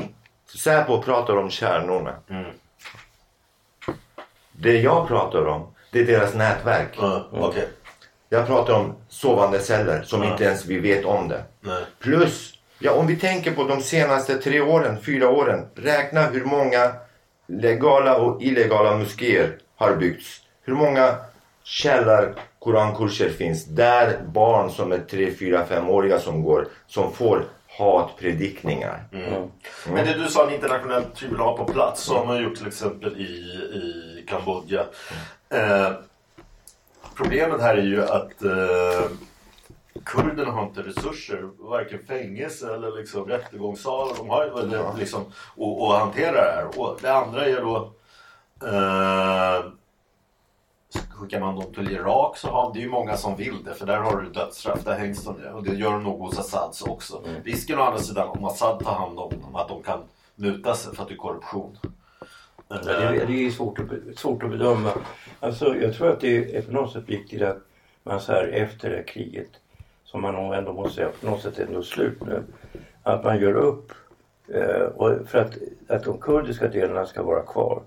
Säpo 0.58 1.02
pratar 1.02 1.36
om 1.36 1.50
kärnorna. 1.50 2.14
Mm. 2.28 2.50
Det 4.52 4.80
jag 4.80 5.08
pratar 5.08 5.46
om, 5.46 5.74
det 5.92 6.00
är 6.00 6.06
deras 6.06 6.34
nätverk. 6.34 6.98
Ja, 7.00 7.28
Okej. 7.32 7.68
Jag 8.28 8.46
pratar 8.46 8.74
om 8.74 8.94
sovande 9.08 9.58
celler 9.58 10.02
som 10.02 10.24
inte 10.24 10.44
ens 10.44 10.66
vi 10.66 10.78
vet 10.78 11.04
om 11.04 11.28
det. 11.28 11.42
Nej. 11.60 11.82
Plus, 11.98 12.54
ja, 12.78 12.92
om 12.92 13.06
vi 13.06 13.16
tänker 13.16 13.52
på 13.52 13.64
de 13.64 13.82
senaste 13.82 14.38
tre 14.38 14.60
åren, 14.60 14.98
fyra 15.02 15.28
åren. 15.28 15.66
Räkna 15.74 16.22
hur 16.22 16.44
många 16.44 16.92
legala 17.46 18.16
och 18.16 18.42
illegala 18.42 18.96
moskéer 18.96 19.58
har 19.76 19.96
byggts. 19.96 20.40
Hur 20.62 20.74
många 20.74 21.16
källar 21.64 22.34
korankurser 22.58 23.28
finns 23.30 23.64
där 23.64 24.18
barn 24.26 24.70
som 24.70 24.92
är 24.92 24.98
tre, 24.98 25.34
fyra, 25.34 25.66
femåriga 25.66 26.18
som 26.18 26.42
går 26.42 26.68
som 26.86 27.12
får 27.12 27.44
hatpredikningar. 27.78 29.04
Men 29.88 30.06
det 30.06 30.14
du 30.14 30.28
sa, 30.28 30.46
en 30.46 30.54
internationell 30.54 31.04
tribunal 31.04 31.56
på 31.58 31.64
plats, 31.64 32.08
har 32.08 32.26
man 32.26 32.42
gjort 32.42 32.56
till 32.56 32.66
exempel 32.66 33.16
i, 33.16 33.22
i 33.22 34.24
Kambodja. 34.28 34.86
Eh, 35.48 35.92
problemet 37.16 37.60
här 37.60 37.76
är 37.76 37.82
ju 37.82 38.02
att 38.02 38.42
eh, 38.42 39.10
kurderna 40.04 40.50
har 40.50 40.62
inte 40.62 40.82
resurser, 40.82 41.48
varken 41.58 41.98
fängelse 42.06 42.74
eller 42.74 42.96
liksom 42.96 43.28
rättegångssalar. 43.28 44.14
De 44.16 44.28
har 44.30 44.44
eller 44.44 44.98
liksom 44.98 45.24
och, 45.56 45.82
och 45.82 45.92
hantera 45.94 46.32
det 46.32 46.52
här. 46.52 46.80
Och 46.80 46.98
det 47.02 47.12
andra 47.12 47.46
är 47.46 47.60
då 47.60 47.92
eh, 48.66 49.72
Skickar 51.22 51.40
man 51.40 51.54
dem 51.56 51.72
till 51.74 51.90
Irak 51.92 52.36
så 52.36 52.48
har 52.48 52.72
det 52.72 52.78
är 52.78 52.82
ju 52.82 52.88
många 52.88 53.16
som 53.16 53.36
vill 53.36 53.64
det 53.64 53.74
för 53.74 53.86
där 53.86 53.96
har 53.96 54.20
du 54.20 54.30
dödsstraff, 54.30 54.84
där 54.84 54.98
hängs 54.98 55.24
de 55.24 55.36
ju. 55.42 55.48
Och 55.48 55.62
det 55.64 55.74
gör 55.74 55.92
de 55.92 56.02
nog 56.04 56.20
hos 56.20 56.38
Assads 56.38 56.82
också. 56.82 57.22
Risken 57.44 57.78
å 57.78 57.82
andra 57.82 57.98
sidan 57.98 58.28
om 58.28 58.44
Assad 58.44 58.84
tar 58.84 58.92
hand 58.94 59.18
om 59.18 59.30
dem 59.30 59.56
att 59.56 59.68
de 59.68 59.82
kan 59.82 60.00
muta 60.34 60.74
sig 60.74 60.94
för 60.94 61.02
att 61.02 61.08
det 61.08 61.14
är 61.14 61.16
korruption. 61.18 61.78
Ja, 62.68 62.76
det, 62.84 62.92
är- 62.92 63.26
det 63.26 63.46
är 63.46 63.50
svårt 63.50 63.78
att, 63.78 64.18
svårt 64.18 64.42
att 64.42 64.50
bedöma. 64.50 64.90
Alltså, 65.40 65.76
jag 65.76 65.94
tror 65.94 66.08
att 66.10 66.20
det 66.20 66.56
är 66.56 66.62
på 66.62 66.72
något 66.72 66.92
sätt 66.92 67.04
viktigt 67.08 67.42
att 67.42 67.58
man 68.02 68.20
så 68.20 68.32
här 68.32 68.48
efter 68.48 68.90
det 68.90 68.96
här 68.96 69.02
kriget, 69.06 69.50
som 70.04 70.22
man 70.22 70.34
nog 70.34 70.54
ändå 70.54 70.72
måste 70.72 70.94
säga 70.94 71.08
på 71.20 71.26
något 71.30 71.42
sätt 71.42 71.58
ändå 71.58 71.82
slut 71.82 72.18
nu, 72.26 72.42
att 73.02 73.24
man 73.24 73.40
gör 73.40 73.54
upp 73.54 73.92
eh, 74.48 74.86
för 75.26 75.38
att, 75.38 75.52
att 75.88 76.04
de 76.04 76.18
kurdiska 76.18 76.68
delarna 76.68 77.06
ska 77.06 77.22
vara 77.22 77.42
kvar. 77.42 77.82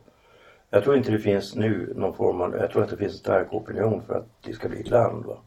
Jag 0.75 0.83
tror 0.83 0.97
inte 0.97 1.11
det 1.11 1.19
finns 1.19 1.55
nu 1.55 1.93
någon 1.95 2.13
form 2.13 2.41
av, 2.41 2.55
jag 2.55 2.71
tror 2.71 2.83
att 2.83 2.89
det 2.89 2.97
finns 2.97 3.11
en 3.13 3.17
stark 3.17 3.53
opinion 3.53 4.01
för 4.07 4.13
att 4.13 4.27
det 4.41 4.53
ska 4.53 4.69
bli 4.69 4.79
ett 4.79 4.89
land. 4.89 5.25
Va? 5.25 5.37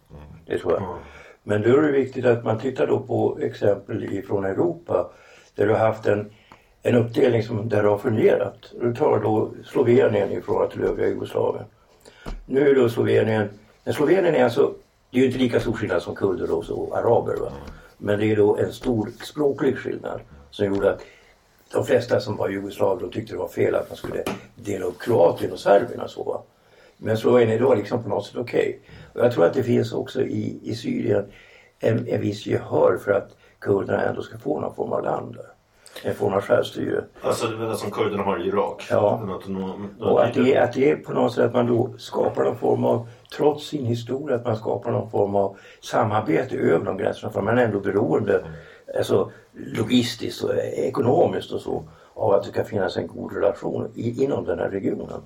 Det 0.46 0.58
tror 0.58 0.72
jag. 0.72 0.98
Men 1.42 1.62
då 1.62 1.68
är 1.68 1.82
det 1.82 1.92
viktigt 1.92 2.24
att 2.24 2.44
man 2.44 2.58
tittar 2.58 2.86
då 2.86 3.00
på 3.00 3.38
exempel 3.40 4.04
ifrån 4.04 4.44
Europa 4.44 5.10
där 5.54 5.66
du 5.66 5.72
har 5.72 5.78
haft 5.78 6.06
en, 6.06 6.30
en 6.82 6.94
uppdelning 6.94 7.42
som 7.42 7.68
där 7.68 7.82
det 7.82 7.88
har 7.88 7.98
fungerat. 7.98 8.72
Du 8.80 8.94
tar 8.94 9.20
då 9.20 9.50
Slovenien 9.64 10.32
ifrån 10.32 10.70
till 10.70 10.82
övriga 10.82 11.08
Jugoslavien. 11.08 11.64
Nu 12.46 12.70
är 12.70 12.74
då 12.74 12.88
Slovenien, 12.88 13.48
men 13.84 13.94
Slovenien 13.94 14.34
är 14.34 14.44
alltså, 14.44 14.74
det 15.10 15.18
är 15.18 15.20
ju 15.20 15.26
inte 15.26 15.38
lika 15.38 15.60
stor 15.60 15.72
skillnad 15.72 16.02
som 16.02 16.14
kurder 16.14 16.56
och 16.56 16.64
så, 16.64 16.94
araber. 16.94 17.36
Va? 17.36 17.52
Men 17.98 18.18
det 18.18 18.32
är 18.32 18.36
då 18.36 18.56
en 18.56 18.72
stor 18.72 19.08
språklig 19.22 19.78
skillnad 19.78 20.20
som 20.50 20.66
gjorde 20.66 20.92
att 20.92 21.02
de 21.72 21.84
flesta 21.84 22.20
som 22.20 22.36
var 22.36 22.48
jugoslaver 22.48 23.00
de 23.00 23.10
tyckte 23.10 23.34
det 23.34 23.38
var 23.38 23.48
fel 23.48 23.74
att 23.74 23.88
man 23.88 23.96
skulle 23.96 24.24
dela 24.54 24.84
upp 24.84 24.98
Kroatien 25.00 25.52
och 25.52 25.58
Serbien 25.58 26.08
så. 26.08 26.22
Va? 26.22 26.42
Men 26.96 27.18
Slovenien 27.18 27.58
är 27.58 27.60
då 27.60 27.74
liksom 27.74 28.02
på 28.02 28.08
något 28.08 28.26
sätt 28.26 28.36
okej. 28.36 28.80
Och 29.14 29.20
jag 29.24 29.32
tror 29.32 29.44
att 29.44 29.54
det 29.54 29.62
finns 29.62 29.92
också 29.92 30.22
i, 30.22 30.60
i 30.62 30.74
Syrien 30.74 31.24
en, 31.78 32.08
en 32.08 32.20
viss 32.20 32.46
gehör 32.46 32.98
för 33.04 33.12
att 33.12 33.36
kurderna 33.58 34.02
ändå 34.02 34.22
ska 34.22 34.38
få 34.38 34.60
någon 34.60 34.74
form 34.74 34.92
av 34.92 35.02
land. 35.02 35.36
En 36.02 36.14
form 36.14 36.32
av 36.32 36.40
självstyre. 36.40 37.04
Alltså 37.20 37.46
är 37.46 37.68
det 37.68 37.76
som 37.76 37.90
kurderna 37.90 38.22
har 38.22 38.44
i 38.44 38.48
Irak. 38.48 38.86
Ja. 38.90 39.38
Och 40.00 40.24
att 40.24 40.34
det, 40.34 40.54
är, 40.54 40.62
att 40.62 40.72
det 40.72 40.90
är 40.90 40.96
på 40.96 41.12
något 41.12 41.32
sätt 41.32 41.44
att 41.44 41.52
man 41.52 41.66
då 41.66 41.94
skapar 41.98 42.44
någon 42.44 42.56
form 42.56 42.84
av, 42.84 43.08
trots 43.36 43.68
sin 43.68 43.86
historia, 43.86 44.36
att 44.36 44.44
man 44.44 44.56
skapar 44.56 44.90
någon 44.90 45.10
form 45.10 45.34
av 45.34 45.56
samarbete 45.82 46.56
över 46.56 46.84
de 46.84 46.96
gränserna. 46.96 47.32
För 47.32 47.42
man 47.42 47.58
är 47.58 47.64
ändå 47.64 47.80
beroende, 47.80 48.44
alltså 48.98 49.30
logistiskt 49.58 50.44
och 50.44 50.54
ekonomiskt 50.58 51.52
och 51.52 51.60
så, 51.60 51.84
av 52.14 52.32
att 52.32 52.42
det 52.42 52.48
ska 52.48 52.64
finnas 52.64 52.96
en 52.96 53.06
god 53.06 53.34
relation 53.34 53.92
i, 53.94 54.24
inom 54.24 54.44
den 54.44 54.58
här 54.58 54.68
regionen. 54.68 55.22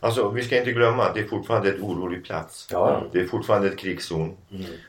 Alltså, 0.00 0.28
vi 0.28 0.42
ska 0.42 0.58
inte 0.58 0.72
glömma 0.72 1.02
att 1.02 1.14
det 1.14 1.20
är 1.20 1.26
fortfarande 1.26 1.68
ett 1.68 1.80
orolig 1.80 2.24
plats. 2.24 2.68
Ja. 2.70 3.02
Det 3.12 3.20
är 3.20 3.26
fortfarande 3.26 3.68
ett 3.68 3.78
krigszon. 3.78 4.36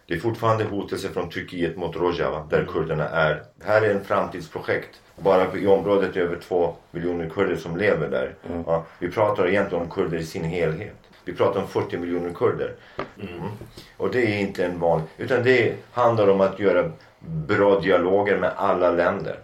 Det 0.07 0.13
är 0.13 0.19
fortfarande 0.19 0.63
hotelse 0.63 1.09
från 1.09 1.29
Turkiet 1.29 1.77
mot 1.77 1.95
Rojava, 1.95 2.47
där 2.49 2.65
kurderna 2.65 3.09
är. 3.09 3.43
Här 3.63 3.81
är 3.81 3.95
en 3.95 4.03
framtidsprojekt. 4.03 5.01
Bara 5.15 5.57
i 5.57 5.67
området 5.67 6.15
är 6.15 6.21
över 6.21 6.39
två 6.39 6.73
miljoner 6.91 7.29
kurder 7.29 7.55
som 7.55 7.77
lever 7.77 8.09
där. 8.09 8.35
Ja, 8.65 8.85
vi 8.99 9.11
pratar 9.11 9.47
egentligen 9.47 9.83
om 9.83 9.89
kurder 9.89 10.17
i 10.17 10.25
sin 10.25 10.43
helhet. 10.43 10.95
Vi 11.25 11.33
pratar 11.33 11.61
om 11.61 11.67
40 11.67 11.97
miljoner 11.97 12.33
kurder. 12.33 12.75
Mm. 13.19 13.49
Och 13.97 14.11
det 14.11 14.21
är 14.21 14.39
inte 14.39 14.65
en 14.65 14.79
van... 14.79 15.01
Utan 15.17 15.43
det 15.43 15.75
handlar 15.91 16.27
om 16.27 16.41
att 16.41 16.59
göra 16.59 16.91
bra 17.27 17.79
dialoger 17.79 18.37
med 18.37 18.51
alla 18.55 18.91
länder. 18.91 19.39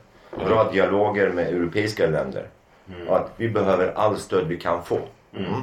Bra 0.47 0.69
dialoger 0.71 1.29
med 1.29 1.47
europeiska 1.47 2.07
länder. 2.07 2.47
Och 3.07 3.17
att 3.17 3.31
vi 3.37 3.49
behöver 3.49 3.93
all 3.95 4.17
stöd 4.17 4.47
vi 4.47 4.57
kan 4.57 4.83
få. 4.83 4.99
Mm. 5.37 5.53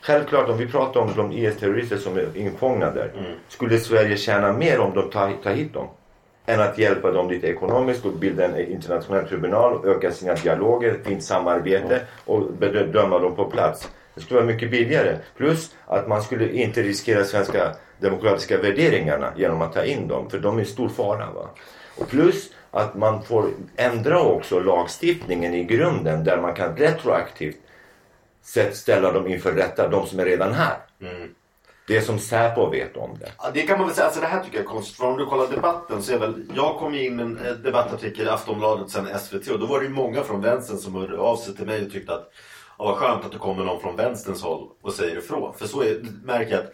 Självklart 0.00 0.48
om 0.48 0.58
vi 0.58 0.66
pratar 0.66 1.00
om 1.00 1.12
de 1.16 1.32
IS-terrorister 1.32 1.96
som 1.96 2.16
är 2.16 2.36
infångna 2.36 2.90
där. 2.90 3.12
Skulle 3.48 3.78
Sverige 3.78 4.16
tjäna 4.16 4.52
mer 4.52 4.80
om 4.80 4.94
de 4.94 5.10
tar, 5.10 5.32
tar 5.42 5.50
hit 5.50 5.74
dem? 5.74 5.88
Än 6.46 6.60
att 6.60 6.78
hjälpa 6.78 7.10
dem 7.10 7.30
lite 7.30 7.46
ekonomiskt 7.46 8.04
och 8.04 8.12
bilda 8.12 8.44
en 8.44 8.58
internationell 8.58 9.28
tribunal, 9.28 9.86
öka 9.86 10.10
sina 10.10 10.34
dialoger, 10.34 10.96
fint 11.04 11.24
samarbete 11.24 12.00
och 12.24 12.52
bedöma 12.52 13.18
dem 13.18 13.36
på 13.36 13.44
plats. 13.44 13.90
Det 14.14 14.20
skulle 14.20 14.40
vara 14.40 14.52
mycket 14.52 14.70
billigare. 14.70 15.16
Plus 15.36 15.74
att 15.86 16.08
man 16.08 16.22
skulle 16.22 16.52
inte 16.52 16.82
riskera 16.82 17.24
svenska 17.24 17.72
demokratiska 18.00 18.58
värderingarna 18.58 19.32
genom 19.36 19.62
att 19.62 19.72
ta 19.72 19.84
in 19.84 20.08
dem. 20.08 20.30
För 20.30 20.38
de 20.38 20.58
är 20.58 20.64
stor 20.64 20.88
fara. 20.88 21.32
Va? 21.32 21.48
Och 21.96 22.08
plus 22.08 22.50
att 22.70 22.94
man 22.94 23.22
får 23.22 23.50
ändra 23.76 24.20
också 24.20 24.60
lagstiftningen 24.60 25.54
i 25.54 25.64
grunden 25.64 26.24
där 26.24 26.40
man 26.40 26.54
kan 26.54 26.76
retroaktivt 26.76 27.56
ställa 28.72 29.12
dem 29.12 29.28
inför 29.28 29.52
rätta, 29.52 29.88
de 29.88 30.06
som 30.06 30.20
är 30.20 30.24
redan 30.24 30.52
här. 30.52 30.76
Det 31.86 32.00
som 32.00 32.18
Säpo 32.18 32.70
vet 32.70 32.96
om 32.96 33.18
det. 33.20 33.32
Ja, 33.38 33.50
det 33.54 33.62
kan 33.62 33.78
man 33.78 33.86
väl 33.86 33.96
säga. 33.96 34.04
Alltså 34.04 34.20
det 34.20 34.26
här 34.26 34.44
tycker 34.44 34.56
jag 34.56 34.64
är 34.64 34.68
konstigt. 34.68 34.96
För 34.96 35.06
om 35.06 35.16
du 35.16 35.26
kollar 35.26 35.48
debatten 35.48 36.02
så 36.02 36.12
är 36.12 36.18
väl... 36.18 36.44
Jag 36.54 36.76
kom 36.78 36.94
in 36.94 37.16
med 37.16 37.26
en 37.26 37.46
eh, 37.46 37.52
debattartikel 37.52 38.26
i 38.26 38.28
Aftonbladet 38.28 38.90
sen 38.90 39.18
SVT 39.18 39.48
och 39.48 39.60
då 39.60 39.66
var 39.66 39.80
det 39.80 39.86
ju 39.86 39.92
många 39.92 40.22
från 40.22 40.40
vänstern 40.40 40.78
som 40.78 40.94
hörde 40.94 41.18
av 41.18 41.36
sig 41.36 41.56
till 41.56 41.66
mig 41.66 41.84
och 41.84 41.92
tyckte 41.92 42.14
att 42.14 42.32
ja, 42.78 42.84
vad 42.84 42.96
skönt 42.96 43.24
att 43.24 43.32
det 43.32 43.38
kommer 43.38 43.64
någon 43.64 43.80
från 43.80 43.96
vänsterns 43.96 44.42
håll 44.42 44.68
och 44.82 44.92
säger 44.92 45.18
ifrån. 45.18 45.54
För 45.54 45.66
så 45.66 45.82
är, 45.82 46.00
märker 46.24 46.50
jag 46.50 46.60
att 46.60 46.72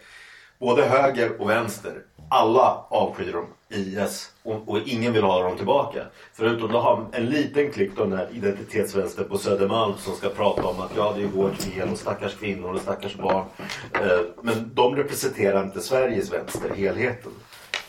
både 0.63 0.85
höger 0.85 1.41
och 1.41 1.49
vänster, 1.49 1.93
alla 2.29 2.85
avskyr 2.89 3.33
dem 3.33 3.45
IS 3.69 4.31
och, 4.43 4.69
och 4.69 4.79
ingen 4.85 5.13
vill 5.13 5.23
ha 5.23 5.43
dem 5.43 5.57
tillbaka. 5.57 6.03
Förutom 6.33 6.75
att 6.75 6.83
ha 6.83 7.09
en 7.11 7.25
liten 7.25 7.71
klick 7.71 7.99
av 7.99 8.09
den 8.09 8.19
här 8.19 8.27
identitetsvänster 8.33 9.23
på 9.23 9.37
Södermalm 9.37 9.93
som 9.97 10.15
ska 10.15 10.29
prata 10.29 10.67
om 10.67 10.79
att 10.79 10.91
ja 10.95 11.13
det 11.17 11.23
är 11.23 11.27
vårt 11.27 11.55
fel 11.55 11.89
och 11.89 11.97
stackars 11.97 12.35
kvinnor 12.35 12.73
och 12.73 12.81
stackars 12.81 13.15
barn. 13.15 13.45
Eh, 13.93 14.19
men 14.41 14.71
de 14.73 14.95
representerar 14.95 15.63
inte 15.63 15.81
Sveriges 15.81 16.33
vänster, 16.33 16.69
helheten. 16.75 17.31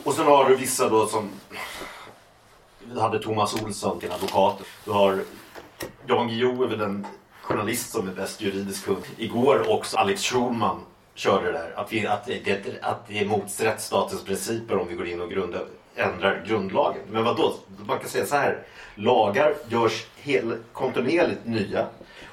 Och 0.04 0.14
sen 0.14 0.26
har 0.26 0.48
du 0.48 0.56
vissa 0.56 0.88
då 0.88 1.06
som 1.06 1.30
hade 2.98 3.18
Thomas 3.18 3.62
Olsson 3.62 4.00
till 4.00 4.12
advokat. 4.12 4.58
Du 4.84 4.90
har 4.90 5.20
Jan 6.06 6.28
Guillou 6.28 6.64
är 6.64 6.68
väl 6.68 6.78
den 6.78 7.06
journalist 7.42 7.92
som 7.92 8.08
är 8.08 8.12
bäst 8.12 8.40
juridisk 8.40 8.84
kund. 8.84 9.02
Igår 9.16 9.70
också 9.70 9.96
Alex 9.96 10.22
Schulman 10.22 10.80
körde 11.14 11.46
det 11.46 11.52
där. 11.52 11.72
Att, 11.76 11.92
vi, 11.92 12.06
att, 12.06 12.26
det, 12.26 12.78
att 12.82 13.08
det 13.08 13.18
är 13.18 13.26
motsträtt 13.26 13.72
rättsstatens 13.72 14.24
principer 14.24 14.78
om 14.78 14.88
vi 14.88 14.94
går 14.94 15.06
in 15.06 15.20
och 15.20 15.30
grunda, 15.30 15.58
ändrar 15.94 16.44
grundlagen. 16.46 17.02
Men 17.10 17.24
vad 17.24 17.36
då? 17.36 17.54
Man 17.86 17.98
kan 17.98 18.08
säga 18.08 18.26
så 18.26 18.36
här. 18.36 18.62
Lagar 18.94 19.54
görs 19.68 20.06
hel, 20.16 20.56
kontinuerligt 20.72 21.46
nya 21.46 21.86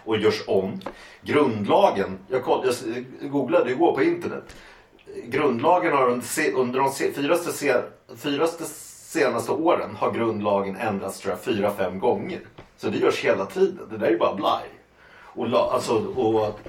och 0.06 0.18
görs 0.18 0.44
om. 0.48 0.82
Grundlagen, 1.22 2.20
jag, 2.28 2.44
koll, 2.44 2.74
jag 3.22 3.32
googlade 3.32 3.72
igår 3.72 3.94
på 3.94 4.04
internet. 4.04 4.56
Grundlagen 5.26 5.94
har 5.94 6.10
under, 6.10 6.54
under 6.56 6.80
de 6.80 6.92
fyraste, 6.94 7.52
se, 7.52 7.74
fyraste 8.18 8.66
senaste 9.12 9.52
åren 9.52 9.96
har 9.96 10.12
grundlagen 10.12 10.76
ändrats 10.76 11.20
tror 11.20 11.32
jag, 11.32 11.42
fyra, 11.42 11.72
fem 11.78 12.00
gånger. 12.00 12.40
Så 12.78 12.90
det 12.90 12.98
görs 12.98 13.20
hela 13.20 13.46
tiden. 13.46 13.88
Det 13.92 13.98
där 13.98 14.08
är 14.08 14.18
bara 14.18 14.36
blaj. 14.36 14.64
Och, 15.34 15.50
la, 15.50 15.72
alltså, 15.74 16.06
och, 16.16 16.60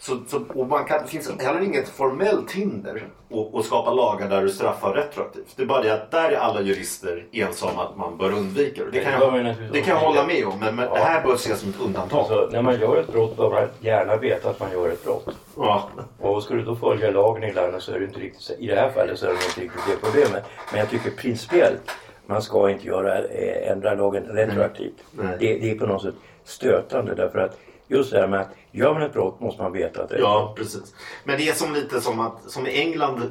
så, 0.00 0.18
så, 0.28 0.44
och 0.54 0.68
man 0.68 0.84
kan, 0.84 1.02
det 1.02 1.08
finns 1.08 1.40
heller 1.40 1.60
inget 1.60 1.88
formellt 1.88 2.52
hinder 2.52 3.02
att, 3.30 3.54
att 3.54 3.64
skapa 3.64 3.90
lagar 3.94 4.28
där 4.28 4.42
du 4.42 4.48
straffar 4.48 4.92
retroaktivt. 4.92 5.52
Det 5.56 5.62
är 5.62 5.66
bara 5.66 5.82
det 5.82 5.94
att 5.94 6.10
där 6.10 6.30
är 6.30 6.36
alla 6.36 6.60
jurister 6.60 7.26
ensamma 7.32 7.82
att 7.84 7.96
man 7.96 8.16
bör 8.18 8.32
undvika 8.32 8.84
det. 8.84 8.90
Det 8.90 9.00
kan 9.00 9.12
jag, 9.12 9.54
det 9.72 9.80
kan 9.80 9.94
jag 9.94 10.00
hålla 10.00 10.26
med 10.26 10.46
om. 10.46 10.58
Men, 10.60 10.76
men 10.76 10.84
Ja. 10.84 10.94
det 10.94 11.00
här 11.00 11.24
bör 11.24 11.34
ses 11.34 11.60
som 11.60 11.70
ett 11.70 11.80
undantag. 11.80 12.18
Alltså, 12.18 12.48
när 12.52 12.62
man 12.62 12.80
gör 12.80 12.96
ett 12.96 13.12
brott 13.12 13.36
bör 13.36 13.50
man 13.50 13.68
gärna 13.80 14.16
veta 14.16 14.50
att 14.50 14.60
man 14.60 14.72
gör 14.72 14.88
ett 14.88 15.04
brott. 15.04 15.28
Ja. 15.56 15.88
Och 16.20 16.42
ska 16.42 16.54
du 16.54 16.62
då 16.62 16.76
följa 16.76 17.10
lagen 17.10 17.44
i 17.44 17.52
landet 17.52 17.82
så 17.82 17.92
är 17.92 17.98
det 17.98 18.04
inte 18.04 18.20
riktigt 18.20 18.56
I 18.58 18.66
det 18.66 18.76
här 18.76 18.90
fallet 18.90 19.18
så 19.18 19.26
är 19.26 19.30
det 19.30 19.34
inte 19.34 19.60
riktigt 19.60 19.82
det 19.86 20.06
problemet. 20.06 20.44
Men 20.70 20.80
jag 20.80 20.90
tycker 20.90 21.10
principiellt 21.10 21.90
man 22.26 22.42
ska 22.42 22.70
inte 22.70 22.86
göra, 22.86 23.18
eh, 23.24 23.70
ändra 23.72 23.94
lagen 23.94 24.22
retroaktivt. 24.24 24.94
Nej. 25.10 25.36
Det, 25.40 25.58
det 25.58 25.70
är 25.70 25.74
på 25.78 25.86
något 25.86 26.02
sätt 26.02 26.14
stötande 26.44 27.14
därför 27.14 27.38
att 27.38 27.58
just 27.88 28.10
det 28.12 28.20
här 28.20 28.28
med 28.28 28.40
att 28.40 28.50
gör 28.72 28.92
man 28.94 29.02
ett 29.02 29.12
brott 29.12 29.40
måste 29.40 29.62
man 29.62 29.72
veta 29.72 30.02
att 30.02 30.08
det 30.08 30.14
är 30.16 30.20
Ja, 30.20 30.54
precis. 30.56 30.94
Men 31.24 31.36
det 31.38 31.48
är 31.48 31.52
som 31.52 31.74
lite 31.74 32.00
som 32.00 32.20
att 32.20 32.50
som 32.50 32.66
i 32.66 32.80
England, 32.80 33.22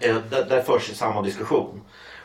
eh, 0.00 0.16
där, 0.30 0.44
där 0.48 0.62
förs 0.62 0.90
ju 0.90 0.94
samma 0.94 1.22
diskussion. 1.22 1.80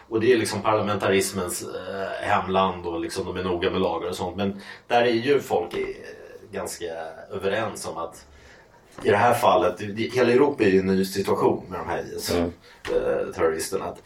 Och 0.10 0.20
det 0.22 0.34
är 0.34 0.38
liksom 0.38 0.62
parlamentarismens 0.62 1.62
eh, 1.64 2.28
hemland 2.30 2.86
och 2.86 3.00
liksom 3.00 3.26
de 3.26 3.38
är 3.38 3.44
noga 3.44 3.70
med 3.72 3.82
lagar 3.82 4.10
och 4.10 4.16
sånt. 4.16 4.38
Men 4.38 4.62
där 4.88 5.02
är 5.02 5.12
ju 5.12 5.40
folk 5.40 5.74
eh, 5.74 5.86
ganska 6.52 6.86
överens 7.32 7.88
om 7.88 7.98
att 7.98 8.26
i 9.04 9.10
det 9.10 9.18
här 9.18 9.34
fallet, 9.34 9.82
hela 10.14 10.32
Europa 10.32 10.64
är 10.64 10.68
ju 10.68 10.80
en 10.80 10.86
ny 10.86 11.06
situation 11.06 11.64
med 11.70 11.80
de 11.80 11.88
här 11.90 12.04
IS-terroristerna. 12.16 13.86
Det- 13.86 14.02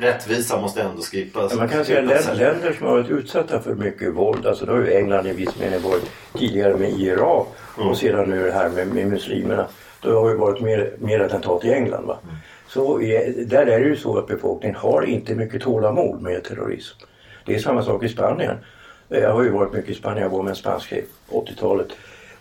rättvisa 0.00 0.60
måste 0.60 0.82
ändå 0.82 1.02
skipas. 1.02 1.50
Men 1.50 1.58
man 1.58 1.68
kan 1.68 1.84
säga 1.84 2.00
län- 2.00 2.36
länder 2.36 2.72
som 2.72 2.86
har 2.86 2.92
varit 2.96 3.10
utsatta 3.10 3.60
för 3.62 3.74
mycket 3.74 4.14
våld, 4.14 4.46
alltså 4.46 4.66
då 4.66 4.72
har 4.72 4.80
ju 4.80 4.92
England 4.94 5.26
i 5.26 5.32
viss 5.32 5.58
mening 5.60 5.80
varit 5.82 6.10
tidigare 6.38 6.76
med 6.76 6.90
Irak 7.00 7.46
och 7.76 7.96
sedan 7.98 8.30
nu 8.30 8.44
det 8.44 8.52
här 8.52 8.68
med, 8.68 8.86
med 8.88 9.06
muslimerna. 9.06 9.66
Då 10.02 10.20
har 10.20 10.30
ju 10.30 10.36
varit 10.36 10.60
mer, 10.60 10.92
mer 10.98 11.20
attentat 11.20 11.64
i 11.64 11.72
England. 11.72 12.04
Va? 12.06 12.18
Så 12.68 13.00
är, 13.02 13.32
där 13.46 13.66
är 13.66 13.80
det 13.80 13.86
ju 13.86 13.96
så 13.96 14.18
att 14.18 14.26
befolkningen 14.26 14.76
har 14.76 15.02
inte 15.02 15.34
mycket 15.34 15.62
tålamod 15.62 16.22
med 16.22 16.44
terrorism. 16.44 16.96
Det 17.46 17.54
är 17.54 17.58
samma 17.58 17.82
sak 17.82 18.04
i 18.04 18.08
Spanien. 18.08 18.56
Jag 19.08 19.32
har 19.32 19.42
ju 19.42 19.50
varit 19.50 19.72
mycket 19.72 19.90
i 19.90 19.94
Spanien, 19.94 20.22
jag 20.22 20.30
var 20.30 20.42
med 20.42 20.50
en 20.50 20.56
spansk 20.56 20.88
tjej 20.88 21.04
80-talet. 21.30 21.88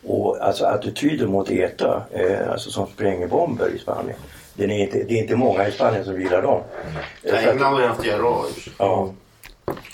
Och 0.07 0.37
alltså 0.41 0.65
attityden 0.65 1.29
mot 1.31 1.51
ETA, 1.51 2.03
eh, 2.11 2.51
alltså 2.51 2.69
som 2.71 2.87
spränger 2.87 3.27
bomber 3.27 3.69
i 3.75 3.79
Spanien. 3.79 4.17
Den 4.55 4.71
är 4.71 4.79
inte, 4.79 4.97
det 5.03 5.13
är 5.13 5.21
inte 5.21 5.35
många 5.35 5.67
i 5.67 5.71
Spanien 5.71 6.05
som 6.05 6.21
gillar 6.21 6.41
dem. 6.41 6.61
Att- 7.25 7.33
England 7.33 7.73
har 7.73 7.81
ju 7.81 7.87
haft 7.87 8.05
IRA. 8.05 8.33
Ja. 8.79 9.09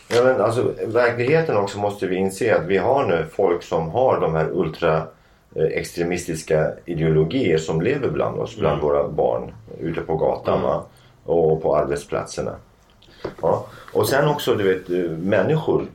Ja, 0.07 0.23
men 0.23 0.41
alltså, 0.41 0.73
verkligheten 0.85 1.57
också 1.57 1.79
måste 1.79 2.07
vi 2.07 2.15
inse 2.15 2.55
att 2.55 2.65
vi 2.65 2.77
har 2.77 3.05
nu 3.05 3.25
folk 3.33 3.63
som 3.63 3.89
har 3.89 4.19
de 4.19 4.35
här 4.35 4.49
ultra 4.51 4.97
eh, 5.55 5.63
extremistiska 5.63 6.71
ideologier 6.85 7.57
som 7.57 7.81
lever 7.81 8.09
bland 8.09 8.39
oss, 8.39 8.57
bland 8.57 8.81
våra 8.81 9.07
barn 9.07 9.53
ute 9.79 10.01
på 10.01 10.15
gatan 10.15 10.61
va? 10.61 10.83
och 11.25 11.61
på 11.61 11.75
arbetsplatserna. 11.77 12.55
Ja. 13.41 13.65
Och 13.93 14.07
sen 14.09 14.27
också 14.27 14.55
du 14.55 14.63
vet 14.73 14.89
eh, 14.89 15.11
människor. 15.17 15.85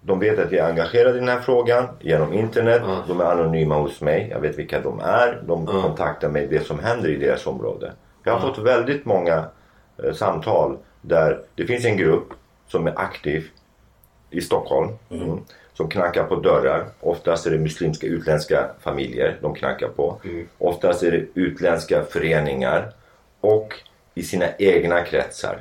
De 0.00 0.18
vet 0.20 0.38
att 0.38 0.52
jag 0.52 0.66
är 0.66 0.70
engagerad 0.70 1.16
i 1.16 1.18
den 1.18 1.28
här 1.28 1.40
frågan 1.40 1.86
genom 2.00 2.32
internet. 2.32 2.82
De 3.08 3.20
är 3.20 3.24
anonyma 3.24 3.74
hos 3.78 4.00
mig. 4.00 4.28
Jag 4.30 4.40
vet 4.40 4.58
vilka 4.58 4.80
de 4.80 5.00
är. 5.00 5.42
De 5.46 5.66
kontaktar 5.66 6.28
mig 6.28 6.46
det 6.46 6.66
som 6.66 6.78
händer 6.78 7.08
i 7.08 7.16
deras 7.16 7.46
område. 7.46 7.92
Jag 8.24 8.32
har 8.32 8.40
fått 8.40 8.58
väldigt 8.58 9.04
många 9.04 9.44
eh, 10.04 10.12
samtal 10.12 10.78
där 11.00 11.42
det 11.54 11.66
finns 11.66 11.84
en 11.84 11.96
grupp 11.96 12.28
som 12.68 12.86
är 12.86 12.98
aktiv 12.98 13.50
i 14.30 14.40
Stockholm. 14.40 14.88
Mm. 15.10 15.38
Som 15.74 15.88
knackar 15.88 16.24
på 16.24 16.36
dörrar. 16.36 16.86
Oftast 17.00 17.46
är 17.46 17.50
det 17.50 17.58
muslimska 17.58 18.06
utländska 18.06 18.70
familjer 18.80 19.38
de 19.42 19.54
knackar 19.54 19.88
på. 19.88 20.20
Oftast 20.58 21.02
är 21.02 21.10
det 21.10 21.40
utländska 21.40 22.04
föreningar. 22.04 22.92
Och 23.40 23.74
i 24.14 24.22
sina 24.22 24.46
egna 24.58 25.02
kretsar. 25.02 25.60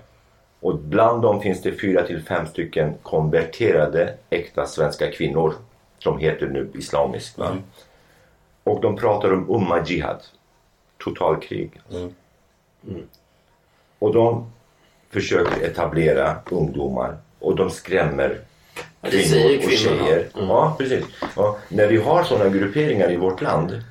Och 0.60 0.76
bland 0.76 1.22
dem 1.22 1.42
finns 1.42 1.62
det 1.62 1.72
fyra 1.72 2.08
till 2.08 2.22
fem 2.24 2.48
stycken 2.48 2.94
konverterade 3.04 4.14
äkta 4.30 4.66
svenska 4.66 5.12
kvinnor. 5.12 5.54
Som 6.00 6.20
heter 6.20 6.48
nu 6.48 6.70
islamiskt. 6.74 7.38
Va? 7.38 7.58
Och 8.64 8.82
de 8.82 8.96
pratar 8.96 9.34
om 9.34 9.50
umma 9.50 9.84
jihad. 9.86 10.22
Totalkrig. 10.98 11.82
Mm. 11.92 12.14
Och 14.00 14.14
de 14.14 14.52
försöker 15.10 15.66
etablera 15.66 16.36
ungdomar. 16.52 17.18
Och 17.40 17.56
de 17.56 17.70
skrämmer 17.70 18.40
kvinnor 19.02 19.66
och 19.66 19.72
tjejer. 19.72 20.30
Mm. 20.36 20.48
Ja, 20.48 20.76
precis. 20.78 21.06
Ja, 21.36 21.58
när 21.70 21.88
vi 21.88 21.98
har 21.98 22.24
sådana 22.24 22.50
grupperingar 22.50 23.12
i 23.12 23.18
vårt 23.18 23.42
land 23.42 23.84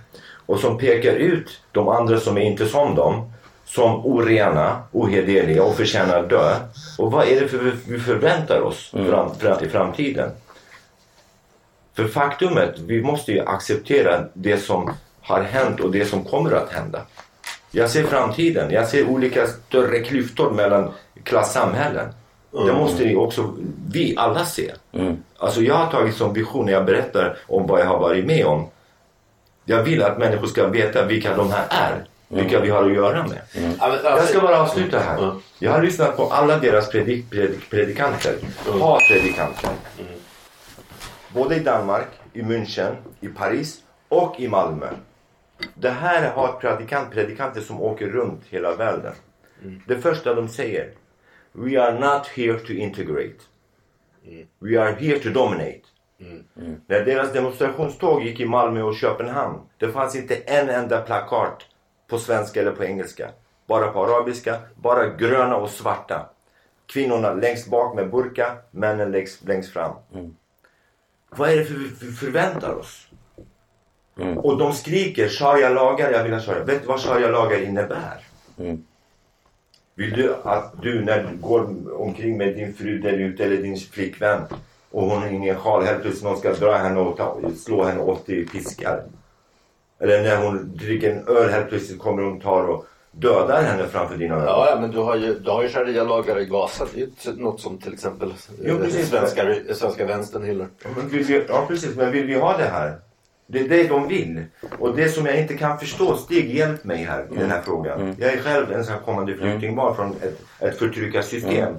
och 0.47 0.61
som 0.61 0.79
pekar 0.79 1.15
ut 1.15 1.61
de 1.73 1.89
andra 1.89 2.21
som 2.21 2.37
är 2.37 2.43
inte 2.43 2.67
som 2.67 2.95
dem 2.95 3.33
som 3.65 4.07
orena, 4.07 4.83
ohederliga 4.93 5.63
och 5.63 5.75
förtjänar 5.75 6.19
att 6.19 6.31
dö. 6.31 6.57
Och 6.99 7.13
vad 7.13 7.29
är 7.29 7.41
det 7.41 7.49
för 7.49 7.77
vi 7.87 7.99
förväntar 7.99 8.61
oss 8.61 8.91
fram, 8.91 9.35
fram, 9.35 9.65
i 9.65 9.69
framtiden? 9.69 10.31
För 11.95 12.09
faktumet, 12.09 12.79
vi 12.79 13.03
måste 13.03 13.33
ju 13.33 13.41
acceptera 13.41 14.25
det 14.35 14.57
som 14.57 14.93
har 15.21 15.43
hänt 15.43 15.81
och 15.81 15.91
det 15.91 16.05
som 16.05 16.25
kommer 16.25 16.53
att 16.53 16.73
hända. 16.73 17.01
Jag 17.73 17.91
ser 17.91 18.03
framtiden. 18.05 18.71
Jag 18.71 18.89
ser 18.89 19.07
olika 19.09 19.47
större 19.47 19.99
klyftor 19.99 20.51
mellan 20.51 20.91
klassamhällen. 21.25 22.09
Det 22.67 22.73
måste 22.73 23.05
ju 23.05 23.17
också 23.17 23.55
vi 23.93 24.15
alla 24.17 24.45
se. 24.45 24.73
Alltså 25.39 25.61
jag 25.63 25.75
har 25.75 25.91
tagit 25.91 26.15
som 26.17 26.33
vision 26.33 26.67
när 26.67 26.73
jag 26.73 26.85
berättar 26.87 27.37
om 27.49 27.67
vad 27.67 27.81
jag 27.81 27.87
har 27.87 27.99
varit 27.99 28.25
med 28.27 28.47
om. 28.47 28.69
Jag 29.65 29.83
vill 29.83 30.03
att 30.03 30.19
människor 30.19 30.47
ska 30.47 30.67
veta 30.67 31.05
vilka 31.05 31.37
de 31.37 31.51
här 31.51 31.65
är. 31.71 32.05
Vilka 32.29 32.61
vi 32.61 32.71
har 32.71 32.85
att 32.85 32.93
göra 32.95 33.27
med. 33.27 33.41
Men 33.55 33.75
alltså- 33.79 34.09
Jag 34.09 34.25
ska 34.29 34.41
bara 34.41 34.61
avsluta 34.63 34.99
här. 34.99 35.19
Mm. 35.19 35.35
Jag 35.59 35.73
har 35.73 35.83
lyssnat 35.83 36.17
på 36.17 36.29
alla 36.33 36.59
deras 36.59 36.91
predik, 36.91 37.31
predik, 37.31 37.71
predikanter. 37.71 38.35
Hatpredikanter. 38.81 39.71
Både 41.29 41.57
i 41.57 41.59
Danmark, 41.61 42.07
i 42.33 42.43
München, 42.43 42.95
i 43.21 43.29
Paris 43.29 43.79
och 44.09 44.35
i 44.41 44.49
Malmö. 44.49 44.87
Det 45.75 45.91
här 45.91 46.31
har 46.31 46.53
predikant, 46.53 47.11
predikanter 47.11 47.61
som 47.61 47.83
åker 47.83 48.07
runt 48.07 48.41
hela 48.49 48.77
världen. 48.77 49.13
Det 49.87 49.99
första 49.99 50.35
de 50.35 50.49
säger. 50.49 50.91
We 51.53 51.83
are 51.83 51.99
not 52.01 52.27
here 52.27 52.59
to 52.59 52.73
integrate. 52.73 53.39
We 54.59 54.83
are 54.83 54.93
here 54.93 55.19
to 55.19 55.29
dominate. 55.29 55.81
När 56.87 57.05
deras 57.05 57.33
demonstrationståg 57.33 58.23
gick 58.23 58.41
i 58.41 58.47
Malmö 58.47 58.83
och 58.83 58.97
Köpenhamn. 58.97 59.59
Det 59.79 59.93
fanns 59.93 60.17
inte 60.17 60.35
en 60.37 60.69
enda 60.69 61.01
plakat 61.01 61.63
på 62.09 62.19
svenska 62.19 62.61
eller 62.61 62.73
på 62.73 62.85
engelska. 62.85 63.31
Bara 63.67 63.89
på 63.89 64.05
arabiska. 64.05 64.61
Bara 64.75 65.07
gröna 65.07 65.57
och 65.57 65.71
svarta. 65.71 66.31
Kvinnorna 66.87 67.35
längst 67.35 67.71
bak 67.71 67.95
med 67.95 68.11
burka. 68.11 68.57
Männen 68.71 69.11
längst, 69.13 69.45
längst 69.45 69.73
fram. 69.73 69.93
Vad 71.31 71.51
är 71.51 71.57
det 71.57 71.65
för 71.65 71.75
vi 71.75 72.13
förväntar 72.13 72.75
oss? 72.75 73.09
Och 74.37 74.59
de 74.59 74.73
skriker 74.73 75.29
sharia-lagar, 75.29 76.11
jag 76.11 76.23
vill 76.25 76.33
ha 76.33 76.41
sharia. 76.41 76.65
Vet 76.65 76.83
du 76.83 76.89
vad 76.89 77.01
sharia-lagar 77.01 77.63
innebär? 77.63 78.21
Vill 79.95 80.11
du 80.11 80.35
att 80.45 80.83
du 80.83 81.05
när 81.05 81.23
du 81.23 81.37
går 81.37 81.93
omkring 82.01 82.39
med 82.39 82.55
din 82.55 82.75
fru 82.75 82.99
där 82.99 83.13
ute 83.13 83.45
eller 83.45 83.57
din 83.57 83.77
flickvän 83.77 84.41
och 84.91 85.03
hon 85.03 85.23
har 85.23 85.29
ingen 85.29 85.57
sjal 85.57 85.85
helt 85.85 86.03
plötsligt 86.03 86.25
någon 86.25 86.39
ska 86.39 86.53
dra 86.53 86.73
henne 86.77 87.01
och 87.01 87.17
ta, 87.17 87.41
slå 87.57 87.85
henne 87.85 88.01
80 88.01 88.47
piskar? 88.47 89.03
Eller 90.01 90.23
när 90.23 90.37
hon 90.37 90.77
dricker 90.77 91.11
en 91.13 91.29
öl 91.37 91.51
helt 91.51 91.69
plötsligt 91.69 91.99
kommer 91.99 92.23
hon 92.23 92.41
tar 92.41 92.63
och 92.69 92.87
dödar 93.11 93.63
henne 93.63 93.87
framför 93.89 94.17
dina 94.17 94.35
ögon. 94.35 94.47
Ja, 94.47 94.71
ja, 94.71 94.81
men 94.81 94.91
du 94.91 94.99
har 94.99 95.17
ju, 95.17 95.39
du 95.39 95.51
har 95.51 95.63
ju 95.63 95.69
sharia-lagar 95.69 96.41
i 96.41 96.45
Gaza. 96.45 96.87
Det 96.95 97.01
är 97.01 97.07
ju 97.33 97.43
något 97.43 97.61
som 97.61 97.79
till 97.79 97.93
exempel 97.93 98.35
Jo, 98.63 98.75
eh, 98.75 98.81
precis. 98.83 99.09
svenska, 99.09 99.55
svenska 99.75 100.07
vänstern 100.07 100.45
hyllar. 100.45 100.69
Ja, 100.85 100.91
Men 100.97 101.09
vill 101.09 101.25
vi, 101.25 101.45
ja 101.49 101.65
precis, 101.69 101.97
men 101.97 102.13
vill 102.13 102.27
vi 102.27 102.35
ha 102.35 102.57
det 102.57 102.65
här? 102.65 102.99
Det 103.53 103.61
är 103.61 103.69
det 103.69 103.89
de 103.89 104.09
vill. 104.09 104.45
Och 104.79 104.97
det 104.97 105.09
som 105.09 105.27
jag 105.27 105.41
inte 105.41 105.55
kan 105.55 105.79
förstå, 105.79 106.17
Stig 106.17 106.55
hjälp 106.55 106.85
mig 106.85 106.97
här 106.97 107.27
i 107.33 107.39
den 107.39 107.51
här 107.51 107.61
frågan. 107.61 108.17
Jag 108.19 108.33
är 108.33 108.39
själv 108.39 108.73
en 108.73 108.85
kommande 109.05 109.35
flyktingbarn 109.35 109.97
från 109.97 110.11
ett, 110.11 110.41
ett 110.59 110.79
förtryckarsystem. 110.79 111.75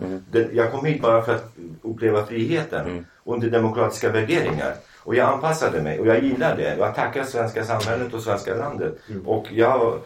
Jag 0.52 0.72
kom 0.72 0.86
hit 0.86 1.02
bara 1.02 1.22
för 1.22 1.36
att 1.36 1.54
uppleva 1.82 2.26
friheten 2.26 3.06
under 3.24 3.50
demokratiska 3.50 4.10
värderingar. 4.12 4.74
Och 5.00 5.16
jag 5.16 5.30
anpassade 5.30 5.82
mig 5.82 6.00
och 6.00 6.08
jag 6.08 6.24
gillar 6.24 6.56
det. 6.58 6.76
Jag 6.80 6.96
tackar 6.96 7.24
svenska 7.24 7.64
samhället 7.64 8.14
och 8.14 8.22
svenska 8.22 8.56
landet. 8.56 9.00
Och 9.26 9.48
jag, 9.52 10.00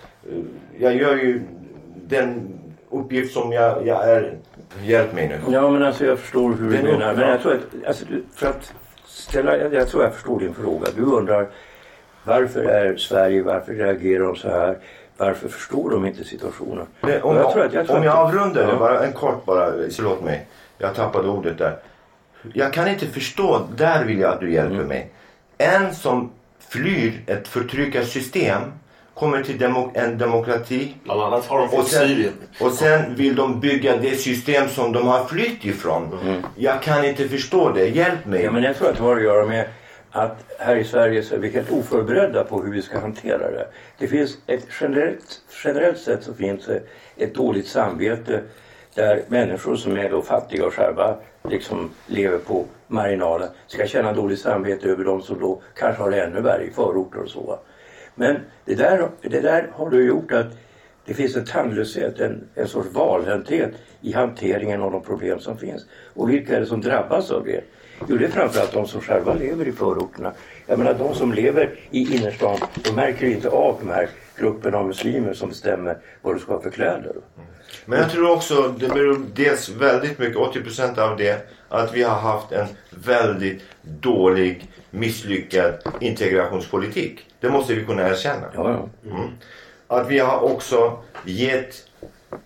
jag 0.79 0.95
gör 0.95 1.15
ju 1.15 1.41
den 2.07 2.59
uppgift 2.89 3.33
som 3.33 3.51
jag, 3.51 3.87
jag 3.87 4.09
är... 4.09 4.37
Hjälp 4.83 5.13
mig 5.13 5.27
nu. 5.27 5.53
Ja 5.53 5.69
men 5.69 5.83
alltså 5.83 6.05
jag 6.05 6.19
förstår 6.19 6.53
hur 6.53 6.69
du 6.69 6.77
är 6.77 6.83
menar. 6.83 7.15
Men 7.15 7.29
jag 7.29 7.41
tror 7.41 7.53
att, 7.53 7.87
alltså, 7.87 8.05
för 8.35 8.47
att 8.47 8.73
ställa, 9.17 9.57
jag, 9.57 9.73
jag 9.73 9.87
tror 9.89 10.03
jag 10.03 10.13
förstår 10.13 10.39
din 10.39 10.53
fråga. 10.53 10.87
Du 10.95 11.01
undrar 11.03 11.47
varför 12.23 12.63
är 12.63 12.97
Sverige, 12.97 13.41
varför 13.43 13.73
reagerar 13.73 14.23
de 14.23 14.35
så 14.35 14.49
här? 14.49 14.77
Varför 15.17 15.49
förstår 15.49 15.89
de 15.89 16.05
inte 16.05 16.23
situationen? 16.23 16.85
Om, 17.01 17.09
Och 17.09 17.35
jag, 17.35 17.51
tror 17.53 17.63
att- 17.65 17.71
tror 17.71 17.91
om 17.91 17.97
att- 17.97 18.05
jag 18.05 18.15
avrundar 18.17 18.67
Ja. 18.69 18.75
bara 18.79 19.03
en 19.05 19.13
kort 19.13 19.45
bara, 19.45 19.71
förlåt 19.95 20.23
mig. 20.23 20.47
Jag 20.77 20.95
tappade 20.95 21.27
ordet 21.29 21.57
där. 21.57 21.77
Jag 22.53 22.73
kan 22.73 22.87
inte 22.87 23.05
förstå, 23.07 23.67
där 23.75 24.05
vill 24.05 24.19
jag 24.19 24.33
att 24.33 24.39
du 24.39 24.51
hjälper 24.53 24.75
Mm. 24.75 24.87
mig. 24.87 25.09
En 25.57 25.95
som 25.95 26.31
flyr 26.69 27.21
ett 27.27 27.47
förtryckarsystem 27.47 28.61
kommer 29.19 29.43
till 29.43 29.57
demo, 29.57 29.91
en 29.93 30.17
demokrati 30.17 30.95
Bland 31.03 31.21
annat 31.21 31.45
har 31.45 31.59
de 31.59 31.77
och 31.77 31.87
sen, 31.87 32.07
Syrien. 32.07 32.33
och 32.61 32.71
sen 32.71 33.15
vill 33.15 33.35
de 33.35 33.59
bygga 33.59 33.97
det 33.97 34.15
system 34.15 34.69
som 34.69 34.91
de 34.91 35.07
har 35.07 35.25
flytt 35.25 35.65
ifrån. 35.65 36.19
Jag 36.55 36.81
kan 36.81 37.05
inte 37.05 37.29
förstå 37.29 37.71
det, 37.71 37.87
hjälp 37.87 38.25
mig. 38.25 38.39
Mm. 38.39 38.45
Ja, 38.45 38.51
men 38.51 38.63
jag 38.63 38.75
tror 38.75 38.89
att 38.89 38.97
det 38.97 39.03
har 39.03 39.15
att 39.15 39.23
göra 39.23 39.45
med 39.45 39.65
att 40.11 40.43
här 40.59 40.75
i 40.75 40.83
Sverige 40.83 41.23
så 41.23 41.35
är 41.35 41.39
vi 41.39 41.49
helt 41.49 41.71
oförberedda 41.71 42.43
på 42.43 42.61
hur 42.61 42.71
vi 42.71 42.81
ska 42.81 42.99
hantera 42.99 43.51
det. 43.51 43.67
Det 43.97 44.07
finns 44.07 44.37
ett 44.47 44.67
generellt, 44.81 45.41
generellt 45.63 45.97
sett 45.97 46.23
så 46.23 46.33
finns 46.33 46.65
det 46.65 46.81
ett 47.17 47.35
dåligt 47.35 47.67
samvete 47.67 48.41
där 48.93 49.21
människor 49.27 49.75
som 49.75 49.97
är 49.97 50.09
då 50.09 50.21
fattiga 50.21 50.65
och 50.65 50.73
själva 50.73 51.15
liksom 51.49 51.89
lever 52.07 52.37
på 52.37 52.65
marginalen 52.87 53.49
ska 53.67 53.87
känna 53.87 54.13
dåligt 54.13 54.39
samvete 54.39 54.87
över 54.87 55.03
de 55.03 55.21
som 55.21 55.39
då 55.39 55.61
kanske 55.75 56.03
har 56.03 56.11
det 56.11 56.23
ännu 56.23 56.41
värre 56.41 56.63
i 56.63 56.71
förorter 56.71 57.19
och 57.19 57.29
så. 57.29 57.59
Men 58.17 58.37
det 58.65 58.75
där, 58.75 59.09
det 59.21 59.39
där 59.39 59.69
har 59.73 59.89
då 59.89 60.01
gjort 60.01 60.31
att 60.31 60.47
det 61.05 61.13
finns 61.13 61.35
en 61.35 61.45
tandlöshet, 61.45 62.19
en, 62.19 62.43
en 62.55 62.67
sorts 62.67 62.89
valhänthet 62.91 63.71
i 64.01 64.13
hanteringen 64.13 64.81
av 64.81 64.91
de 64.91 65.03
problem 65.03 65.39
som 65.39 65.57
finns. 65.57 65.85
Och 66.13 66.29
vilka 66.29 66.55
är 66.55 66.59
det 66.59 66.65
som 66.65 66.81
drabbas 66.81 67.31
av 67.31 67.45
det? 67.45 67.63
Jo, 68.07 68.17
det 68.17 68.25
är 68.25 68.29
framförallt 68.29 68.71
de 68.71 68.87
som 68.87 69.01
själva 69.01 69.33
lever 69.33 69.67
i 69.67 69.71
förorterna. 69.71 70.33
Jag 70.67 70.79
menar, 70.79 70.93
de 70.93 71.15
som 71.15 71.33
lever 71.33 71.79
i 71.91 72.15
innerstan, 72.15 72.57
de 72.83 72.91
märker 72.91 73.27
inte 73.27 73.49
av 73.49 73.77
de 73.79 73.89
här 73.89 74.09
grupperna 74.39 74.77
av 74.77 74.87
muslimer 74.87 75.33
som 75.33 75.49
bestämmer 75.49 75.97
vad 76.21 76.35
du 76.35 76.39
ska 76.39 76.53
ha 76.53 76.61
för 76.61 76.69
kläder. 76.69 77.15
Men 77.85 77.99
jag 77.99 78.11
tror 78.11 78.31
också 78.31 78.75
det 78.79 78.87
beror 78.87 79.25
dels 79.35 79.69
väldigt 79.69 80.19
mycket, 80.19 80.37
80% 80.37 80.99
av 80.99 81.17
det, 81.17 81.47
att 81.69 81.93
vi 81.93 82.03
har 82.03 82.15
haft 82.15 82.51
en 82.51 82.67
väldigt 82.89 83.61
dålig, 83.81 84.71
misslyckad 84.91 85.73
integrationspolitik. 85.99 87.25
Det 87.39 87.49
måste 87.49 87.73
vi 87.73 87.85
kunna 87.85 88.09
erkänna. 88.09 88.47
Ja, 88.55 88.89
ja. 89.03 89.09
Mm. 89.11 89.29
Att 89.87 90.07
vi 90.09 90.19
har 90.19 90.39
också 90.39 90.97
gett 91.25 91.73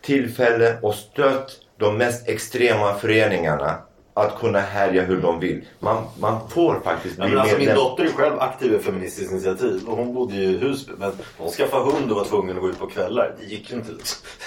tillfälle 0.02 0.78
och 0.82 0.96
stött 0.96 1.52
de 1.78 1.98
mest 1.98 2.30
extrema 2.30 2.94
föreningarna 2.94 3.76
att 4.14 4.39
kunna 4.39 4.60
härja 4.60 5.02
hur 5.04 5.22
de 5.22 5.39
vill. 5.39 5.62
Man, 5.80 6.04
man 6.20 6.50
får 6.50 6.80
faktiskt 6.84 7.16
Ja, 7.18 7.24
bli 7.26 7.32
men 7.34 7.42
alltså, 7.42 7.58
min 7.58 7.66
medlem. 7.68 7.84
dotter 7.86 8.04
är 8.04 8.08
själv 8.10 8.39
aktiv 8.39 8.74
i 8.74 8.80
Feministiskt 8.80 9.32
initiativ 9.32 9.82
och 9.88 9.98
hon 9.98 10.14
bodde 10.14 10.36
ju 10.36 10.44
i 10.44 10.58
Husby 10.58 10.94
men 10.98 11.12
hon 11.38 11.50
skaffade 11.52 11.84
hund 11.92 12.12
och 12.12 12.18
var 12.18 12.26
tvungen 12.26 12.56
att 12.56 12.62
gå 12.62 12.70
ut 12.70 12.80
på 12.80 12.88
kvällar. 12.88 13.36
Det 13.39 13.46
gick 13.46 13.72
ju 13.72 13.76
inte. 13.78 13.89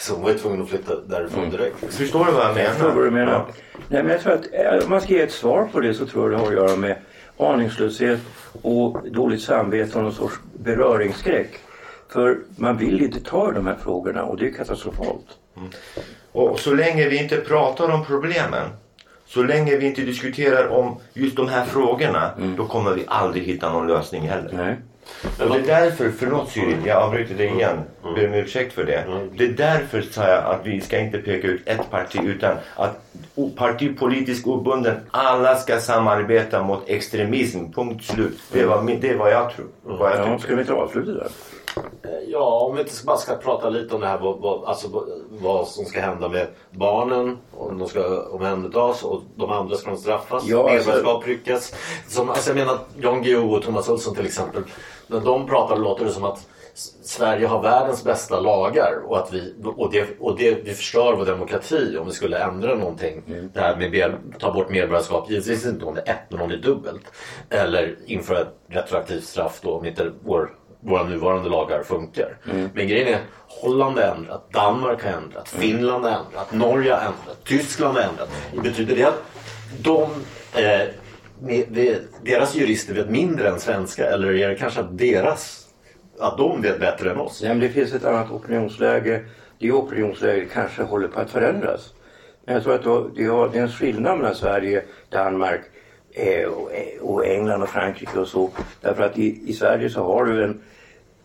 Så 0.01 0.15
hon 0.15 0.23
var 0.23 0.31
ju 0.31 0.39
tvungen 0.39 0.63
att 0.63 0.69
flytta 0.69 0.97
därifrån 1.01 1.51
direkt. 1.51 1.77
Förstår 1.95 2.25
du 2.25 2.33
vad 2.33 2.45
jag 2.45 2.59
Jag 2.59 2.71
förstår 2.73 2.91
vad 2.91 3.05
du 3.05 3.11
menar? 3.11 3.27
menar. 3.27 3.47
Nej, 3.89 4.03
men 4.03 4.13
jag 4.13 4.21
tror 4.21 4.33
att 4.33 4.47
eh, 4.53 4.85
om 4.85 4.91
man 4.91 5.01
ska 5.01 5.13
ge 5.13 5.21
ett 5.23 5.33
svar 5.33 5.69
på 5.73 5.81
det 5.81 5.95
så 5.95 6.07
tror 6.07 6.25
jag 6.25 6.41
det 6.41 6.45
har 6.45 6.47
att 6.65 6.69
göra 6.71 6.77
med 6.77 6.97
aningslöshet 7.39 8.21
och 8.63 9.11
dåligt 9.11 9.43
samvete 9.43 9.99
och 9.99 10.05
någon 10.05 10.13
sorts 10.13 10.35
beröringsskräck. 10.59 11.51
För 12.09 12.39
man 12.57 12.77
vill 12.77 13.03
inte 13.03 13.21
ta 13.21 13.51
i 13.51 13.55
de 13.55 13.67
här 13.67 13.77
frågorna 13.83 14.23
och 14.23 14.37
det 14.37 14.47
är 14.47 14.53
katastrofalt. 14.53 15.27
Och 16.33 16.61
så 16.61 16.75
länge 16.75 17.09
vi 17.09 17.23
inte 17.23 17.37
pratar 17.37 17.91
om 17.91 18.05
problemen, 18.05 18.69
så 19.27 19.43
länge 19.43 19.77
vi 19.77 19.87
inte 19.87 20.03
diskuterar 20.03 20.69
om 20.69 21.01
just 21.13 21.37
de 21.37 21.49
här 21.49 21.65
frågorna, 21.65 22.31
då 22.57 22.67
kommer 22.67 22.95
vi 22.95 23.05
aldrig 23.07 23.45
hitta 23.45 23.73
någon 23.73 23.87
lösning 23.87 24.29
heller. 24.29 24.51
Nej. 24.53 24.77
Och 25.41 25.49
det 25.49 25.73
är 25.73 25.81
därför, 25.81 26.13
förlåt 26.19 26.49
Cyril, 26.51 26.77
jag 26.85 27.03
avbryter 27.03 27.35
dig 27.35 27.47
igen. 27.47 27.79
Ber 28.03 28.27
om 28.29 28.35
ursäkt 28.35 28.73
för 28.73 28.85
det. 28.85 29.05
Det 29.37 29.45
är 29.45 29.49
därför 29.49 30.03
sa 30.03 30.29
jag 30.29 30.45
att 30.45 30.61
vi 30.67 30.81
ska 30.81 30.99
inte 30.99 31.19
peka 31.19 31.49
ut 31.49 31.63
ett 31.69 31.91
parti 31.91 32.21
utan 32.25 32.57
att 32.77 33.01
partipolitiskt 33.57 34.47
obunden, 34.47 34.97
alla 35.11 35.57
ska 35.57 35.81
samarbeta 35.81 36.63
mot 36.63 36.83
extremism. 36.87 37.73
Punkt 37.73 38.05
slut. 38.05 38.39
Det 38.53 38.65
var, 38.65 38.97
det 39.01 39.15
vad 39.17 39.33
jag 39.33 39.55
tror. 39.55 39.67
Vad 39.83 40.11
jag 40.11 40.29
Ja, 40.29 40.39
ska 40.39 40.55
vi 40.55 40.61
inte 40.61 40.73
avsluta 40.73 41.11
där? 41.11 41.29
Ja, 42.27 42.61
om 42.61 42.75
vi 42.77 42.81
inte 42.83 42.93
bara 43.07 43.17
ska 43.17 43.35
prata 43.37 43.69
lite 43.69 43.95
om 43.95 44.01
det 44.01 44.07
här 44.07 44.19
vad, 44.19 44.39
vad, 44.39 44.65
alltså, 44.65 44.89
vad, 44.89 45.05
vad 45.29 45.69
som 45.69 45.85
ska 45.85 46.01
hända 46.01 46.29
med 46.29 46.47
barnen. 46.71 47.39
Om 47.57 47.79
de 47.79 47.89
ska 47.89 48.23
omhändertas 48.23 49.03
och 49.03 49.23
de 49.37 49.51
andra 49.51 49.77
ska 49.77 49.91
de 49.91 49.97
straffas. 49.97 50.45
Ja, 50.47 50.71
alltså- 50.71 50.91
Medborgarskap 50.91 51.27
ryckas. 51.27 51.75
Som, 52.09 52.31
alltså, 52.31 52.51
jag 52.51 52.57
menar 52.57 52.79
Jan 53.01 53.23
Guillou 53.23 53.55
och 53.55 53.63
Thomas 53.63 53.89
Olsson 53.89 54.15
till 54.15 54.27
exempel. 54.27 54.63
När 55.07 55.21
de 55.21 55.47
pratar 55.47 55.77
låter 55.77 56.05
det 56.05 56.11
som 56.11 56.25
att 56.25 56.47
Sverige 57.03 57.47
har 57.47 57.63
världens 57.63 58.05
bästa 58.05 58.41
lagar 58.41 59.03
och 59.07 59.19
att 59.19 59.33
vi, 59.33 59.55
och 59.65 59.93
det, 59.93 60.07
och 60.21 60.37
det, 60.39 60.65
vi 60.65 60.75
förstör 60.75 61.13
vår 61.17 61.25
demokrati 61.25 61.97
om 62.01 62.07
vi 62.07 62.13
skulle 62.13 62.39
ändra 62.39 62.75
någonting. 62.75 63.23
Det 63.55 63.61
här 63.61 63.77
med 63.77 63.91
mer, 63.91 64.19
ta 64.39 64.53
bort 64.53 64.71
medborgarskap, 64.71 65.31
givetvis 65.31 65.67
inte 65.67 65.85
om 65.85 65.95
det 65.95 66.01
är 66.01 66.13
ett 66.13 66.31
men 66.31 66.41
om 66.41 66.49
det 66.49 66.55
är 66.55 66.63
dubbelt. 66.63 67.03
Eller 67.51 67.97
införa 68.07 68.41
ett 68.41 68.55
retroaktivt 68.69 69.25
straff 69.25 69.61
då 69.63 69.79
om 69.79 69.87
inte 69.87 70.13
vår, 70.25 70.51
våra 70.81 71.03
nuvarande 71.03 71.49
lagar 71.49 71.83
funkar. 71.83 72.37
Men 72.75 72.89
grejen 72.89 73.09
är, 73.09 73.21
Holland 73.49 73.99
har 73.99 74.05
ändrat, 74.05 74.53
Danmark 74.53 75.05
har 75.05 75.11
ändrat, 75.13 75.49
Finland 75.49 76.05
har 76.05 76.11
ändrat, 76.11 76.53
Norge 76.53 76.93
har 76.93 77.01
ändrat, 77.01 77.45
Tyskland 77.45 77.97
har 77.97 78.03
ändrat. 78.03 78.29
Betyder 78.63 78.97
det 78.97 79.05
att 79.05 79.23
de 79.83 80.03
eh, 80.63 80.89
deras 82.23 82.55
jurister 82.57 82.95
vet 82.95 83.11
mindre 83.11 83.49
än 83.49 83.61
svenska 83.61 84.07
eller 84.07 84.33
är 84.35 84.49
det 84.49 84.55
kanske 84.55 84.81
att 84.81 84.99
deras 84.99 85.61
att 86.19 86.39
de 86.39 86.63
vet 86.63 86.81
bättre 86.81 87.11
än 87.11 87.17
oss? 87.21 87.41
Nej, 87.43 87.51
men 87.51 87.61
det 87.61 87.69
finns 87.69 87.93
ett 87.95 88.05
annat 88.05 88.31
opinionsläge. 88.31 89.25
Det 89.59 89.73
opinionsläget 89.73 90.53
kanske 90.53 90.83
håller 90.83 91.09
på 91.09 91.21
att 91.21 91.31
förändras. 91.31 91.95
Men 92.45 92.55
jag 92.55 92.65
tror 92.65 92.75
att 92.75 93.15
det 93.53 93.59
är 93.59 93.63
en 93.63 93.69
skillnad 93.69 94.19
mellan 94.19 94.35
Sverige, 94.35 94.83
Danmark 95.09 95.61
eh, 96.13 96.45
och- 96.49 96.71
och 97.01 97.27
England 97.27 97.63
och 97.63 97.69
Frankrike 97.69 98.19
och 98.19 98.29
så. 98.29 98.51
Därför 98.81 99.03
att 99.03 99.19
i, 99.19 99.43
i 99.47 99.53
Sverige 99.53 99.91
så 99.91 100.03
har 100.03 100.25
du 100.25 100.45
en, 100.45 100.61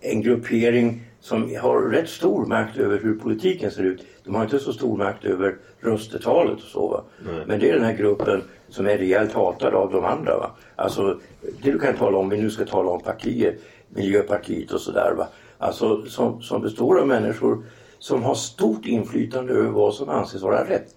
en 0.01 0.21
gruppering 0.21 1.01
som 1.21 1.55
har 1.61 1.81
rätt 1.81 2.09
stor 2.09 2.45
makt 2.45 2.77
över 2.77 2.99
hur 3.03 3.15
politiken 3.15 3.71
ser 3.71 3.83
ut. 3.83 4.05
De 4.23 4.35
har 4.35 4.43
inte 4.43 4.59
så 4.59 4.73
stor 4.73 4.97
makt 4.97 5.25
över 5.25 5.55
röstetalet 5.79 6.53
och 6.53 6.59
så. 6.59 7.03
Men 7.47 7.59
det 7.59 7.69
är 7.69 7.73
den 7.73 7.83
här 7.83 7.93
gruppen 7.93 8.41
som 8.69 8.85
är 8.85 8.97
rejält 8.97 9.33
hatad 9.33 9.73
av 9.73 9.91
de 9.91 10.05
andra. 10.05 10.37
Va? 10.37 10.51
Alltså, 10.75 11.19
det 11.41 11.71
du 11.71 11.79
kan 11.79 11.95
tala 11.95 12.17
om, 12.17 12.29
vi 12.29 12.37
nu 12.37 12.49
ska 12.49 12.65
tala 12.65 12.89
om 12.89 13.01
partier, 13.01 13.57
Miljöpartiet 13.89 14.71
och 14.71 14.81
sådär. 14.81 15.13
Va? 15.17 15.27
Alltså 15.57 16.05
som, 16.05 16.41
som 16.41 16.61
består 16.61 16.99
av 16.99 17.07
människor 17.07 17.63
som 17.99 18.23
har 18.23 18.35
stort 18.35 18.85
inflytande 18.85 19.53
över 19.53 19.69
vad 19.69 19.93
som 19.93 20.09
anses 20.09 20.41
vara 20.41 20.69
rätt. 20.69 20.95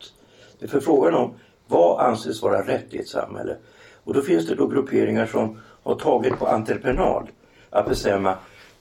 Det 0.58 0.64
är 0.64 0.68
för 0.68 0.80
frågan 0.80 1.14
om 1.14 1.34
vad 1.66 2.00
anses 2.00 2.42
vara 2.42 2.66
rätt 2.66 2.94
i 2.94 2.98
ett 2.98 3.08
samhälle. 3.08 3.56
Och 4.04 4.14
då 4.14 4.20
finns 4.20 4.46
det 4.46 4.54
då 4.54 4.66
grupperingar 4.66 5.26
som 5.26 5.60
har 5.82 5.94
tagit 5.94 6.38
på 6.38 6.46
entreprenad 6.46 7.26
att 7.70 7.88
bestämma 7.88 8.36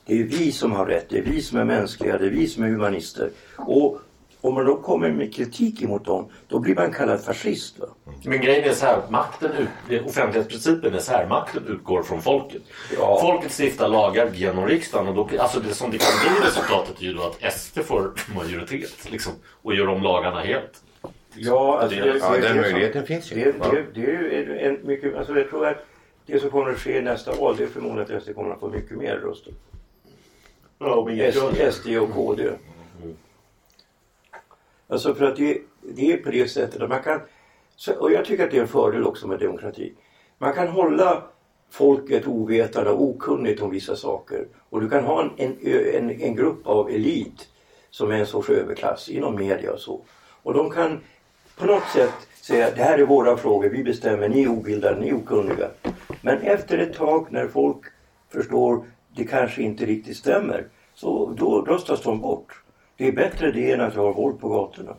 det 0.05 0.19
är 0.19 0.23
vi 0.23 0.51
som 0.51 0.71
har 0.71 0.85
rätt, 0.85 1.09
det 1.09 1.17
är 1.17 1.23
vi 1.23 1.41
som 1.41 1.59
är 1.59 1.65
mänskliga, 1.65 2.17
det 2.17 2.25
är 2.25 2.29
vi 2.29 2.47
som 2.47 2.63
är 2.63 2.67
humanister. 2.67 3.29
Och 3.55 3.99
om 4.41 4.53
man 4.53 4.65
då 4.65 4.75
kommer 4.75 5.11
med 5.11 5.33
kritik 5.33 5.81
emot 5.81 6.05
dem, 6.05 6.25
då 6.47 6.59
blir 6.59 6.75
man 6.75 6.91
kallad 6.91 7.21
fascist. 7.21 7.79
Va? 7.79 7.85
Men 8.25 8.41
grejen 8.41 8.69
är 8.69 8.73
så 8.73 8.85
här, 8.85 9.01
makten, 9.09 9.51
ut- 9.89 10.05
offentlighetsprincipen 10.05 10.93
är 10.93 10.99
så 10.99 11.11
här, 11.11 11.27
makten 11.27 11.63
utgår 11.67 12.03
från 12.03 12.21
folket. 12.21 12.61
Ja. 12.97 13.19
Folket 13.21 13.51
stiftar 13.59 13.87
lagar 13.87 14.29
genom 14.33 14.67
riksdagen 14.67 15.07
och 15.07 15.15
då, 15.15 15.41
alltså 15.41 15.59
det 15.59 15.73
som 15.73 15.91
det 15.91 15.97
kan 15.97 16.07
bli 16.37 16.47
resultatet 16.47 16.99
är 16.99 17.03
ju 17.03 17.13
då 17.13 17.23
att 17.23 17.53
SD 17.53 17.79
får 17.79 18.11
majoritet 18.35 19.11
liksom, 19.11 19.33
och 19.61 19.75
gör 19.75 19.87
om 19.87 20.03
lagarna 20.03 20.39
helt. 20.41 20.83
Ja, 21.35 21.79
alltså 21.81 21.99
Det- 21.99 22.17
ja, 22.17 22.37
den 22.37 22.57
möjligheten 22.61 23.05
finns 23.05 23.31
ju. 23.31 23.35
Det, 23.35 23.51
det, 23.51 23.85
det 23.93 24.01
är 24.01 24.07
ju 24.07 24.57
en, 24.59 24.79
mycket, 24.87 25.15
alltså 25.15 25.37
jag 25.37 25.49
tror 25.49 25.67
att 25.67 25.85
det 26.25 26.39
som 26.39 26.49
kommer 26.49 26.71
att 26.71 26.79
ske 26.79 26.97
i 26.97 27.01
nästa 27.01 27.33
val 27.35 27.55
det 27.57 27.63
är 27.63 27.67
förmodligen 27.67 28.17
att 28.17 28.23
SD 28.23 28.35
kommer 28.35 28.51
att 28.53 28.59
få 28.59 28.69
mycket 28.69 28.97
mer 28.97 29.15
röster. 29.15 29.53
Ja, 30.79 31.05
men 31.07 31.31
SD, 31.31 31.73
SD 31.73 31.87
och 31.97 32.11
KD. 32.13 32.49
Alltså 34.87 35.15
för 35.15 35.25
att 35.25 35.35
det, 35.35 35.57
det 35.81 36.11
är 36.13 36.17
på 36.17 36.29
det 36.31 36.47
sättet 36.47 36.81
att 36.81 36.89
man 36.89 37.03
kan, 37.03 37.19
så- 37.81 37.93
och 37.93 38.11
jag 38.11 38.25
tycker 38.25 38.43
att 38.43 38.51
det 38.51 38.57
är 38.57 38.61
en 38.61 38.67
fördel 38.67 39.03
också 39.03 39.27
med 39.27 39.39
demokrati. 39.39 39.93
Man 40.37 40.53
kan 40.53 40.67
hålla 40.67 41.23
folket 41.69 42.27
ovetande 42.27 42.89
och 42.89 43.01
okunnigt 43.01 43.61
om 43.61 43.69
vissa 43.69 43.95
saker. 43.95 44.47
Och 44.69 44.81
du 44.81 44.89
kan 44.89 45.03
ha 45.03 45.21
en, 45.21 45.31
en, 45.37 45.57
en, 45.95 46.21
en 46.21 46.35
grupp 46.35 46.67
av 46.67 46.89
elit 46.89 47.47
som 47.89 48.11
är 48.11 48.15
en 48.15 48.25
sorts 48.25 48.49
överklass 48.49 49.09
inom 49.09 49.35
media 49.35 49.73
och 49.73 49.79
så. 49.79 50.01
Och 50.43 50.53
de 50.53 50.69
kan 50.69 50.99
på 51.57 51.65
något 51.65 51.87
sätt 51.93 52.13
säga 52.41 52.71
det 52.75 52.83
här 52.83 52.99
är 52.99 53.05
våra 53.05 53.37
frågor, 53.37 53.69
vi 53.69 53.83
bestämmer, 53.83 54.29
ni 54.29 54.43
är 54.43 54.47
obildade, 54.47 54.99
ni 54.99 55.09
är 55.09 55.15
okunniga. 55.15 55.69
Men 56.21 56.37
efter 56.37 56.77
ett 56.77 56.93
tag 56.93 57.27
när 57.29 57.47
folk 57.47 57.81
förstår 58.29 58.85
det 59.15 59.23
kanske 59.23 59.61
inte 59.61 59.85
riktigt 59.85 60.17
stämmer 60.17 60.67
så 60.93 61.33
då 61.37 61.61
röstas 61.61 62.01
de 62.01 62.21
bort. 62.21 62.63
Det 62.97 63.07
är 63.07 63.11
bättre 63.11 63.51
det 63.51 63.71
än 63.71 63.81
att 63.81 63.95
ha 63.95 64.11
våld 64.11 64.39
på 64.39 64.49
gatorna. 64.49 64.95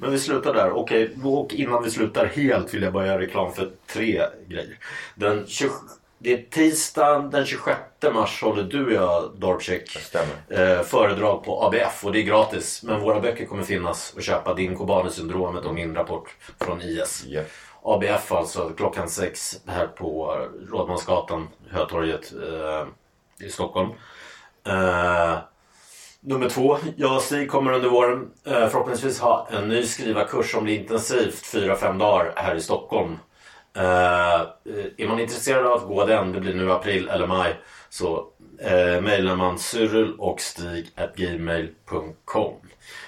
Men 0.00 0.10
vi 0.10 0.18
slutar 0.18 0.54
där. 0.54 0.72
Okej, 0.72 1.16
och 1.24 1.54
innan 1.54 1.82
vi 1.82 1.90
slutar 1.90 2.26
helt 2.26 2.74
vill 2.74 2.82
jag 2.82 2.92
bara 2.92 3.06
göra 3.06 3.20
reklam 3.20 3.52
för 3.52 3.70
tre 3.86 4.22
grejer. 4.48 4.78
Den 5.14 5.46
20, 5.46 5.70
det 6.18 6.32
är 6.32 6.44
tisdagen 6.50 7.30
den 7.30 7.46
26 7.46 7.78
mars 8.14 8.42
håller 8.42 8.62
du 8.62 8.86
och 8.86 8.92
jag, 8.92 9.30
Dorpcheck, 9.36 10.14
eh, 10.48 10.82
föredrag 10.82 11.44
på 11.44 11.64
ABF 11.64 12.04
och 12.04 12.12
det 12.12 12.18
är 12.18 12.22
gratis. 12.22 12.82
Men 12.82 13.00
våra 13.00 13.20
böcker 13.20 13.46
kommer 13.46 13.62
finnas 13.62 14.14
att 14.16 14.24
köpa. 14.24 14.54
Din 14.54 14.76
Kobane-syndromet 14.76 15.64
och 15.64 15.74
min 15.74 15.94
rapport 15.94 16.36
från 16.60 16.82
IS. 16.82 17.24
Ja. 17.26 17.42
ABF 17.82 18.32
alltså 18.32 18.70
klockan 18.76 19.08
sex 19.08 19.60
här 19.66 19.86
på 19.86 20.38
Rådmansgatan, 20.70 21.48
Hötorget 21.70 22.32
eh, 22.32 22.86
i 23.46 23.50
Stockholm. 23.50 23.90
Eh, 24.66 25.38
nummer 26.20 26.48
två, 26.48 26.78
jag 26.96 27.16
och 27.16 27.22
Stig 27.22 27.50
kommer 27.50 27.72
under 27.72 27.88
våren 27.88 28.30
eh, 28.46 28.68
förhoppningsvis 28.68 29.20
ha 29.20 29.48
en 29.50 29.68
ny 29.68 29.82
skrivarkurs 29.82 30.52
som 30.52 30.64
blir 30.64 30.78
intensivt 30.80 31.54
4-5 31.54 31.98
dagar 31.98 32.32
här 32.36 32.54
i 32.54 32.60
Stockholm. 32.60 33.18
Eh, 33.76 34.40
eh, 34.40 34.46
är 34.96 35.08
man 35.08 35.20
intresserad 35.20 35.66
av 35.66 35.72
att 35.72 35.88
gå 35.88 36.06
den, 36.06 36.32
det 36.32 36.40
blir 36.40 36.54
nu 36.54 36.72
april 36.72 37.08
eller 37.08 37.26
maj, 37.26 37.54
så 37.88 38.26
eh, 38.60 39.00
mejlar 39.00 39.36
man 39.36 39.58
cyril 39.58 40.14
och 40.18 40.40
stig 40.40 40.86
gmail.com. 41.16 42.54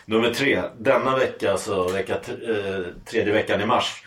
Nummer 0.06 0.34
tre, 0.34 0.62
denna 0.78 1.16
vecka, 1.16 1.52
alltså 1.52 1.88
vecka, 1.88 2.14
eh, 2.14 2.84
tredje 3.10 3.32
veckan 3.32 3.60
i 3.60 3.66
mars, 3.66 4.04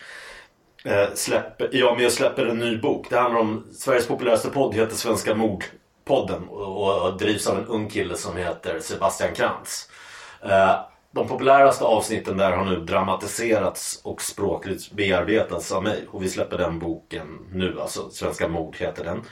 eh, 0.84 1.14
släpper, 1.14 1.68
jag 1.72 1.96
med 1.96 2.06
och 2.06 2.12
släpper 2.12 2.46
en 2.46 2.58
ny 2.58 2.78
bok. 2.78 3.06
Det 3.10 3.18
handlar 3.18 3.40
om 3.40 3.66
Sveriges 3.72 4.08
populäraste 4.08 4.48
podd, 4.48 4.74
heter 4.74 4.96
Svenska 4.96 5.34
Mord 5.34 5.64
podden 6.06 6.48
och, 6.48 7.02
och 7.02 7.18
drivs 7.18 7.46
av 7.46 7.58
en 7.58 7.66
ung 7.66 7.88
kille 7.88 8.16
som 8.16 8.36
heter 8.36 8.80
Sebastian 8.80 9.34
Krantz. 9.34 9.90
Eh, 10.42 10.74
de 11.10 11.28
populäraste 11.28 11.84
avsnitten 11.84 12.36
där 12.36 12.52
har 12.52 12.64
nu 12.64 12.76
dramatiserats 12.76 14.00
och 14.04 14.22
språkligt 14.22 14.92
bearbetats 14.92 15.72
av 15.72 15.82
mig 15.82 16.06
och 16.10 16.22
vi 16.22 16.28
släpper 16.28 16.58
den 16.58 16.78
boken 16.78 17.38
nu, 17.52 17.80
alltså 17.80 18.10
Svenska 18.10 18.48
mord 18.48 18.76
heter 18.76 19.04
den. 19.04 19.22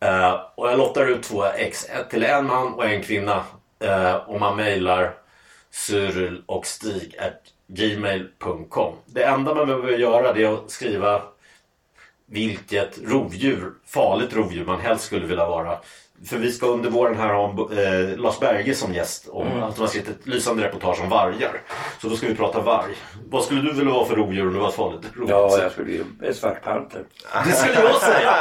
Eh, 0.00 0.40
och 0.54 0.68
jag 0.68 0.78
lottar 0.78 1.06
ut 1.06 1.22
två 1.22 1.44
ex, 1.44 1.84
ett 1.84 2.10
till 2.10 2.24
en 2.24 2.46
man 2.46 2.74
och 2.74 2.84
en 2.84 3.02
kvinna. 3.02 3.44
Eh, 3.80 4.14
och 4.14 4.40
man 4.40 4.56
mejlar 4.56 5.14
cyril 5.70 6.42
och 6.46 6.66
stig 6.66 7.16
gmail.com. 7.66 8.94
Det 9.06 9.24
enda 9.24 9.54
man 9.54 9.66
behöver 9.66 9.92
göra 9.92 10.32
det 10.32 10.44
är 10.44 10.54
att 10.54 10.70
skriva 10.70 11.22
vilket 12.32 12.98
rovdjur, 13.06 13.72
farligt 13.86 14.36
rovdjur 14.36 14.64
man 14.64 14.80
helst 14.80 15.04
skulle 15.04 15.26
vilja 15.26 15.46
vara. 15.46 15.78
För 16.26 16.36
vi 16.36 16.52
ska 16.52 16.66
under 16.66 16.90
våren 16.90 17.16
här 17.18 17.34
ha 17.34 17.48
eh, 17.50 18.18
Lars 18.18 18.38
Berge 18.40 18.74
som 18.74 18.94
gäst 18.94 19.26
och 19.28 19.46
Mm. 19.46 19.58
de 19.60 19.80
har 19.80 19.86
skrivit 19.86 20.08
ett 20.08 20.26
lysande 20.26 20.62
reportage 20.64 21.00
om 21.02 21.08
vargar. 21.08 21.60
Så 22.00 22.08
då 22.08 22.16
ska 22.16 22.26
vi 22.26 22.34
prata 22.34 22.60
varg. 22.60 22.94
Vad 23.30 23.42
skulle 23.44 23.60
du 23.62 23.72
vilja 23.72 23.92
vara 23.94 24.04
för 24.04 24.16
rovdjur 24.16 24.46
om 24.46 24.52
du 24.52 24.58
var 24.60 24.68
ett 24.68 24.74
farligt 24.74 25.00
rovdjur? 25.14 25.34
Ja, 25.36 25.58
jag 25.62 25.72
skulle 25.72 25.84
bli 25.84 26.02
en 26.28 26.34
svart 26.34 26.62
panter. 26.64 27.04
Det 27.44 27.52
skulle 27.52 27.74
jag 27.80 27.94
säga! 27.94 28.34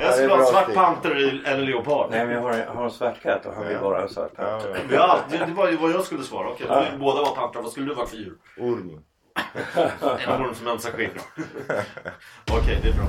Jag 0.00 0.14
skulle 0.14 0.28
ha 0.32 0.40
en 0.40 0.46
svart 0.46 0.74
panter 0.74 1.10
eller 1.44 1.66
leopard. 1.66 2.10
Nej, 2.10 2.26
men 2.26 2.34
jag 2.34 2.42
har 2.42 2.50
en, 2.52 2.76
har 2.76 2.84
en 2.84 2.90
svart 2.90 3.22
katt 3.22 3.46
och 3.46 3.54
han 3.54 3.68
vill 3.68 3.76
vara 3.78 4.02
en 4.02 4.08
svart 4.08 4.36
panter. 4.36 4.80
Ja, 4.92 5.18
det, 5.30 5.36
det 5.38 5.52
var 5.52 5.70
ju 5.70 5.76
vad 5.76 5.90
jag 5.90 6.04
skulle 6.04 6.22
svara. 6.22 6.48
Okej, 6.48 6.66
vill 6.90 7.00
båda 7.00 7.22
vara 7.22 7.30
pantrar. 7.34 7.62
Vad 7.62 7.72
skulle 7.72 7.86
du 7.86 7.94
vara 7.94 8.06
för 8.06 8.16
djur? 8.16 8.34
Orm. 8.58 9.00
En 10.26 10.42
orm 10.42 10.54
som 10.54 10.66
ömsar 10.66 10.90
skinn. 10.90 11.10
Okej, 12.50 12.78
det 12.82 12.88
är 12.88 12.92
bra. 12.92 13.06